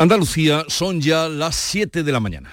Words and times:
Andalucía 0.00 0.64
son 0.68 1.00
ya 1.00 1.28
las 1.28 1.56
7 1.56 2.04
de 2.04 2.12
la 2.12 2.20
mañana. 2.20 2.52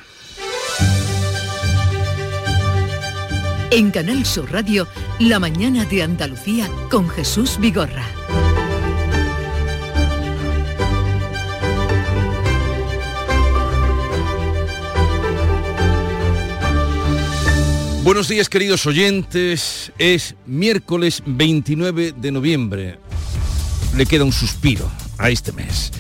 En 3.70 3.92
Canal 3.92 4.26
Sur 4.26 4.52
Radio, 4.52 4.88
La 5.20 5.38
mañana 5.38 5.86
de 5.86 6.02
Andalucía 6.02 6.68
con 6.90 7.08
Jesús 7.08 7.60
Vigorra. 7.60 8.04
Buenos 18.04 18.28
días 18.28 18.50
queridos 18.50 18.88
oyentes, 18.88 19.92
es 20.00 20.34
miércoles 20.48 21.22
29 21.28 22.16
de 22.18 22.32
noviembre. 22.32 23.00
Le 23.96 24.08
queda 24.08 24.24
un 24.24 24.32
suspiro 24.32 24.90
a 25.20 25.30
este 25.30 25.52
mes. 25.52 25.92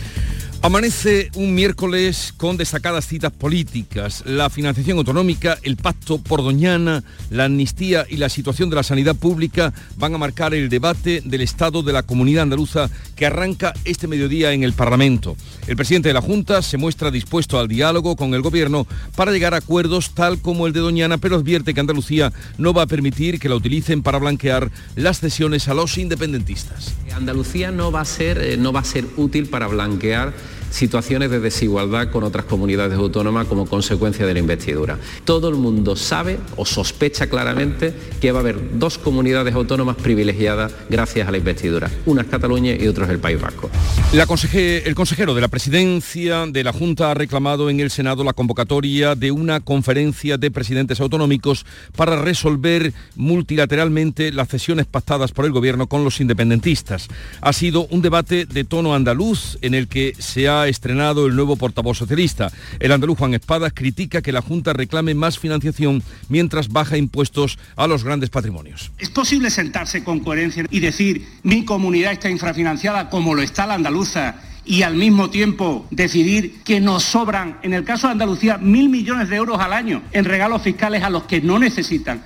Amanece 0.65 1.29
un 1.35 1.53
miércoles 1.53 2.33
con 2.35 2.57
destacadas 2.57 3.05
citas 3.05 3.31
políticas, 3.31 4.23
la 4.25 4.49
financiación 4.49 4.97
autonómica, 4.97 5.59
el 5.61 5.77
pacto 5.77 6.17
por 6.17 6.41
Doñana, 6.41 7.03
la 7.29 7.45
amnistía 7.45 8.07
y 8.09 8.17
la 8.17 8.29
situación 8.29 8.71
de 8.71 8.77
la 8.77 8.81
sanidad 8.81 9.15
pública 9.15 9.71
van 9.95 10.15
a 10.15 10.17
marcar 10.17 10.55
el 10.55 10.67
debate 10.69 11.21
del 11.23 11.41
estado 11.41 11.83
de 11.83 11.93
la 11.93 12.01
comunidad 12.01 12.41
andaluza 12.41 12.89
que 13.15 13.27
arranca 13.27 13.75
este 13.85 14.07
mediodía 14.07 14.53
en 14.53 14.63
el 14.63 14.73
Parlamento. 14.73 15.37
El 15.67 15.75
presidente 15.75 16.09
de 16.09 16.15
la 16.15 16.21
Junta 16.21 16.63
se 16.63 16.77
muestra 16.77 17.11
dispuesto 17.11 17.59
al 17.59 17.67
diálogo 17.67 18.15
con 18.15 18.33
el 18.33 18.41
gobierno 18.41 18.87
para 19.15 19.31
llegar 19.31 19.53
a 19.53 19.57
acuerdos 19.57 20.15
tal 20.15 20.41
como 20.41 20.65
el 20.65 20.73
de 20.73 20.79
Doñana, 20.79 21.19
pero 21.19 21.35
advierte 21.35 21.75
que 21.75 21.79
Andalucía 21.79 22.33
no 22.57 22.73
va 22.73 22.81
a 22.81 22.87
permitir 22.87 23.39
que 23.39 23.49
la 23.49 23.55
utilicen 23.55 24.01
para 24.01 24.17
blanquear 24.17 24.71
las 24.95 25.19
cesiones 25.19 25.67
a 25.67 25.75
los 25.75 25.99
independentistas. 25.99 26.95
Andalucía 27.13 27.69
no 27.69 27.91
va 27.91 28.01
a 28.01 28.05
ser, 28.05 28.39
eh, 28.39 28.57
no 28.57 28.73
va 28.73 28.79
a 28.79 28.83
ser 28.83 29.05
útil 29.15 29.45
para 29.45 29.67
blanquear 29.67 30.33
situaciones 30.75 31.31
de 31.31 31.39
desigualdad 31.39 32.11
con 32.11 32.23
otras 32.23 32.45
comunidades 32.45 32.97
autónomas 32.97 33.47
como 33.47 33.65
consecuencia 33.65 34.25
de 34.25 34.33
la 34.33 34.39
investidura. 34.39 34.99
Todo 35.23 35.47
el 35.47 35.55
mundo 35.55 35.95
sabe 35.95 36.37
o 36.57 36.65
sospecha 36.65 37.27
claramente 37.27 37.93
que 38.19 38.31
va 38.33 38.39
a 38.39 38.41
haber 38.41 38.77
dos 38.77 38.97
comunidades 38.97 39.55
autónomas 39.55 39.95
privilegiadas 39.95 40.73
gracias 40.89 41.27
a 41.27 41.31
la 41.31 41.37
investidura. 41.37 41.89
Una 42.05 42.23
es 42.23 42.27
Cataluña 42.27 42.73
y 42.73 42.87
otra 42.87 43.05
es 43.05 43.11
el 43.11 43.19
País 43.19 43.39
Vasco. 43.39 43.69
el 44.13 44.95
consejero 44.95 45.33
de 45.33 45.41
la 45.41 45.47
presidencia 45.47 46.45
de 46.45 46.63
la 46.63 46.73
Junta 46.73 47.11
ha 47.11 47.13
reclamado 47.13 47.69
en 47.69 47.79
el 47.79 47.89
Senado 47.89 48.25
la 48.25 48.33
convocatoria 48.33 49.15
de 49.15 49.31
una 49.31 49.61
conferencia 49.61 50.37
de 50.37 50.51
presidentes 50.51 50.99
autonómicos 50.99 51.65
para 51.95 52.21
resolver 52.21 52.93
multilateralmente 53.15 54.33
las 54.33 54.49
cesiones 54.49 54.85
pactadas 54.85 55.31
por 55.31 55.45
el 55.45 55.51
gobierno 55.53 55.87
con 55.87 56.03
los 56.03 56.19
independentistas. 56.19 57.07
Ha 57.39 57.53
sido 57.53 57.87
un 57.91 58.01
debate 58.01 58.45
de 58.45 58.65
tono 58.65 58.93
andaluz 58.93 59.57
en 59.61 59.73
el 59.73 59.87
que 59.87 60.13
se 60.19 60.49
ha 60.49 60.64
estrenado 60.67 61.27
el 61.27 61.35
nuevo 61.35 61.55
portavoz 61.55 61.97
socialista. 61.97 62.51
El 62.79 62.91
andaluz 62.91 63.17
Juan 63.17 63.33
Espadas 63.33 63.73
critica 63.73 64.21
que 64.21 64.31
la 64.31 64.41
Junta 64.41 64.73
reclame 64.73 65.13
más 65.13 65.39
financiación 65.39 66.03
mientras 66.29 66.69
baja 66.69 66.97
impuestos 66.97 67.57
a 67.75 67.87
los 67.87 68.03
grandes 68.03 68.29
patrimonios. 68.29 68.91
¿Es 68.97 69.09
posible 69.09 69.49
sentarse 69.49 70.03
con 70.03 70.19
coherencia 70.19 70.65
y 70.69 70.79
decir 70.79 71.27
mi 71.43 71.65
comunidad 71.65 72.13
está 72.13 72.29
infrafinanciada 72.29 73.09
como 73.09 73.33
lo 73.35 73.41
está 73.41 73.65
la 73.67 73.75
andaluza? 73.75 74.35
y 74.65 74.81
al 74.81 74.95
mismo 74.95 75.29
tiempo 75.29 75.85
decidir 75.91 76.63
que 76.63 76.81
nos 76.81 77.03
sobran, 77.03 77.59
en 77.61 77.73
el 77.73 77.83
caso 77.83 78.07
de 78.07 78.13
Andalucía, 78.13 78.57
mil 78.57 78.89
millones 78.89 79.29
de 79.29 79.35
euros 79.35 79.59
al 79.59 79.73
año 79.73 80.01
en 80.11 80.25
regalos 80.25 80.63
fiscales 80.63 81.03
a 81.03 81.09
los 81.09 81.23
que 81.23 81.39
no 81.39 81.59
necesitan. 81.59 82.25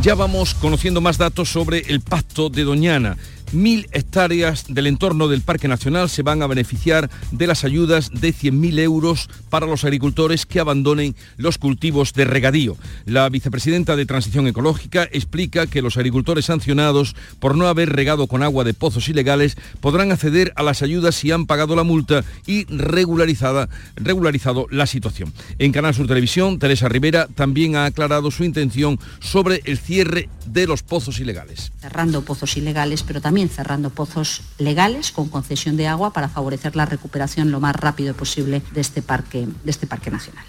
Ya 0.00 0.14
vamos 0.14 0.54
conociendo 0.54 1.00
más 1.00 1.18
datos 1.18 1.50
sobre 1.50 1.80
el 1.80 2.00
pacto 2.00 2.48
de 2.48 2.64
Doñana. 2.64 3.16
Mil 3.52 3.88
hectáreas 3.92 4.64
del 4.68 4.88
entorno 4.88 5.28
del 5.28 5.42
Parque 5.42 5.68
Nacional 5.68 6.10
se 6.10 6.22
van 6.22 6.42
a 6.42 6.48
beneficiar 6.48 7.08
de 7.30 7.46
las 7.46 7.64
ayudas 7.64 8.10
de 8.10 8.34
100.000 8.34 8.80
euros 8.80 9.28
para 9.50 9.66
los 9.66 9.84
agricultores 9.84 10.46
que 10.46 10.58
abandonen 10.58 11.14
los 11.36 11.56
cultivos 11.56 12.12
de 12.12 12.24
regadío. 12.24 12.76
La 13.04 13.28
vicepresidenta 13.28 13.94
de 13.94 14.04
Transición 14.04 14.48
Ecológica 14.48 15.08
explica 15.12 15.66
que 15.66 15.80
los 15.80 15.96
agricultores 15.96 16.46
sancionados 16.46 17.14
por 17.38 17.56
no 17.56 17.68
haber 17.68 17.90
regado 17.90 18.26
con 18.26 18.42
agua 18.42 18.64
de 18.64 18.74
pozos 18.74 19.08
ilegales 19.08 19.56
podrán 19.80 20.10
acceder 20.10 20.52
a 20.56 20.64
las 20.64 20.82
ayudas 20.82 21.14
si 21.14 21.30
han 21.30 21.46
pagado 21.46 21.76
la 21.76 21.84
multa 21.84 22.24
y 22.46 22.64
regularizada, 22.64 23.68
regularizado 23.94 24.66
la 24.70 24.86
situación. 24.86 25.32
En 25.58 25.72
Canal 25.72 25.94
Sur 25.94 26.08
Televisión, 26.08 26.58
Teresa 26.58 26.88
Rivera 26.88 27.28
también 27.34 27.76
ha 27.76 27.84
aclarado 27.84 28.30
su 28.30 28.42
intención 28.42 28.98
sobre 29.20 29.60
el 29.64 29.78
cierre 29.78 30.28
de 30.46 30.66
los 30.66 30.82
pozos 30.82 31.20
ilegales. 31.20 31.72
Cerrando 31.80 32.22
pozos 32.22 32.56
ilegales, 32.56 33.02
pero 33.02 33.20
también 33.20 33.35
cerrando 33.44 33.90
pozos 33.90 34.42
legales 34.58 35.12
con 35.12 35.28
concesión 35.28 35.76
de 35.76 35.86
agua 35.86 36.12
para 36.12 36.28
favorecer 36.28 36.74
la 36.74 36.86
recuperación 36.86 37.50
lo 37.50 37.60
más 37.60 37.76
rápido 37.76 38.14
posible 38.14 38.62
de 38.72 38.80
este 38.80 39.02
parque, 39.02 39.46
de 39.64 39.70
este 39.70 39.86
parque 39.86 40.10
nacional. 40.10 40.44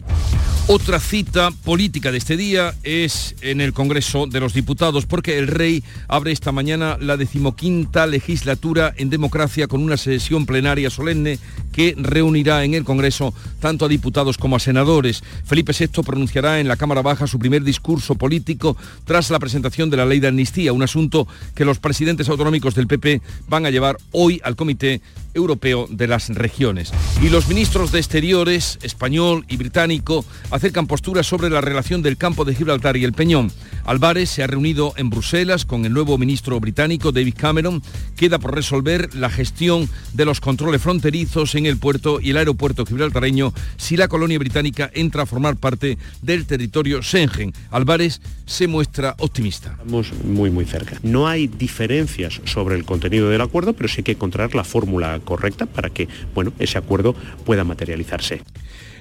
Otra 0.69 0.99
cita 0.99 1.51
política 1.51 2.11
de 2.11 2.17
este 2.17 2.35
día 2.35 2.73
es 2.83 3.35
en 3.41 3.61
el 3.61 3.71
Congreso 3.71 4.27
de 4.27 4.41
los 4.41 4.53
Diputados, 4.53 5.05
porque 5.05 5.37
el 5.37 5.47
rey 5.47 5.83
abre 6.09 6.31
esta 6.31 6.51
mañana 6.51 6.97
la 6.99 7.15
decimoquinta 7.15 8.05
legislatura 8.05 8.93
en 8.97 9.09
democracia 9.09 9.67
con 9.67 9.81
una 9.81 9.95
sesión 9.95 10.45
plenaria 10.45 10.89
solemne 10.89 11.39
que 11.77 11.93
reunirá 11.95 12.63
en 12.63 12.73
el 12.73 12.83
Congreso 12.83 13.35
tanto 13.59 13.85
a 13.85 13.87
diputados 13.87 14.39
como 14.39 14.55
a 14.55 14.59
senadores. 14.59 15.23
Felipe 15.45 15.73
VI 15.77 16.01
pronunciará 16.01 16.59
en 16.59 16.67
la 16.67 16.75
Cámara 16.75 17.03
Baja 17.03 17.27
su 17.27 17.37
primer 17.37 17.63
discurso 17.63 18.15
político 18.15 18.75
tras 19.05 19.29
la 19.29 19.37
presentación 19.37 19.91
de 19.91 19.97
la 19.97 20.07
ley 20.07 20.19
de 20.19 20.29
amnistía, 20.29 20.73
un 20.73 20.81
asunto 20.81 21.27
que 21.53 21.65
los 21.65 21.77
presidentes 21.77 22.29
autonómicos 22.29 22.73
del 22.73 22.87
PP 22.87 23.21
van 23.47 23.67
a 23.67 23.69
llevar 23.69 23.97
hoy 24.11 24.41
al 24.43 24.55
Comité 24.55 25.01
Europeo 25.33 25.87
de 25.89 26.07
las 26.07 26.29
Regiones. 26.29 26.91
Y 27.21 27.29
los 27.29 27.47
ministros 27.47 27.91
de 27.91 27.99
Exteriores, 27.99 28.79
español 28.81 29.45
y 29.47 29.57
británico, 29.57 30.25
acercan 30.51 30.87
posturas 30.87 31.27
sobre 31.27 31.49
la 31.49 31.61
relación 31.61 32.01
del 32.01 32.17
campo 32.17 32.45
de 32.45 32.55
Gibraltar 32.55 32.97
y 32.97 33.03
el 33.03 33.13
Peñón. 33.13 33.51
Álvarez 33.85 34.29
se 34.29 34.43
ha 34.43 34.47
reunido 34.47 34.93
en 34.97 35.09
Bruselas 35.09 35.65
con 35.65 35.85
el 35.85 35.93
nuevo 35.93 36.17
ministro 36.17 36.59
británico 36.59 37.11
David 37.11 37.35
Cameron. 37.37 37.81
Queda 38.15 38.37
por 38.39 38.53
resolver 38.53 39.15
la 39.15 39.29
gestión 39.29 39.89
de 40.13 40.25
los 40.25 40.41
controles 40.41 40.81
fronterizos 40.81 41.55
en 41.55 41.65
el 41.65 41.77
puerto 41.77 42.19
y 42.21 42.31
el 42.31 42.37
aeropuerto 42.37 42.85
gibraltareño 42.85 43.53
si 43.77 43.95
la 43.95 44.07
colonia 44.07 44.39
británica 44.39 44.91
entra 44.93 45.23
a 45.23 45.25
formar 45.25 45.55
parte 45.55 45.97
del 46.21 46.45
territorio 46.45 47.01
Schengen. 47.01 47.53
Álvarez 47.71 48.21
se 48.45 48.67
muestra 48.67 49.15
optimista. 49.19 49.71
Estamos 49.71 50.11
muy 50.23 50.49
muy 50.49 50.65
cerca. 50.65 50.99
No 51.03 51.27
hay 51.27 51.47
diferencias 51.47 52.41
sobre 52.45 52.75
el 52.75 52.85
contenido 52.85 53.29
del 53.29 53.41
acuerdo, 53.41 53.73
pero 53.73 53.87
sí 53.87 53.95
hay 53.99 54.03
que 54.03 54.11
encontrar 54.13 54.55
la 54.55 54.63
fórmula 54.63 55.16
correcta 55.19 55.65
para 55.65 55.89
que 55.89 56.07
bueno, 56.33 56.53
ese 56.59 56.77
acuerdo 56.77 57.15
pueda 57.45 57.63
materializarse. 57.63 58.41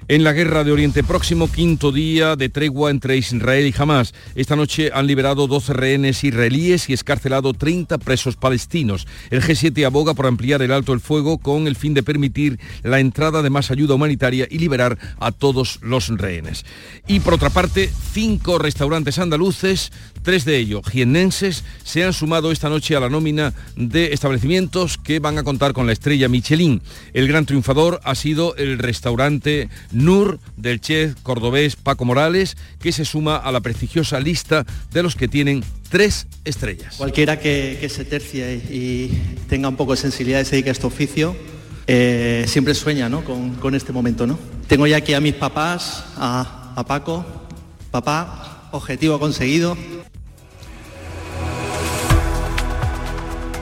En 0.08 0.22
la 0.22 0.32
guerra 0.32 0.62
de 0.62 0.70
Oriente 0.70 1.02
Próximo, 1.02 1.50
quinto 1.50 1.90
día 1.90 2.36
de 2.36 2.48
tregua 2.48 2.92
entre 2.92 3.16
Israel 3.16 3.66
y 3.66 3.74
Hamas. 3.76 4.14
Esta 4.36 4.54
noche 4.54 4.92
han 4.94 5.08
liberado 5.08 5.48
12 5.48 5.72
rehenes 5.72 6.22
israelíes 6.22 6.88
y 6.88 6.92
escarcelado 6.92 7.54
30 7.54 7.98
presos 7.98 8.36
palestinos. 8.36 9.08
El 9.30 9.42
G7 9.42 9.84
aboga 9.84 10.14
por 10.14 10.26
ampliar 10.26 10.62
el 10.62 10.70
alto 10.70 10.92
el 10.92 11.00
fuego 11.00 11.38
con 11.38 11.66
el 11.66 11.74
fin 11.74 11.92
de 11.92 12.04
permitir 12.04 12.60
la 12.84 13.00
entrada 13.00 13.42
de 13.42 13.50
más 13.50 13.72
ayuda 13.72 13.96
humanitaria 13.96 14.46
y 14.48 14.60
liberar 14.60 14.96
a 15.18 15.32
todos 15.32 15.80
los 15.82 16.06
rehenes. 16.16 16.64
Y 17.08 17.18
por 17.18 17.34
otra 17.34 17.50
parte, 17.50 17.90
cinco 18.12 18.60
restaurantes 18.60 19.18
andaluces, 19.18 19.90
tres 20.26 20.44
de 20.44 20.56
ellos 20.56 20.82
jiennenses, 20.90 21.62
se 21.84 22.02
han 22.02 22.12
sumado 22.12 22.50
esta 22.50 22.68
noche 22.68 22.96
a 22.96 23.00
la 23.00 23.08
nómina 23.08 23.54
de 23.76 24.12
establecimientos 24.12 24.98
que 24.98 25.20
van 25.20 25.38
a 25.38 25.44
contar 25.44 25.72
con 25.72 25.86
la 25.86 25.92
estrella 25.92 26.28
Michelin. 26.28 26.82
El 27.12 27.28
gran 27.28 27.46
triunfador 27.46 28.00
ha 28.02 28.16
sido 28.16 28.56
el 28.56 28.80
restaurante 28.80 29.68
Nur 29.92 30.40
del 30.56 30.80
chef 30.80 31.14
cordobés 31.22 31.76
Paco 31.76 32.04
Morales, 32.04 32.56
que 32.80 32.90
se 32.90 33.04
suma 33.04 33.36
a 33.36 33.52
la 33.52 33.60
prestigiosa 33.60 34.18
lista 34.18 34.66
de 34.92 35.04
los 35.04 35.14
que 35.14 35.28
tienen 35.28 35.62
tres 35.90 36.26
estrellas. 36.44 36.96
Cualquiera 36.96 37.38
que, 37.38 37.88
se 37.88 38.04
tercie 38.04 38.56
y 38.68 39.12
tenga 39.48 39.68
un 39.68 39.76
poco 39.76 39.92
de 39.92 39.98
sensibilidad 39.98 40.40
y 40.40 40.44
se 40.44 40.56
dedique 40.56 40.70
a 40.70 40.72
este 40.72 40.88
oficio, 40.88 41.36
eh, 41.86 42.46
siempre 42.48 42.74
sueña 42.74 43.08
con, 43.22 43.74
este 43.76 43.92
momento. 43.92 44.26
¿no? 44.26 44.36
Tengo 44.66 44.88
ya 44.88 44.96
aquí 44.96 45.14
a 45.14 45.20
mis 45.20 45.34
papás, 45.34 46.04
a 46.16 46.84
Paco, 46.84 47.24
papá, 47.92 48.56
objetivo 48.72 49.18
conseguido, 49.18 49.76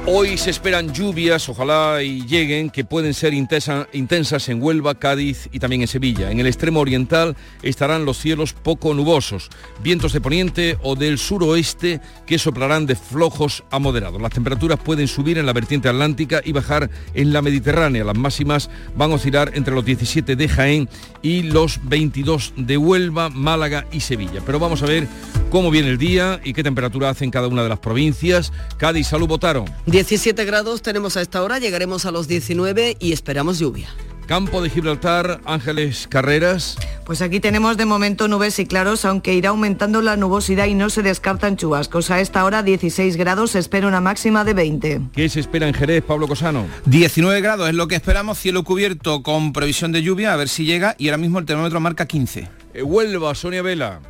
Hoy 0.06 0.36
se 0.36 0.50
esperan 0.50 0.92
lluvias, 0.92 1.48
ojalá 1.48 2.02
y 2.02 2.26
lleguen, 2.26 2.68
que 2.68 2.84
pueden 2.84 3.14
ser 3.14 3.32
intensas 3.32 4.48
en 4.50 4.62
Huelva, 4.62 4.96
Cádiz 4.96 5.48
y 5.50 5.60
también 5.60 5.80
en 5.80 5.88
Sevilla. 5.88 6.30
En 6.30 6.40
el 6.40 6.46
extremo 6.46 6.80
oriental 6.80 7.36
estarán 7.62 8.04
los 8.04 8.18
cielos 8.18 8.52
poco 8.52 8.92
nubosos, 8.92 9.48
vientos 9.82 10.12
de 10.12 10.20
poniente 10.20 10.76
o 10.82 10.94
del 10.94 11.16
suroeste 11.16 12.02
que 12.26 12.38
soplarán 12.38 12.84
de 12.84 12.96
flojos 12.96 13.64
a 13.70 13.78
moderados. 13.78 14.20
Las 14.20 14.34
temperaturas 14.34 14.78
pueden 14.78 15.08
subir 15.08 15.38
en 15.38 15.46
la 15.46 15.54
vertiente 15.54 15.88
atlántica 15.88 16.42
y 16.44 16.52
bajar 16.52 16.90
en 17.14 17.32
la 17.32 17.40
mediterránea. 17.40 18.04
Las 18.04 18.18
máximas 18.18 18.68
van 18.94 19.10
a 19.10 19.14
oscilar 19.14 19.52
entre 19.54 19.74
los 19.74 19.86
17 19.86 20.36
de 20.36 20.48
Jaén 20.50 20.88
y 21.22 21.44
los 21.44 21.80
22 21.82 22.52
de 22.58 22.76
Huelva, 22.76 23.30
Málaga 23.30 23.86
y 23.90 24.00
Sevilla. 24.00 24.42
Pero 24.44 24.58
vamos 24.58 24.82
a 24.82 24.86
ver 24.86 25.08
cómo 25.48 25.70
viene 25.70 25.88
el 25.88 25.96
día 25.96 26.40
y 26.44 26.52
qué 26.52 26.62
temperatura 26.62 27.08
hace 27.08 27.24
en 27.24 27.30
cada 27.30 27.48
una 27.48 27.62
de 27.62 27.70
las 27.70 27.78
provincias. 27.78 28.52
Cádiz, 28.76 29.06
salud, 29.06 29.28
votaron. 29.28 29.64
17 29.94 30.44
grados 30.44 30.82
tenemos 30.82 31.16
a 31.16 31.22
esta 31.22 31.40
hora, 31.40 31.60
llegaremos 31.60 32.04
a 32.04 32.10
los 32.10 32.26
19 32.26 32.96
y 32.98 33.12
esperamos 33.12 33.60
lluvia. 33.60 33.86
Campo 34.26 34.60
de 34.60 34.68
Gibraltar, 34.68 35.40
Ángeles 35.44 36.08
Carreras. 36.08 36.76
Pues 37.06 37.22
aquí 37.22 37.38
tenemos 37.38 37.76
de 37.76 37.84
momento 37.84 38.26
nubes 38.26 38.58
y 38.58 38.66
claros, 38.66 39.04
aunque 39.04 39.34
irá 39.34 39.50
aumentando 39.50 40.02
la 40.02 40.16
nubosidad 40.16 40.66
y 40.66 40.74
no 40.74 40.90
se 40.90 41.04
descartan 41.04 41.56
chubascos. 41.56 42.10
A 42.10 42.20
esta 42.20 42.44
hora 42.44 42.64
16 42.64 43.16
grados, 43.16 43.52
se 43.52 43.60
espera 43.60 43.86
una 43.86 44.00
máxima 44.00 44.42
de 44.42 44.54
20. 44.54 45.00
¿Qué 45.14 45.28
se 45.28 45.38
espera 45.38 45.68
en 45.68 45.74
Jerez, 45.74 46.02
Pablo 46.02 46.26
Cosano? 46.26 46.66
19 46.86 47.40
grados 47.40 47.68
es 47.68 47.76
lo 47.76 47.86
que 47.86 47.94
esperamos, 47.94 48.36
cielo 48.36 48.64
cubierto 48.64 49.22
con 49.22 49.52
previsión 49.52 49.92
de 49.92 50.02
lluvia, 50.02 50.32
a 50.32 50.36
ver 50.36 50.48
si 50.48 50.64
llega, 50.64 50.96
y 50.98 51.06
ahora 51.06 51.18
mismo 51.18 51.38
el 51.38 51.44
termómetro 51.44 51.78
marca 51.78 52.06
15. 52.06 52.48
Eh, 52.74 52.82
Huelva, 52.82 53.32
Sonia 53.36 53.62
Vela. 53.62 54.00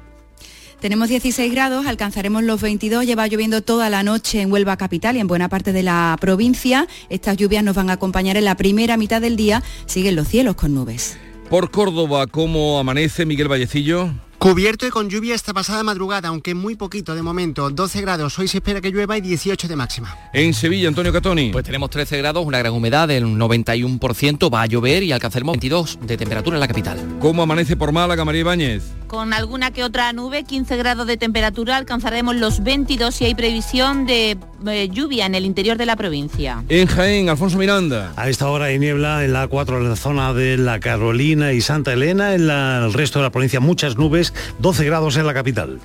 Tenemos 0.85 1.09
16 1.09 1.51
grados, 1.51 1.87
alcanzaremos 1.87 2.43
los 2.43 2.61
22, 2.61 3.07
lleva 3.07 3.27
lloviendo 3.27 3.63
toda 3.63 3.89
la 3.89 4.03
noche 4.03 4.43
en 4.43 4.53
Huelva 4.53 4.77
capital 4.77 5.17
y 5.17 5.21
en 5.21 5.27
buena 5.27 5.49
parte 5.49 5.73
de 5.73 5.83
la 5.83 6.15
provincia. 6.21 6.87
Estas 7.09 7.39
lluvias 7.39 7.65
nos 7.65 7.75
van 7.75 7.89
a 7.89 7.95
acompañar 7.95 8.37
en 8.37 8.45
la 8.45 8.55
primera 8.55 8.99
mitad 8.99 9.23
del 9.23 9.35
día, 9.35 9.63
siguen 9.87 10.15
los 10.15 10.29
cielos 10.29 10.57
con 10.57 10.75
nubes. 10.75 11.17
Por 11.49 11.71
Córdoba, 11.71 12.27
¿cómo 12.27 12.79
amanece 12.79 13.25
Miguel 13.25 13.49
Vallecillo? 13.49 14.11
Cubierto 14.45 14.87
y 14.87 14.91
con 14.91 15.09
lluvia 15.09 15.35
esta 15.35 15.55
pasada 15.55 15.83
madrugada, 15.85 16.29
aunque 16.29 16.55
muy 16.55 16.77
poquito 16.77 17.15
de 17.15 17.23
momento. 17.23 17.71
12 17.71 18.03
grados, 18.03 18.39
hoy 18.39 18.47
se 18.47 18.59
espera 18.59 18.83
que 18.83 18.91
llueva 18.91 19.17
y 19.17 19.23
18 19.23 19.67
de 19.69 19.75
máxima. 19.75 20.15
En 20.35 20.53
Sevilla, 20.53 20.89
Antonio 20.89 21.15
Catoni. 21.15 21.49
Pues 21.51 21.65
tenemos 21.65 21.89
13 21.89 22.19
grados, 22.19 22.45
una 22.45 22.59
gran 22.59 22.75
humedad 22.75 23.09
del 23.09 23.25
91%, 23.25 24.53
va 24.53 24.61
a 24.61 24.67
llover 24.67 25.03
y 25.03 25.13
alcanzaremos 25.13 25.55
22 25.55 25.99
de 26.03 26.19
temperatura 26.19 26.57
en 26.59 26.61
la 26.61 26.69
capital. 26.69 26.99
¿Cómo 27.21 27.43
amanece 27.43 27.75
por 27.75 27.91
Málaga, 27.93 28.23
María 28.27 28.43
Ibáñez? 28.43 28.83
Con 29.07 29.33
alguna 29.33 29.71
que 29.71 29.83
otra 29.83 30.13
nube, 30.13 30.45
15 30.45 30.77
grados 30.77 31.07
de 31.07 31.17
temperatura, 31.17 31.79
alcanzaremos 31.79 32.37
los 32.37 32.63
22 32.63 33.23
y 33.23 33.25
hay 33.27 33.35
previsión 33.35 34.05
de 34.07 34.37
eh, 34.67 34.89
lluvia 34.91 35.25
en 35.25 35.35
el 35.37 35.47
interior 35.47 35.79
de 35.79 35.87
la 35.87 35.95
provincia. 35.97 36.65
En 36.69 36.87
Jaén, 36.87 37.29
Alfonso 37.31 37.57
Miranda. 37.57 38.13
A 38.17 38.29
esta 38.29 38.49
hora 38.49 38.67
hay 38.67 38.79
niebla 38.79 39.25
en 39.25 39.33
la 39.33 39.47
4 39.47 39.79
en 39.79 39.89
la 39.89 39.97
zona 39.97 40.35
de 40.35 40.59
la 40.59 40.81
Carolina 40.81 41.53
y 41.53 41.61
Santa 41.63 41.93
Elena, 41.95 42.35
en 42.35 42.47
la- 42.49 42.85
el 42.85 42.93
resto 42.93 43.21
de 43.21 43.23
la 43.25 43.31
provincia 43.31 43.61
muchas 43.61 43.97
nubes, 43.97 44.34
12 44.59 44.85
grados 44.85 45.17
en 45.17 45.27
la 45.27 45.35
capital. 45.35 45.81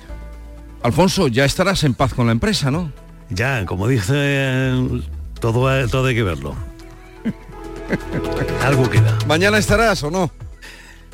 Alfonso, 0.82 1.28
ya 1.28 1.44
estarás 1.44 1.84
en 1.84 1.94
paz 1.94 2.14
con 2.14 2.26
la 2.26 2.32
empresa, 2.32 2.70
¿no? 2.70 2.92
Ya, 3.28 3.64
como 3.66 3.86
dice, 3.86 4.72
todo, 5.40 5.88
todo 5.88 6.06
hay 6.06 6.14
que 6.14 6.22
verlo. 6.22 6.54
Algo 8.64 8.88
queda. 8.88 9.16
¿Mañana 9.26 9.58
estarás 9.58 10.02
o 10.02 10.10
no? 10.10 10.30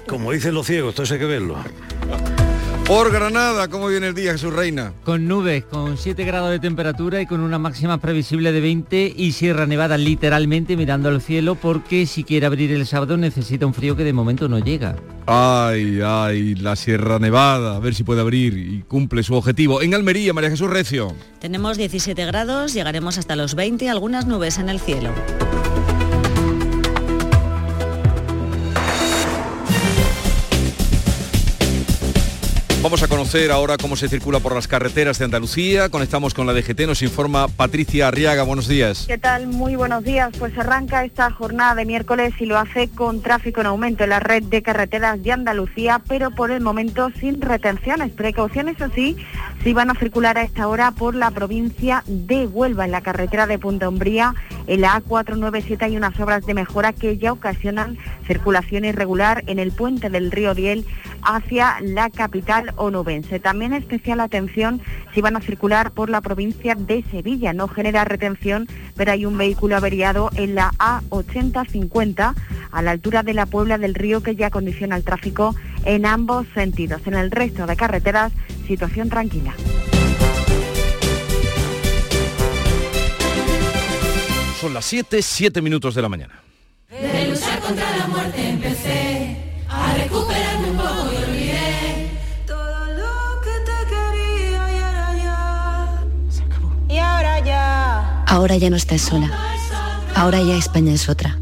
Como 0.07 0.33
dicen 0.33 0.55
los 0.55 0.67
ciegos, 0.67 0.95
todo 0.95 1.05
eso 1.05 1.15
hay 1.15 1.21
que 1.21 1.27
verlo. 1.27 1.57
Por 2.87 3.11
Granada, 3.11 3.67
¿cómo 3.67 3.89
viene 3.89 4.07
el 4.07 4.15
día, 4.15 4.31
Jesús 4.31 4.53
Reina? 4.53 4.93
Con 5.05 5.27
nubes, 5.27 5.65
con 5.65 5.99
7 5.99 6.25
grados 6.25 6.51
de 6.53 6.61
temperatura 6.61 7.21
y 7.21 7.27
con 7.27 7.41
una 7.41 7.59
máxima 7.59 7.99
previsible 7.99 8.53
de 8.53 8.61
20 8.61 9.13
y 9.17 9.33
Sierra 9.33 9.67
Nevada 9.67 9.99
literalmente 9.99 10.77
mirando 10.77 11.09
al 11.09 11.21
cielo 11.21 11.57
porque 11.57 12.07
si 12.07 12.23
quiere 12.23 12.47
abrir 12.47 12.71
el 12.71 12.87
sábado 12.87 13.17
necesita 13.17 13.67
un 13.67 13.75
frío 13.75 13.97
que 13.97 14.05
de 14.05 14.13
momento 14.13 14.49
no 14.49 14.61
llega. 14.61 14.95
Ay, 15.27 15.99
ay, 16.01 16.55
la 16.55 16.77
Sierra 16.77 17.19
Nevada, 17.19 17.75
a 17.75 17.81
ver 17.81 17.93
si 17.93 18.05
puede 18.05 18.21
abrir 18.21 18.57
y 18.57 18.83
cumple 18.83 19.25
su 19.25 19.35
objetivo. 19.35 19.83
En 19.83 19.93
Almería, 19.93 20.33
María 20.33 20.51
Jesús 20.51 20.71
Recio. 20.71 21.13
Tenemos 21.41 21.77
17 21.79 22.25
grados, 22.25 22.73
llegaremos 22.73 23.19
hasta 23.19 23.35
los 23.35 23.57
20, 23.57 23.91
algunas 23.91 24.29
nubes 24.29 24.59
en 24.59 24.69
el 24.69 24.79
cielo. 24.79 25.11
Vamos 32.87 33.03
a 33.03 33.09
conocer 33.09 33.51
ahora 33.51 33.79
cómo 33.79 33.97
se 33.97 34.09
circula 34.09 34.39
por 34.39 34.55
las 34.55 34.69
carreteras 34.69 35.19
de 35.19 35.25
Andalucía. 35.25 35.89
Conectamos 35.89 36.35
con 36.35 36.47
la 36.47 36.53
DGT, 36.53 36.83
nos 36.83 37.03
informa 37.03 37.49
Patricia 37.49 38.07
Arriaga. 38.07 38.45
Buenos 38.45 38.69
días. 38.69 39.07
¿Qué 39.09 39.19
tal? 39.19 39.49
Muy 39.49 39.75
buenos 39.75 40.05
días. 40.05 40.33
Pues 40.39 40.57
arranca 40.57 41.05
esta 41.05 41.33
jornada 41.33 41.75
de 41.75 41.85
miércoles 41.85 42.35
y 42.39 42.47
lo 42.47 42.57
hace 42.57 42.87
con 42.87 43.23
tráfico 43.23 43.61
en 43.61 43.67
aumento 43.67 44.05
en 44.05 44.11
la 44.11 44.21
red 44.21 44.45
de 44.45 44.63
carreteras 44.63 45.21
de 45.21 45.33
Andalucía, 45.33 46.01
pero 46.07 46.31
por 46.31 46.53
el 46.53 46.61
momento 46.61 47.11
sin 47.19 47.41
retenciones. 47.41 48.13
Precauciones 48.13 48.81
así, 48.81 49.17
si 49.65 49.73
van 49.73 49.91
a 49.91 49.97
circular 49.97 50.39
a 50.39 50.43
esta 50.43 50.69
hora 50.69 50.93
por 50.93 51.17
la 51.17 51.33
provincia 51.33 52.05
de 52.07 52.47
Huelva, 52.47 52.85
en 52.85 52.93
la 52.93 53.01
carretera 53.01 53.49
de 53.49 53.59
Punta 53.59 53.89
Umbría, 53.89 54.37
en 54.69 54.83
la 54.83 55.03
A497 55.03 55.83
hay 55.83 55.97
unas 55.97 56.19
obras 56.21 56.47
de 56.47 56.55
mejora 56.55 56.93
que 56.93 57.19
ya 57.19 57.33
ocasionan 57.33 57.99
circulación 58.29 58.85
irregular 58.85 59.43
en 59.49 59.59
el 59.59 59.73
puente 59.73 60.09
del 60.09 60.31
río 60.31 60.55
Diel 60.55 60.87
hacia 61.23 61.81
la 61.81 62.11
capital 62.11 62.73
onubense. 62.77 63.41
También 63.41 63.73
especial 63.73 64.21
atención 64.21 64.81
si 65.15 65.21
van 65.21 65.37
a 65.37 65.41
circular 65.41 65.93
por 65.93 66.11
la 66.11 66.21
provincia 66.21 66.75
de 66.75 67.03
Sevilla. 67.11 67.53
No 67.53 67.69
genera 67.69 68.05
retención, 68.05 68.67
pero 68.97 69.13
hay 69.13 69.27
un 69.27 69.37
vehículo 69.37 69.77
averiado 69.77 70.31
en 70.35 70.55
la 70.55 70.73
A8050 70.79 72.35
a 72.71 72.83
la 72.83 72.91
altura 72.91 73.23
de 73.23 73.35
la 73.35 73.47
Puebla 73.47 73.79
del 73.79 73.95
Río 73.95 74.23
que 74.23 74.37
ya 74.37 74.51
condiciona 74.51 74.97
el 74.97 75.05
tráfico 75.05 75.55
en 75.85 76.07
ambos 76.07 76.47
sentidos. 76.55 77.07
En 77.07 77.15
el 77.15 77.31
resto 77.31 77.67
de 77.67 77.77
carreteras, 77.77 78.33
situación 78.67 79.09
tranquila. 79.09 79.55
Son 84.61 84.73
las 84.73 84.85
7, 84.87 85.23
7 85.23 85.63
minutos 85.63 85.95
de 85.95 86.03
la 86.03 86.09
mañana. 86.09 86.43
De 86.89 87.29
luchar 87.29 87.61
contra 87.61 87.97
la 87.97 88.07
muerte 88.09 88.49
empecé 88.49 89.37
a 89.69 89.95
recuperarme 89.95 90.46
Ahora 98.37 98.59
ya 98.59 98.69
no 98.69 98.77
estás 98.77 99.01
sola. 99.01 99.31
Ahora 100.15 100.43
ya 100.43 100.59
España 100.59 100.93
es 100.93 101.09
otra. 101.09 101.39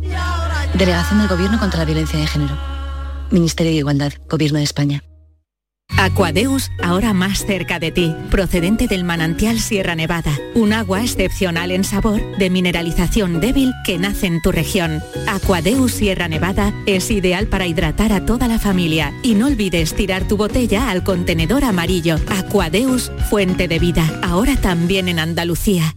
Delegación 0.75 1.19
del 1.19 1.27
Gobierno 1.27 1.59
contra 1.59 1.81
la 1.81 1.87
Violencia 1.87 2.21
de 2.21 2.29
Género. 2.29 2.57
Ministerio 3.33 3.73
de 3.73 3.79
Igualdad, 3.79 4.13
Gobierno 4.31 4.59
de 4.59 4.65
España. 4.65 5.03
Aquadeus, 5.99 6.71
ahora 6.81 7.13
más 7.13 7.45
cerca 7.47 7.81
de 7.81 7.91
ti, 7.91 8.15
procedente 8.31 8.87
del 8.87 9.03
manantial 9.03 9.59
Sierra 9.59 9.97
Nevada, 9.97 10.39
un 10.55 10.73
agua 10.73 11.03
excepcional 11.03 11.73
en 11.73 11.83
sabor, 11.83 12.21
de 12.39 12.49
mineralización 12.49 13.41
débil 13.41 13.73
que 13.85 13.99
nace 13.99 14.29
en 14.29 14.41
tu 14.41 14.53
región. 14.53 15.03
Aquadeus 15.27 15.95
Sierra 15.95 16.29
Nevada 16.29 16.73
es 16.87 17.11
ideal 17.11 17.49
para 17.49 17.67
hidratar 17.67 18.13
a 18.13 18.25
toda 18.25 18.47
la 18.47 18.61
familia 18.61 19.13
y 19.25 19.35
no 19.35 19.49
olvides 19.49 19.97
tirar 19.97 20.29
tu 20.29 20.37
botella 20.37 20.91
al 20.91 21.03
contenedor 21.03 21.65
amarillo. 21.65 22.21
Aquadeus, 22.29 23.11
fuente 23.31 23.67
de 23.67 23.81
vida, 23.81 24.21
ahora 24.23 24.55
también 24.55 25.09
en 25.09 25.19
Andalucía. 25.19 25.97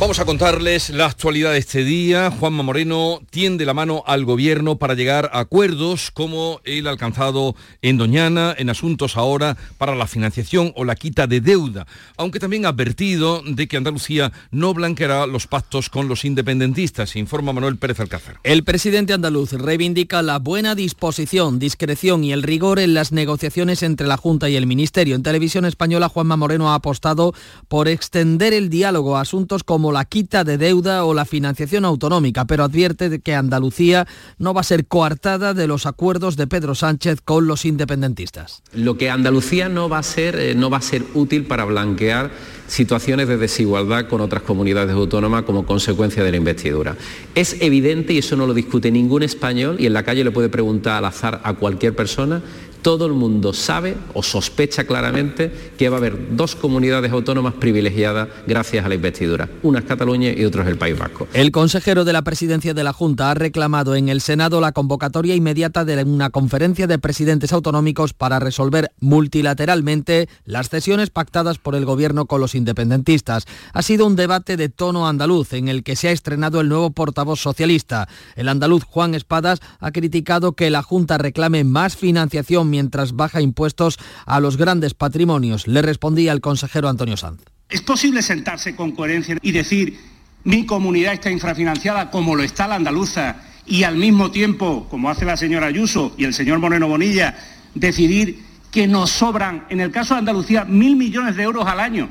Vamos 0.00 0.18
a 0.18 0.24
contarles 0.24 0.88
la 0.88 1.04
actualidad 1.04 1.52
de 1.52 1.58
este 1.58 1.84
día. 1.84 2.30
Juanma 2.30 2.62
Moreno 2.62 3.20
tiende 3.28 3.66
la 3.66 3.74
mano 3.74 4.02
al 4.06 4.24
gobierno 4.24 4.78
para 4.78 4.94
llegar 4.94 5.28
a 5.34 5.40
acuerdos 5.40 6.10
como 6.10 6.62
el 6.64 6.86
alcanzado 6.86 7.54
en 7.82 7.98
Doñana 7.98 8.54
en 8.56 8.70
asuntos 8.70 9.18
ahora 9.18 9.58
para 9.76 9.94
la 9.94 10.06
financiación 10.06 10.72
o 10.74 10.86
la 10.86 10.94
quita 10.96 11.26
de 11.26 11.42
deuda, 11.42 11.86
aunque 12.16 12.40
también 12.40 12.64
ha 12.64 12.70
advertido 12.70 13.42
de 13.44 13.68
que 13.68 13.76
Andalucía 13.76 14.32
no 14.50 14.72
blanqueará 14.72 15.26
los 15.26 15.46
pactos 15.46 15.90
con 15.90 16.08
los 16.08 16.24
independentistas, 16.24 17.14
informa 17.14 17.52
Manuel 17.52 17.76
Pérez 17.76 18.00
Alcázar. 18.00 18.40
El 18.42 18.64
presidente 18.64 19.12
andaluz 19.12 19.52
reivindica 19.52 20.22
la 20.22 20.38
buena 20.38 20.74
disposición, 20.74 21.58
discreción 21.58 22.24
y 22.24 22.32
el 22.32 22.42
rigor 22.42 22.78
en 22.78 22.94
las 22.94 23.12
negociaciones 23.12 23.82
entre 23.82 24.06
la 24.06 24.16
Junta 24.16 24.48
y 24.48 24.56
el 24.56 24.66
Ministerio. 24.66 25.14
En 25.14 25.22
televisión 25.22 25.66
española, 25.66 26.08
Juanma 26.08 26.38
Moreno 26.38 26.70
ha 26.70 26.76
apostado 26.76 27.34
por 27.68 27.86
extender 27.86 28.54
el 28.54 28.70
diálogo 28.70 29.18
a 29.18 29.20
asuntos 29.20 29.62
como 29.62 29.89
la 29.92 30.04
quita 30.04 30.44
de 30.44 30.58
deuda 30.58 31.04
o 31.04 31.14
la 31.14 31.24
financiación 31.24 31.84
autonómica, 31.84 32.44
pero 32.44 32.64
advierte 32.64 33.20
que 33.20 33.34
Andalucía 33.34 34.06
no 34.38 34.54
va 34.54 34.60
a 34.60 34.64
ser 34.64 34.86
coartada 34.86 35.54
de 35.54 35.66
los 35.66 35.86
acuerdos 35.86 36.36
de 36.36 36.46
Pedro 36.46 36.74
Sánchez 36.74 37.20
con 37.22 37.46
los 37.46 37.64
independentistas. 37.64 38.62
Lo 38.72 38.96
que 38.96 39.10
Andalucía 39.10 39.68
no 39.68 39.88
va 39.88 39.98
a 39.98 40.02
ser, 40.02 40.36
eh, 40.36 40.54
no 40.54 40.70
va 40.70 40.78
a 40.78 40.82
ser 40.82 41.04
útil 41.14 41.44
para 41.44 41.64
blanquear 41.64 42.30
situaciones 42.66 43.26
de 43.28 43.36
desigualdad 43.36 44.06
con 44.06 44.20
otras 44.20 44.42
comunidades 44.42 44.94
autónomas 44.94 45.42
como 45.42 45.66
consecuencia 45.66 46.22
de 46.22 46.30
la 46.30 46.36
investidura. 46.36 46.96
Es 47.34 47.56
evidente, 47.60 48.12
y 48.12 48.18
eso 48.18 48.36
no 48.36 48.46
lo 48.46 48.54
discute 48.54 48.90
ningún 48.90 49.22
español, 49.22 49.76
y 49.78 49.86
en 49.86 49.92
la 49.92 50.04
calle 50.04 50.24
le 50.24 50.30
puede 50.30 50.48
preguntar 50.48 50.98
al 50.98 51.04
azar 51.04 51.40
a 51.42 51.54
cualquier 51.54 51.96
persona, 51.96 52.42
todo 52.82 53.06
el 53.06 53.12
mundo 53.12 53.52
sabe 53.52 53.96
o 54.14 54.22
sospecha 54.22 54.84
claramente 54.84 55.72
que 55.76 55.88
va 55.88 55.96
a 55.96 55.98
haber 55.98 56.36
dos 56.36 56.56
comunidades 56.56 57.12
autónomas 57.12 57.54
privilegiadas 57.54 58.28
gracias 58.46 58.84
a 58.84 58.88
la 58.88 58.94
investidura. 58.94 59.48
Una 59.62 59.80
es 59.80 59.84
Cataluña 59.84 60.30
y 60.32 60.44
otra 60.44 60.62
es 60.62 60.68
el 60.68 60.78
País 60.78 60.98
Vasco. 60.98 61.28
El 61.32 61.52
consejero 61.52 62.04
de 62.04 62.12
la 62.12 62.22
presidencia 62.22 62.74
de 62.74 62.84
la 62.84 62.92
Junta 62.92 63.30
ha 63.30 63.34
reclamado 63.34 63.94
en 63.94 64.08
el 64.08 64.20
Senado 64.20 64.60
la 64.60 64.72
convocatoria 64.72 65.34
inmediata 65.34 65.84
de 65.84 66.02
una 66.04 66.30
conferencia 66.30 66.86
de 66.86 66.98
presidentes 66.98 67.52
autonómicos 67.52 68.14
para 68.14 68.38
resolver 68.38 68.92
multilateralmente 69.00 70.28
las 70.44 70.68
cesiones 70.68 71.10
pactadas 71.10 71.58
por 71.58 71.74
el 71.74 71.84
gobierno 71.84 72.26
con 72.26 72.40
los 72.40 72.54
independentistas. 72.54 73.44
Ha 73.72 73.82
sido 73.82 74.06
un 74.06 74.16
debate 74.16 74.56
de 74.56 74.68
tono 74.68 75.08
andaluz 75.08 75.52
en 75.52 75.68
el 75.68 75.82
que 75.82 75.96
se 75.96 76.08
ha 76.08 76.12
estrenado 76.12 76.60
el 76.60 76.68
nuevo 76.68 76.90
portavoz 76.90 77.40
socialista. 77.40 78.08
El 78.36 78.48
andaluz 78.48 78.84
Juan 78.84 79.14
Espadas 79.14 79.60
ha 79.78 79.90
criticado 79.90 80.52
que 80.52 80.70
la 80.70 80.82
Junta 80.82 81.18
reclame 81.18 81.64
más 81.64 81.96
financiación 81.96 82.69
mientras 82.70 83.12
baja 83.12 83.42
impuestos 83.42 83.98
a 84.24 84.40
los 84.40 84.56
grandes 84.56 84.94
patrimonios. 84.94 85.66
Le 85.66 85.82
respondía 85.82 86.32
el 86.32 86.40
consejero 86.40 86.88
Antonio 86.88 87.16
Sanz. 87.16 87.42
¿Es 87.68 87.82
posible 87.82 88.22
sentarse 88.22 88.74
con 88.74 88.92
coherencia 88.92 89.36
y 89.42 89.52
decir 89.52 89.98
mi 90.44 90.64
comunidad 90.64 91.12
está 91.12 91.30
infrafinanciada 91.30 92.10
como 92.10 92.34
lo 92.34 92.42
está 92.42 92.66
la 92.66 92.76
andaluza 92.76 93.36
y 93.66 93.84
al 93.84 93.96
mismo 93.96 94.30
tiempo, 94.30 94.86
como 94.90 95.10
hace 95.10 95.24
la 95.24 95.36
señora 95.36 95.66
Ayuso 95.66 96.14
y 96.16 96.24
el 96.24 96.34
señor 96.34 96.58
Moreno 96.58 96.88
Bonilla, 96.88 97.36
decidir 97.74 98.42
que 98.70 98.86
nos 98.86 99.10
sobran, 99.10 99.66
en 99.68 99.80
el 99.80 99.90
caso 99.90 100.14
de 100.14 100.20
Andalucía, 100.20 100.64
mil 100.64 100.96
millones 100.96 101.36
de 101.36 101.42
euros 101.42 101.66
al 101.66 101.80
año 101.80 102.08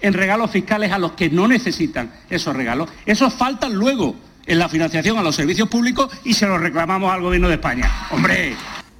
en 0.00 0.12
regalos 0.12 0.50
fiscales 0.50 0.92
a 0.92 0.98
los 0.98 1.12
que 1.12 1.30
no 1.30 1.48
necesitan 1.48 2.12
esos 2.30 2.54
regalos? 2.54 2.88
Esos 3.04 3.34
faltan 3.34 3.74
luego 3.74 4.14
en 4.46 4.58
la 4.58 4.68
financiación 4.68 5.18
a 5.18 5.22
los 5.22 5.34
servicios 5.34 5.68
públicos 5.68 6.10
y 6.24 6.34
se 6.34 6.46
los 6.46 6.60
reclamamos 6.60 7.12
al 7.12 7.22
Gobierno 7.22 7.48
de 7.48 7.54
España. 7.54 7.90
¡Hombre! 8.10 8.54